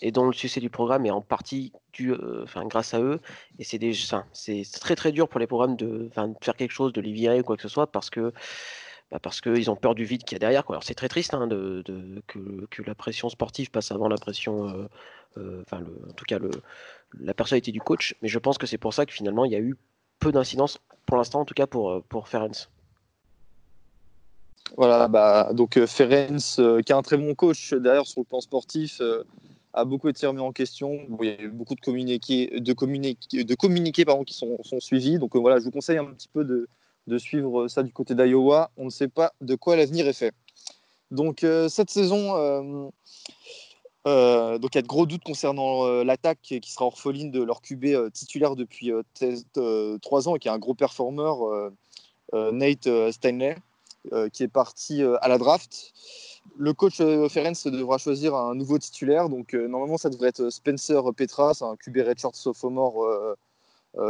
et 0.00 0.12
dont 0.12 0.26
le 0.26 0.32
succès 0.32 0.60
du 0.60 0.70
programme 0.70 1.04
est 1.06 1.10
en 1.10 1.20
partie 1.20 1.72
dû, 1.92 2.14
grâce 2.66 2.94
à 2.94 3.00
eux. 3.00 3.20
Et 3.58 3.64
c'est 3.64 3.78
très 4.80 4.96
très 4.96 5.12
dur 5.12 5.28
pour 5.28 5.40
les 5.40 5.46
programmes 5.46 5.76
de, 5.76 6.10
de, 6.14 6.34
faire 6.40 6.56
quelque 6.56 6.70
chose, 6.70 6.92
de 6.92 7.00
les 7.00 7.12
virer 7.12 7.40
ou 7.40 7.42
quoi 7.42 7.56
que 7.56 7.62
ce 7.62 7.68
soit, 7.68 7.90
parce 7.90 8.10
que 8.10 8.32
bah, 9.10 9.18
parce 9.20 9.40
qu'ils 9.40 9.70
ont 9.70 9.76
peur 9.76 9.94
du 9.94 10.04
vide 10.04 10.22
qu'il 10.22 10.36
y 10.36 10.36
a 10.36 10.38
derrière. 10.38 10.64
Quoi. 10.64 10.76
Alors 10.76 10.84
c'est 10.84 10.94
très 10.94 11.08
triste 11.08 11.34
hein, 11.34 11.48
que, 11.48 12.82
la 12.82 12.94
pression 12.94 13.28
sportive 13.28 13.70
passe 13.70 13.90
avant 13.90 14.08
la 14.08 14.16
pression, 14.16 14.68
euh, 14.68 14.88
euh, 15.38 15.64
en 15.72 16.12
tout 16.12 16.24
cas 16.26 16.38
la 17.18 17.34
personnalité 17.34 17.72
du 17.72 17.80
coach, 17.80 18.14
mais 18.22 18.28
je 18.28 18.38
pense 18.38 18.56
que 18.56 18.66
c'est 18.66 18.78
pour 18.78 18.94
ça 18.94 19.06
que 19.06 19.12
finalement 19.12 19.44
il 19.44 19.52
y 19.52 19.56
a 19.56 19.60
eu 19.60 19.76
peu 20.20 20.30
d'incidence 20.30 20.78
pour 21.06 21.16
l'instant 21.16 21.40
en 21.40 21.44
tout 21.44 21.54
cas 21.54 21.66
pour, 21.66 22.02
pour 22.04 22.28
Ferenc. 22.28 22.68
Voilà, 24.76 25.08
bah, 25.08 25.50
donc 25.52 25.84
Ferenc, 25.86 26.38
qui 26.38 26.92
est 26.92 26.94
un 26.94 27.02
très 27.02 27.16
bon 27.16 27.34
coach 27.34 27.74
d'ailleurs 27.74 28.06
sur 28.06 28.20
le 28.20 28.26
plan 28.26 28.40
sportif, 28.40 29.02
a 29.72 29.84
beaucoup 29.84 30.08
été 30.08 30.26
remis 30.26 30.40
en 30.40 30.52
question. 30.52 31.00
il 31.20 31.26
y 31.26 31.30
a 31.30 31.42
eu 31.42 31.48
beaucoup 31.48 31.74
de 31.74 31.80
communiqués, 31.80 32.60
de 32.60 32.72
communiqués, 32.72 33.42
de 33.42 33.54
communiqués 33.56 34.04
pardon, 34.04 34.22
qui 34.22 34.34
sont 34.34 34.58
suivis. 34.78 35.18
Donc 35.18 35.34
voilà, 35.34 35.58
je 35.58 35.64
vous 35.64 35.72
conseille 35.72 35.98
un 35.98 36.04
petit 36.04 36.28
peu 36.28 36.44
de, 36.44 36.68
de 37.10 37.18
suivre 37.18 37.68
ça 37.68 37.82
du 37.82 37.92
côté 37.92 38.14
d'Iowa. 38.14 38.70
On 38.78 38.86
ne 38.86 38.90
sait 38.90 39.08
pas 39.08 39.32
de 39.42 39.54
quoi 39.56 39.76
l'avenir 39.76 40.08
est 40.08 40.14
fait. 40.14 40.32
Donc 41.10 41.42
euh, 41.42 41.68
cette 41.68 41.90
saison, 41.90 42.36
euh, 42.36 42.88
euh, 44.06 44.58
donc 44.58 44.74
il 44.74 44.78
y 44.78 44.80
a 44.80 44.82
de 44.82 44.86
gros 44.86 45.06
doutes 45.06 45.24
concernant 45.24 46.02
l'attaque 46.04 46.38
qui 46.40 46.70
sera 46.70 46.86
orpheline 46.86 47.30
de 47.30 47.42
leur 47.42 47.60
QB 47.62 48.12
titulaire 48.12 48.56
depuis 48.56 48.92
3 50.02 50.28
ans 50.28 50.36
et 50.36 50.38
qui 50.38 50.48
est 50.48 50.52
un 50.52 50.58
gros 50.58 50.74
performeur, 50.74 51.72
Nate 52.32 52.88
Steinley, 53.10 53.56
qui 54.32 54.44
est 54.44 54.48
parti 54.48 55.02
à 55.02 55.28
la 55.28 55.38
draft. 55.38 55.92
Le 56.56 56.72
coach 56.72 56.96
Ferenc 56.96 57.66
devra 57.66 57.98
choisir 57.98 58.34
un 58.34 58.54
nouveau 58.54 58.78
titulaire. 58.78 59.28
Donc 59.28 59.52
normalement 59.54 59.98
ça 59.98 60.10
devrait 60.10 60.28
être 60.28 60.48
Spencer 60.50 61.02
Petras, 61.16 61.58
un 61.62 61.76
QB 61.76 61.96
redshirt 62.06 62.36
sophomore 62.36 63.04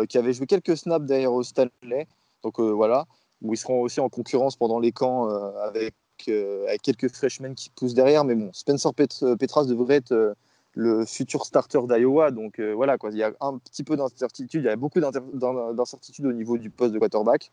qui 0.09 0.19
avait 0.19 0.35
joué 0.35 0.47
quelques 0.47 0.77
snaps 0.77 1.11
au 1.27 1.43
Stanley. 1.43 2.07
Donc 2.43 2.59
euh, 2.59 2.71
voilà, 2.71 3.07
où 3.43 3.53
ils 3.53 3.57
seront 3.57 3.81
aussi 3.81 4.01
en 4.01 4.09
concurrence 4.09 4.57
pendant 4.57 4.79
les 4.79 4.93
camps 4.93 5.31
euh, 5.31 5.51
avec, 5.63 5.95
euh, 6.29 6.67
avec, 6.67 6.83
quelques 6.83 7.09
freshmen 7.09 7.55
qui 7.55 7.71
poussent 7.71 7.95
derrière. 7.95 8.25
Mais 8.25 8.35
bon, 8.35 8.51
Spencer 8.53 8.93
Petras 8.95 9.65
devrait 9.65 9.97
être 9.97 10.35
le 10.75 11.05
futur 11.05 11.45
starter 11.45 11.81
d'Iowa. 11.89 12.31
Donc 12.31 12.61
voilà, 12.61 12.99
quoi. 12.99 13.11
il 13.11 13.19
y 13.19 13.23
a 13.23 13.33
un 13.41 13.59
petit 13.59 13.85
peu 13.85 13.97
d'incertitude, 13.97 14.63
il 14.63 14.67
y 14.67 14.71
a 14.71 14.77
beaucoup 14.77 15.01
d'incertitude 15.01 16.27
au 16.27 16.33
niveau 16.33 16.59
du 16.59 16.71
poste 16.71 16.93
de 16.93 16.99
quarterback. 16.99 17.53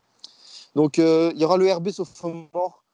Donc 0.74 0.98
il 0.98 1.36
y 1.36 1.44
aura 1.44 1.56
le 1.56 1.72
RB 1.72 1.90
sophomore 1.90 2.84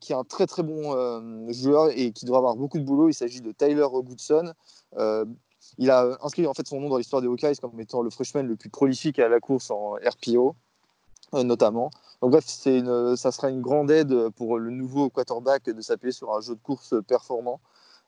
qui 0.00 0.12
est 0.12 0.16
un 0.16 0.24
très 0.24 0.46
très 0.46 0.64
bon 0.64 1.52
joueur 1.52 1.90
et 1.90 2.10
qui 2.10 2.24
devra 2.24 2.38
avoir 2.38 2.56
beaucoup 2.56 2.78
de 2.78 2.84
boulot. 2.84 3.08
Il 3.08 3.14
s'agit 3.14 3.40
de 3.40 3.52
Tyler 3.52 3.86
Goodson. 3.92 4.52
il 5.78 5.90
a 5.90 6.18
inscrit 6.22 6.46
en 6.48 6.54
fait 6.54 6.66
son 6.66 6.80
nom 6.80 6.88
dans 6.88 6.96
l'histoire 6.96 7.22
des 7.22 7.28
Hawkeyes 7.28 7.56
comme 7.60 7.78
étant 7.78 8.02
le 8.02 8.10
freshman 8.10 8.42
le 8.42 8.56
plus 8.56 8.70
prolifique 8.70 9.20
à 9.20 9.28
la 9.28 9.38
course 9.38 9.70
en 9.70 9.92
RPO. 9.92 10.56
Euh, 11.32 11.44
notamment. 11.44 11.90
Donc 12.22 12.32
bref, 12.32 12.44
une, 12.66 13.16
ça 13.16 13.30
sera 13.30 13.50
une 13.50 13.60
grande 13.60 13.88
aide 13.90 14.30
pour 14.30 14.58
le 14.58 14.70
nouveau 14.70 15.10
quarterback 15.10 15.64
de 15.70 15.80
s'appuyer 15.80 16.12
sur 16.12 16.34
un 16.34 16.40
jeu 16.40 16.56
de 16.56 16.60
course 16.60 16.94
performant. 17.06 17.60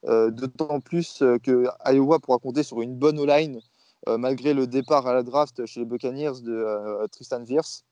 Euh, 0.07 0.33
d'autant 0.33 0.81
plus 0.81 1.23
que 1.45 1.69
Iowa 1.87 2.19
pourra 2.19 2.39
compter 2.39 2.65
sur 2.65 2.83
une 2.83 2.97
bonne 2.97 3.21
O-line 3.21 3.61
malgré 4.19 4.53
le 4.53 4.67
départ 4.67 5.07
à 5.07 5.15
la 5.15 5.23
draft 5.23 5.65
chez 5.67 5.79
les 5.79 5.87
Buccaneers 5.87 6.41
de 6.43 7.07
Tristan 7.13 7.45
Virse, 7.45 7.85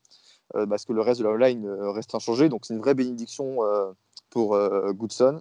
parce 0.52 0.84
que 0.84 0.92
le 0.92 1.02
reste 1.02 1.20
de 1.20 1.24
la 1.24 1.30
O-line 1.30 1.64
reste 1.94 2.12
inchangé. 2.16 2.48
Donc 2.48 2.66
c'est 2.66 2.74
une 2.74 2.80
vraie 2.80 2.94
bénédiction 2.94 3.58
pour 4.30 4.58
Goodson 4.94 5.40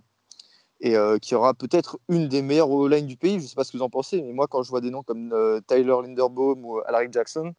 et 0.82 0.96
qui 1.24 1.34
aura 1.34 1.56
peut-être 1.56 1.98
une 2.08 2.28
des 2.28 2.44
meilleures 2.44 2.70
O-line 2.70 3.08
du 3.08 3.18
pays. 3.18 3.40
Je 3.40 3.46
ne 3.46 3.48
sais 3.48 3.56
pas 3.56 3.64
ce 3.64 3.72
que 3.72 3.78
vous 3.78 3.84
en 3.84 3.90
pensez, 3.90 4.22
mais 4.22 4.32
moi 4.32 4.46
quand 4.46 4.62
je 4.62 4.70
vois 4.70 4.82
des 4.82 4.92
noms 4.92 5.02
comme 5.02 5.34
Tyler 5.66 5.96
Linderbaum 6.04 6.64
ou 6.64 6.78
Alaric 6.86 7.12
Jackson, 7.12 7.56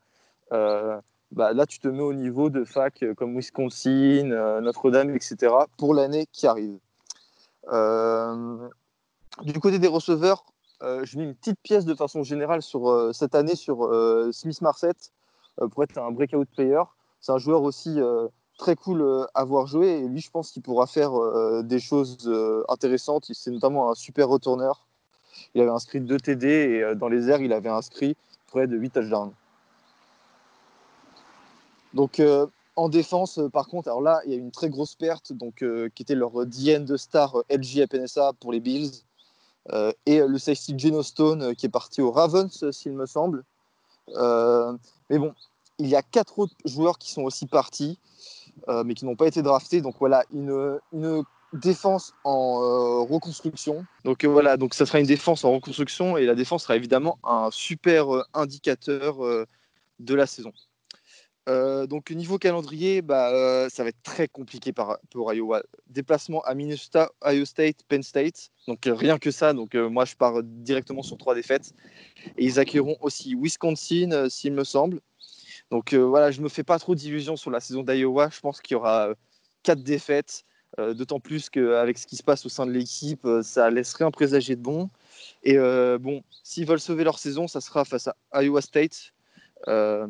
bah, 1.32 1.52
là, 1.52 1.64
tu 1.64 1.78
te 1.78 1.86
mets 1.86 2.02
au 2.02 2.12
niveau 2.12 2.50
de 2.50 2.64
fac 2.64 3.02
euh, 3.02 3.14
comme 3.14 3.36
Wisconsin, 3.36 4.30
euh, 4.32 4.60
Notre-Dame, 4.60 5.14
etc., 5.14 5.54
pour 5.78 5.94
l'année 5.94 6.26
qui 6.32 6.46
arrive. 6.46 6.78
Euh, 7.72 8.68
du 9.42 9.60
côté 9.60 9.78
des 9.78 9.86
receveurs, 9.86 10.44
je 10.82 11.18
mets 11.18 11.24
une 11.24 11.34
petite 11.34 11.60
pièce 11.62 11.84
de 11.84 11.94
façon 11.94 12.22
générale 12.22 12.62
sur 12.62 13.14
cette 13.14 13.34
année 13.34 13.54
sur 13.54 13.90
Smith 14.32 14.62
Marset 14.62 14.94
pour 15.70 15.84
être 15.84 15.98
un 15.98 16.10
breakout 16.10 16.46
player. 16.46 16.82
C'est 17.20 17.32
un 17.32 17.38
joueur 17.38 17.62
aussi 17.62 17.98
très 18.56 18.76
cool 18.76 19.28
à 19.34 19.44
voir 19.44 19.66
jouer 19.66 19.88
et 19.88 20.08
lui, 20.08 20.20
je 20.20 20.30
pense 20.30 20.52
qu'il 20.52 20.62
pourra 20.62 20.86
faire 20.86 21.12
des 21.62 21.78
choses 21.78 22.32
intéressantes. 22.68 23.26
C'est 23.30 23.50
notamment 23.50 23.90
un 23.90 23.94
super 23.94 24.28
retourneur. 24.28 24.86
Il 25.54 25.60
avait 25.60 25.70
inscrit 25.70 26.00
2 26.00 26.16
TD 26.16 26.48
et 26.48 26.94
dans 26.94 27.08
les 27.08 27.28
airs, 27.28 27.42
il 27.42 27.52
avait 27.52 27.68
inscrit 27.68 28.16
près 28.46 28.66
de 28.66 28.76
8 28.78 28.90
touchdowns. 28.90 29.32
Donc 31.94 32.20
euh, 32.20 32.46
en 32.76 32.88
défense, 32.88 33.38
euh, 33.38 33.48
par 33.48 33.66
contre, 33.66 33.88
alors 33.88 34.00
là, 34.00 34.20
il 34.24 34.32
y 34.32 34.34
a 34.34 34.38
une 34.38 34.52
très 34.52 34.68
grosse 34.68 34.94
perte, 34.94 35.32
donc, 35.32 35.62
euh, 35.62 35.88
qui 35.94 36.02
était 36.02 36.14
leur 36.14 36.46
DN 36.46 36.84
de 36.84 36.96
star 36.96 37.36
LG 37.50 37.86
PNSA 37.88 38.32
pour 38.40 38.52
les 38.52 38.60
Bills, 38.60 38.92
et 40.06 40.18
le 40.18 40.38
safety 40.38 40.76
Geno 40.76 41.02
Stone 41.02 41.54
qui 41.54 41.66
est 41.66 41.70
parti 41.70 42.00
au 42.00 42.10
Ravens, 42.10 42.70
s'il 42.72 42.92
me 42.92 43.06
semble. 43.06 43.44
mais 44.08 45.18
bon, 45.18 45.32
il 45.78 45.86
y 45.86 45.94
a 45.94 46.02
quatre 46.02 46.40
autres 46.40 46.56
joueurs 46.64 46.98
qui 46.98 47.12
sont 47.12 47.22
aussi 47.22 47.46
partis, 47.46 48.00
mais 48.66 48.94
qui 48.94 49.04
n'ont 49.04 49.14
pas 49.14 49.28
été 49.28 49.42
draftés. 49.42 49.80
Donc 49.80 49.94
voilà, 50.00 50.24
une, 50.32 50.80
une 50.92 51.22
défense 51.52 52.14
en 52.24 53.04
reconstruction. 53.04 53.84
Donc 54.04 54.24
voilà, 54.24 54.56
donc 54.56 54.74
ça 54.74 54.86
sera 54.86 54.98
une 54.98 55.06
défense 55.06 55.44
en 55.44 55.52
reconstruction 55.52 56.16
et 56.16 56.26
la 56.26 56.34
défense 56.34 56.62
sera 56.62 56.74
évidemment 56.74 57.18
un 57.22 57.50
super 57.52 58.06
indicateur 58.34 59.18
de 60.00 60.14
la 60.14 60.26
saison. 60.26 60.52
Donc 61.46 62.10
niveau 62.10 62.38
calendrier, 62.38 63.02
bah, 63.02 63.68
ça 63.70 63.82
va 63.82 63.88
être 63.88 64.02
très 64.02 64.28
compliqué 64.28 64.72
pour 64.72 65.32
Iowa. 65.32 65.62
Déplacement 65.88 66.42
à 66.42 66.54
Minnesota, 66.54 67.10
Iowa 67.24 67.44
State, 67.44 67.82
Penn 67.88 68.02
State. 68.02 68.50
Donc 68.68 68.80
rien 68.84 69.18
que 69.18 69.30
ça. 69.30 69.52
Donc 69.52 69.74
moi 69.74 70.04
je 70.04 70.14
pars 70.14 70.42
directement 70.42 71.02
sur 71.02 71.18
trois 71.18 71.34
défaites. 71.34 71.72
Et 72.36 72.44
ils 72.44 72.58
accueilleront 72.58 72.96
aussi 73.00 73.34
Wisconsin, 73.34 74.28
s'il 74.28 74.52
me 74.52 74.64
semble. 74.64 75.00
Donc 75.70 75.94
voilà, 75.94 76.30
je 76.30 76.40
me 76.40 76.48
fais 76.48 76.64
pas 76.64 76.78
trop 76.78 76.94
d'illusions 76.94 77.36
sur 77.36 77.50
la 77.50 77.60
saison 77.60 77.82
d'Iowa. 77.82 78.28
Je 78.32 78.40
pense 78.40 78.60
qu'il 78.60 78.74
y 78.74 78.76
aura 78.76 79.08
quatre 79.62 79.82
défaites. 79.82 80.44
D'autant 80.78 81.18
plus 81.18 81.50
qu'avec 81.50 81.98
ce 81.98 82.06
qui 82.06 82.16
se 82.16 82.22
passe 82.22 82.46
au 82.46 82.48
sein 82.48 82.64
de 82.64 82.70
l'équipe, 82.70 83.26
ça 83.42 83.70
laisse 83.70 83.92
rien 83.94 84.12
présager 84.12 84.54
de 84.54 84.62
bon. 84.62 84.88
Et 85.42 85.58
bon, 85.98 86.22
s'ils 86.44 86.64
veulent 86.64 86.80
sauver 86.80 87.02
leur 87.02 87.18
saison, 87.18 87.48
ça 87.48 87.60
sera 87.60 87.84
face 87.84 88.08
à 88.30 88.42
Iowa 88.42 88.62
State, 88.62 89.12
euh, 89.68 90.06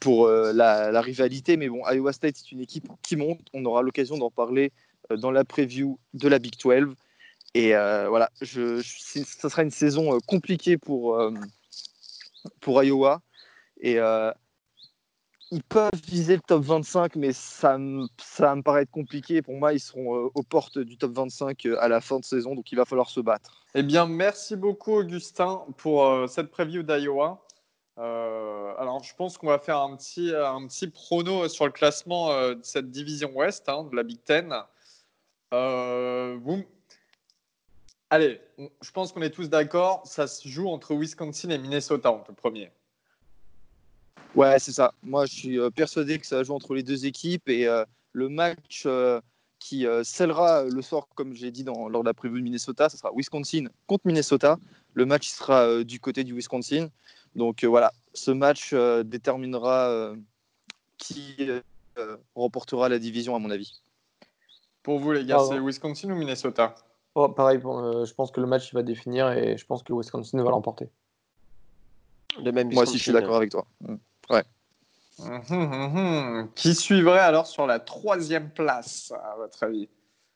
pour 0.00 0.26
euh, 0.26 0.52
la, 0.52 1.00
rivalité. 1.00 1.56
Mais 1.56 1.68
bon, 1.68 1.82
Iowa 1.86 2.12
State, 2.12 2.36
c'est 2.36 2.52
une 2.52 2.60
équipe 2.60 2.88
qui 3.02 3.16
monte. 3.16 3.40
On 3.52 3.64
aura 3.64 3.82
l'occasion 3.82 4.16
d'en 4.16 4.30
parler 4.30 4.72
euh, 5.10 5.16
dans 5.16 5.30
la 5.30 5.44
preview 5.44 5.98
de 6.14 6.28
la 6.28 6.38
Big 6.38 6.54
12. 6.58 6.94
Et 7.56 7.70
voilà, 7.70 8.30
je, 8.40 8.82
ça 8.82 9.48
sera 9.48 9.62
une 9.62 9.70
saison 9.70 10.18
compliquée 10.26 10.76
pour, 10.76 11.22
pour 12.60 12.82
Iowa. 12.82 13.20
Et 13.80 13.98
ils 15.52 15.62
peuvent 15.62 15.90
viser 16.08 16.34
le 16.34 16.42
top 16.42 16.64
25, 16.64 17.14
mais 17.14 17.32
ça, 17.32 17.78
ça 18.18 18.56
me 18.56 18.62
paraît 18.62 18.86
compliqué. 18.86 19.40
Pour 19.40 19.54
moi, 19.54 19.72
ils 19.72 19.78
seront 19.78 20.32
aux 20.34 20.42
portes 20.42 20.80
du 20.80 20.96
top 20.96 21.12
25 21.12 21.68
à 21.78 21.86
la 21.86 22.00
fin 22.00 22.18
de 22.18 22.24
saison, 22.24 22.56
donc 22.56 22.72
il 22.72 22.74
va 22.74 22.84
falloir 22.84 23.08
se 23.08 23.20
battre. 23.20 23.64
Eh 23.76 23.84
bien, 23.84 24.06
merci 24.06 24.56
beaucoup, 24.56 24.94
Augustin, 24.94 25.62
pour 25.76 26.28
cette 26.28 26.50
preview 26.50 26.82
d'Iowa. 26.82 27.40
Euh, 27.98 28.74
alors, 28.78 29.02
je 29.02 29.14
pense 29.14 29.38
qu'on 29.38 29.46
va 29.46 29.58
faire 29.58 29.78
un 29.78 29.96
petit, 29.96 30.34
un 30.34 30.66
petit 30.66 30.88
prono 30.88 31.48
sur 31.48 31.66
le 31.66 31.72
classement 31.72 32.30
euh, 32.32 32.54
de 32.54 32.64
cette 32.64 32.90
division 32.90 33.30
Ouest, 33.34 33.68
hein, 33.68 33.84
de 33.90 33.96
la 33.96 34.02
Big 34.02 34.22
Ten. 34.24 34.52
Euh, 35.52 36.38
Allez, 38.10 38.40
je 38.58 38.90
pense 38.90 39.12
qu'on 39.12 39.22
est 39.22 39.30
tous 39.30 39.48
d'accord. 39.48 40.02
Ça 40.04 40.26
se 40.26 40.48
joue 40.48 40.68
entre 40.68 40.94
Wisconsin 40.94 41.50
et 41.50 41.58
Minnesota 41.58 42.12
en 42.12 42.24
le 42.28 42.34
premier. 42.34 42.70
Ouais, 44.34 44.58
c'est 44.58 44.72
ça. 44.72 44.92
Moi, 45.02 45.26
je 45.26 45.32
suis 45.32 45.70
persuadé 45.72 46.18
que 46.18 46.26
ça 46.26 46.36
va 46.36 46.42
jouer 46.42 46.54
entre 46.54 46.74
les 46.74 46.82
deux 46.82 47.06
équipes 47.06 47.48
et 47.48 47.66
le 48.12 48.28
match 48.28 48.86
qui 49.58 49.86
scellera 50.04 50.64
le 50.64 50.82
sort, 50.82 51.08
comme 51.14 51.34
j'ai 51.34 51.50
dit 51.50 51.64
dans, 51.64 51.88
lors 51.88 52.02
de 52.02 52.08
la 52.08 52.14
prévue 52.14 52.38
de 52.38 52.44
Minnesota, 52.44 52.88
ce 52.88 52.96
sera 52.96 53.10
Wisconsin 53.16 53.66
contre 53.86 54.06
Minnesota. 54.06 54.58
Le 54.92 55.06
match 55.06 55.28
sera 55.28 55.82
du 55.82 55.98
côté 55.98 56.22
du 56.22 56.34
Wisconsin. 56.34 56.90
Donc 57.34 57.64
euh, 57.64 57.68
voilà, 57.68 57.92
ce 58.12 58.30
match 58.30 58.70
euh, 58.72 59.02
déterminera 59.02 59.88
euh, 59.88 60.16
qui 60.98 61.36
remportera 62.34 62.88
la 62.88 62.98
division, 62.98 63.36
à 63.36 63.38
mon 63.38 63.50
avis. 63.50 63.82
Pour 64.82 64.98
vous, 64.98 65.12
les 65.12 65.24
gars, 65.24 65.38
c'est 65.38 65.58
Wisconsin 65.58 66.10
ou 66.10 66.16
Minnesota? 66.16 66.74
Oh, 67.14 67.28
Pareil, 67.28 67.60
je 67.60 68.12
pense 68.12 68.30
que 68.30 68.40
le 68.40 68.46
match 68.46 68.74
va 68.74 68.82
définir 68.82 69.30
et 69.30 69.56
je 69.56 69.64
pense 69.66 69.82
que 69.82 69.92
Wisconsin 69.92 70.42
va 70.42 70.50
l'emporter. 70.50 70.88
Moi 72.38 72.82
aussi, 72.82 72.98
je 72.98 73.02
suis 73.04 73.12
d'accord 73.12 73.36
avec 73.36 73.50
toi. 73.50 73.66
Mm. 73.80 73.94
Ouais. 74.30 74.42
Hum, 75.20 75.42
hum, 75.48 75.96
hum, 75.96 76.50
qui 76.56 76.74
suivrait 76.74 77.20
alors 77.20 77.46
sur 77.46 77.68
la 77.68 77.78
troisième 77.78 78.50
place, 78.50 79.12
à 79.12 79.36
votre 79.36 79.62
avis? 79.62 79.88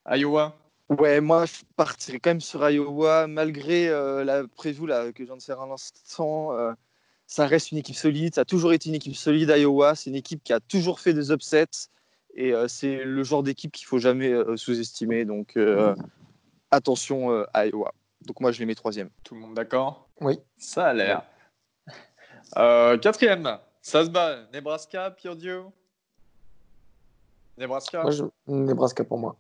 Iowa? 0.09 0.57
Ouais, 0.89 1.21
moi, 1.21 1.47
je 1.47 1.63
partirais 1.77 2.21
quand 2.21 2.31
même 2.31 2.41
sur 2.41 2.69
Iowa, 2.69 3.27
malgré 3.27 3.89
la 4.25 4.47
prévue 4.47 4.87
là, 4.87 5.13
que 5.13 5.25
je 5.25 5.29
viens 5.29 5.37
de 5.37 5.43
faire 5.43 5.61
un 5.61 5.73
instant 5.73 6.53
ça 7.29 7.47
reste 7.47 7.71
une 7.71 7.79
équipe 7.79 7.95
solide. 7.95 8.35
Ça 8.35 8.41
a 8.41 8.45
toujours 8.45 8.73
été 8.73 8.89
une 8.89 8.97
équipe 8.97 9.15
solide, 9.15 9.51
Iowa. 9.51 9.95
C'est 9.95 10.11
une 10.11 10.17
équipe 10.17 10.43
qui 10.43 10.53
a 10.53 10.59
toujours 10.59 10.99
fait 10.99 11.13
des 11.13 11.31
upsets. 11.31 11.89
Et 12.35 12.53
c'est 12.69 13.05
le 13.05 13.23
genre 13.23 13.43
d'équipe 13.43 13.71
qu'il 13.71 13.87
faut 13.87 13.99
jamais 13.99 14.33
sous-estimer. 14.57 15.25
Donc 15.25 15.59
attention 16.71 17.45
à 17.53 17.67
Iowa. 17.67 17.93
Donc 18.27 18.41
moi, 18.41 18.51
je 18.51 18.59
les 18.59 18.67
mets 18.67 18.75
troisième. 18.75 19.11
Tout 19.25 19.35
le 19.35 19.41
monde 19.41 19.55
d'accord? 19.55 20.09
Oui. 20.21 20.41
Ça 20.57 20.87
a 20.87 20.95
l'air. 20.95 21.23
quatrième, 23.01 23.59
ça 23.83 24.05
se 24.05 24.11
bat. 24.11 24.47
Nebraska, 24.53 25.11
Purdue. 25.11 25.69
Nebraska. 27.59 28.05
Nebraska 28.47 29.05
pour 29.05 29.19
moi. 29.19 29.37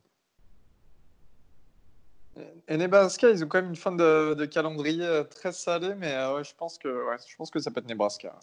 Et 2.68 2.76
Nebraska, 2.76 3.30
ils 3.30 3.45
ont 3.45 3.49
quand 3.49 3.61
même 3.61 3.70
une 3.70 3.76
fin 3.76 3.93
de, 3.93 4.45
calendrier 4.47 5.05
euh, 5.05 5.24
très 5.24 5.53
salée, 5.53 5.95
mais 5.97 6.12
euh, 6.12 6.43
je, 6.43 6.55
pense 6.55 6.78
que, 6.78 7.05
je 7.28 7.36
pense 7.36 7.51
que 7.51 7.59
ça 7.59 7.70
peut 7.70 7.80
être 7.80 7.89
Nebraska. 7.89 8.39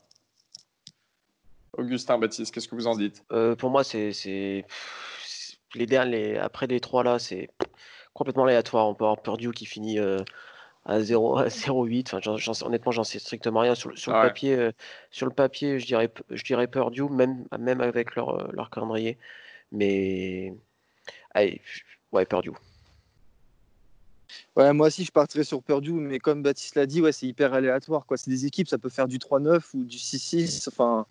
Augustin 1.78 2.18
Baptiste, 2.18 2.54
qu'est-ce 2.54 2.68
que 2.68 2.76
vous 2.76 2.88
en 2.88 2.96
dites? 2.96 3.24
Euh, 3.32 3.56
Pour 3.56 3.70
moi, 3.70 3.84
c'est 3.84 4.66
les 5.74 5.86
derniers, 5.86 6.38
après 6.38 6.68
les 6.68 6.80
trois 6.80 7.04
là, 7.04 7.20
c'est 7.20 7.50
complètement 8.14 8.46
aléatoire. 8.46 8.88
On 8.88 8.96
peut 8.96 9.04
avoir 9.04 9.22
Purdue 9.22 9.52
qui 9.52 9.66
finit 9.66 10.00
à 10.86 11.00
0 11.02 11.38
à 11.38 11.48
0,8. 11.48 12.16
Enfin, 12.16 12.66
honnêtement, 12.66 12.94
j'en 12.94 13.04
sais 13.04 13.20
strictement 13.20 13.60
rien 13.60 13.76
sur, 13.76 13.90
le 13.90 14.12
papier. 14.12 14.70
sur 15.12 15.26
le 15.26 15.34
papier, 15.34 15.80
je 15.80 15.86
dirais, 15.86 16.10
je 16.30 16.44
dirais 16.44 16.68
Purdue, 16.68 17.10
même, 17.10 17.46
même 17.60 17.82
avec 17.82 18.16
leur, 18.16 18.52
leur 18.54 18.70
calendrier. 18.70 19.18
Mais 19.74 20.54
allez, 21.34 21.62
ouais, 22.14 22.26
Purdue. 22.26 22.52
Ouais, 24.56 24.72
moi 24.72 24.88
aussi, 24.88 25.04
je 25.04 25.12
partirais 25.12 25.44
sur 25.44 25.62
Purdue, 25.62 25.92
mais 25.92 26.18
comme 26.20 26.42
Baptiste 26.42 26.76
l'a 26.76 26.86
dit, 26.86 27.02
ouais, 27.02 27.12
c'est 27.12 27.28
hyper 27.28 27.54
aléatoire. 27.54 28.06
C'est 28.16 28.30
des 28.30 28.46
équipes, 28.46 28.70
ça 28.70 28.78
peut 28.78 28.90
faire 28.90 29.08
du 29.08 29.18
3-9 29.18 29.62
ou 29.74 29.84
du 29.84 29.98
6-6. 29.98 30.70
Enfin, 30.70 31.06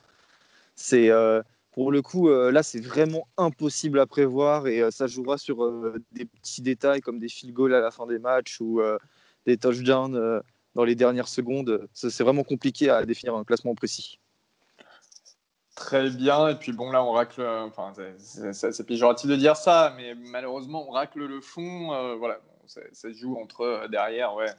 c'est 0.77 1.11
euh, 1.11 1.43
pour 1.73 1.93
le 1.93 2.01
coup, 2.01 2.31
euh, 2.31 2.51
là, 2.51 2.63
c'est 2.63 2.81
vraiment 2.81 3.29
impossible 3.37 4.01
à 4.01 4.07
prévoir 4.07 4.67
et 4.67 4.81
euh, 4.81 4.91
ça 4.91 5.07
jouera 5.07 5.37
sur 5.37 5.71
des 6.13 6.25
petits 6.25 6.63
détails 6.63 7.03
comme 7.03 7.19
des 7.19 7.29
field 7.29 7.55
goals 7.55 7.75
à 7.75 7.81
la 7.81 7.91
fin 7.91 8.07
des 8.07 8.19
matchs 8.19 8.61
ou 8.61 8.81
des 9.47 9.59
touchdowns 9.59 10.41
dans 10.75 10.85
les 10.85 10.95
dernières 10.95 11.29
secondes. 11.29 11.87
C'est 11.93 12.25
vraiment 12.25 12.45
compliqué 12.45 12.89
à 12.89 13.05
définir 13.05 13.35
un 13.37 13.45
classement 13.45 13.75
précis. 13.75 14.19
Très 15.77 16.09
bien. 16.09 16.49
Et 16.49 16.55
puis 16.55 16.73
bon, 16.73 16.91
là, 16.91 17.05
on 17.05 17.13
racle. 17.13 17.43
Enfin, 17.43 17.93
c'est 18.19 18.87
péjoratif 18.87 19.29
de 19.29 19.37
dire 19.37 19.57
ça, 19.57 19.93
mais 19.99 20.15
malheureusement, 20.15 20.89
on 20.89 20.93
racle 20.93 21.19
le 21.19 21.41
fond. 21.43 22.17
voilà 22.17 22.41
ça, 22.67 22.81
se 22.93 23.13
joue 23.13 23.37
entre 23.41 23.63
euh, 23.63 23.89
derrière, 23.89 24.35
ouais, 24.35 24.51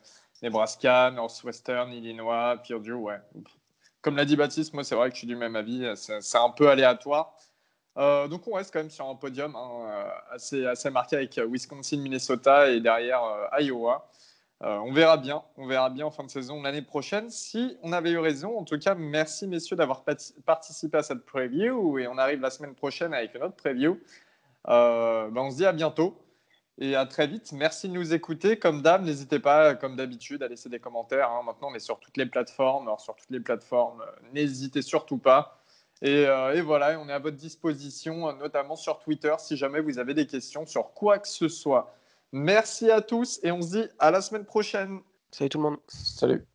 Nebraska, 0.41 1.11
Northwestern, 1.11 1.91
Illinois, 1.91 2.57
Purdue, 2.63 2.93
ouais. 2.93 3.19
Comme 4.01 4.15
l'a 4.15 4.25
dit 4.25 4.35
Baptiste, 4.35 4.73
moi 4.73 4.83
c'est 4.83 4.95
vrai 4.95 5.09
que 5.09 5.15
je 5.15 5.19
suis 5.19 5.27
du 5.27 5.35
même 5.35 5.55
avis, 5.55 5.91
c'est 5.95 6.37
un 6.37 6.49
peu 6.51 6.69
aléatoire. 6.69 7.35
Euh, 7.97 8.27
donc 8.27 8.47
on 8.47 8.53
reste 8.53 8.71
quand 8.71 8.79
même 8.79 8.91
sur 8.91 9.07
un 9.07 9.15
podium 9.15 9.55
hein, 9.55 9.69
euh, 9.87 10.35
assez, 10.35 10.65
assez 10.65 10.89
marqué 10.89 11.15
avec 11.15 11.39
Wisconsin, 11.39 11.97
Minnesota 11.97 12.69
et 12.69 12.81
derrière 12.81 13.21
Iowa. 13.59 14.07
on 14.61 14.91
verra 14.91 15.17
bien, 15.17 15.41
on 15.57 15.65
verra 15.65 15.89
bien 15.89 16.05
en 16.05 16.11
fin 16.11 16.23
de 16.23 16.29
saison 16.29 16.61
l'année 16.61 16.83
prochaine 16.83 17.31
si 17.31 17.77
on 17.81 17.93
avait 17.93 18.11
eu 18.11 18.19
raison. 18.19 18.59
En 18.59 18.63
tout 18.63 18.77
cas, 18.77 18.93
merci 18.93 19.47
messieurs 19.47 19.77
d'avoir 19.77 20.03
participé 20.45 20.97
à 20.97 21.03
cette 21.03 21.25
preview 21.25 21.97
et 21.97 22.07
on 22.07 22.19
arrive 22.19 22.41
la 22.41 22.51
semaine 22.51 22.75
prochaine 22.75 23.13
avec 23.13 23.33
une 23.33 23.41
autre 23.41 23.55
preview. 23.55 23.99
Ben, 24.67 25.31
on 25.35 25.49
se 25.49 25.57
dit 25.57 25.65
à 25.65 25.71
bientôt. 25.71 26.15
Et 26.77 26.95
à 26.95 27.05
très 27.05 27.27
vite. 27.27 27.53
Merci 27.53 27.87
de 27.87 27.93
nous 27.93 28.13
écouter. 28.13 28.59
Comme 28.59 28.81
d'hab, 28.81 29.03
n'hésitez 29.03 29.39
pas, 29.39 29.75
comme 29.75 29.95
d'habitude, 29.95 30.43
à 30.43 30.47
laisser 30.47 30.67
des 30.67 30.79
commentaires. 30.79 31.29
Hein. 31.29 31.41
Maintenant, 31.45 31.69
on 31.71 31.75
est 31.75 31.79
sur 31.79 31.99
toutes 31.99 32.17
les 32.17 32.25
plateformes. 32.25 32.87
Alors, 32.87 32.99
sur 32.99 33.15
toutes 33.15 33.29
les 33.29 33.39
plateformes, 33.39 34.01
euh, 34.01 34.29
n'hésitez 34.33 34.81
surtout 34.81 35.17
pas. 35.17 35.61
Et, 36.01 36.25
euh, 36.27 36.53
et, 36.53 36.61
voilà, 36.61 36.99
on 36.99 37.07
est 37.07 37.13
à 37.13 37.19
votre 37.19 37.37
disposition, 37.37 38.27
euh, 38.27 38.33
notamment 38.33 38.75
sur 38.75 38.99
Twitter, 38.99 39.33
si 39.39 39.55
jamais 39.55 39.79
vous 39.79 39.99
avez 39.99 40.13
des 40.13 40.27
questions 40.27 40.65
sur 40.65 40.93
quoi 40.93 41.19
que 41.19 41.29
ce 41.29 41.47
soit. 41.47 41.95
Merci 42.33 42.91
à 42.91 42.99
tous 42.99 43.39
et 43.43 43.51
on 43.51 43.61
se 43.61 43.77
dit 43.77 43.87
à 43.97 44.11
la 44.11 44.19
semaine 44.19 44.43
prochaine. 44.43 44.99
Salut 45.31 45.49
tout 45.49 45.57
le 45.57 45.63
monde. 45.63 45.77
Salut. 45.87 46.43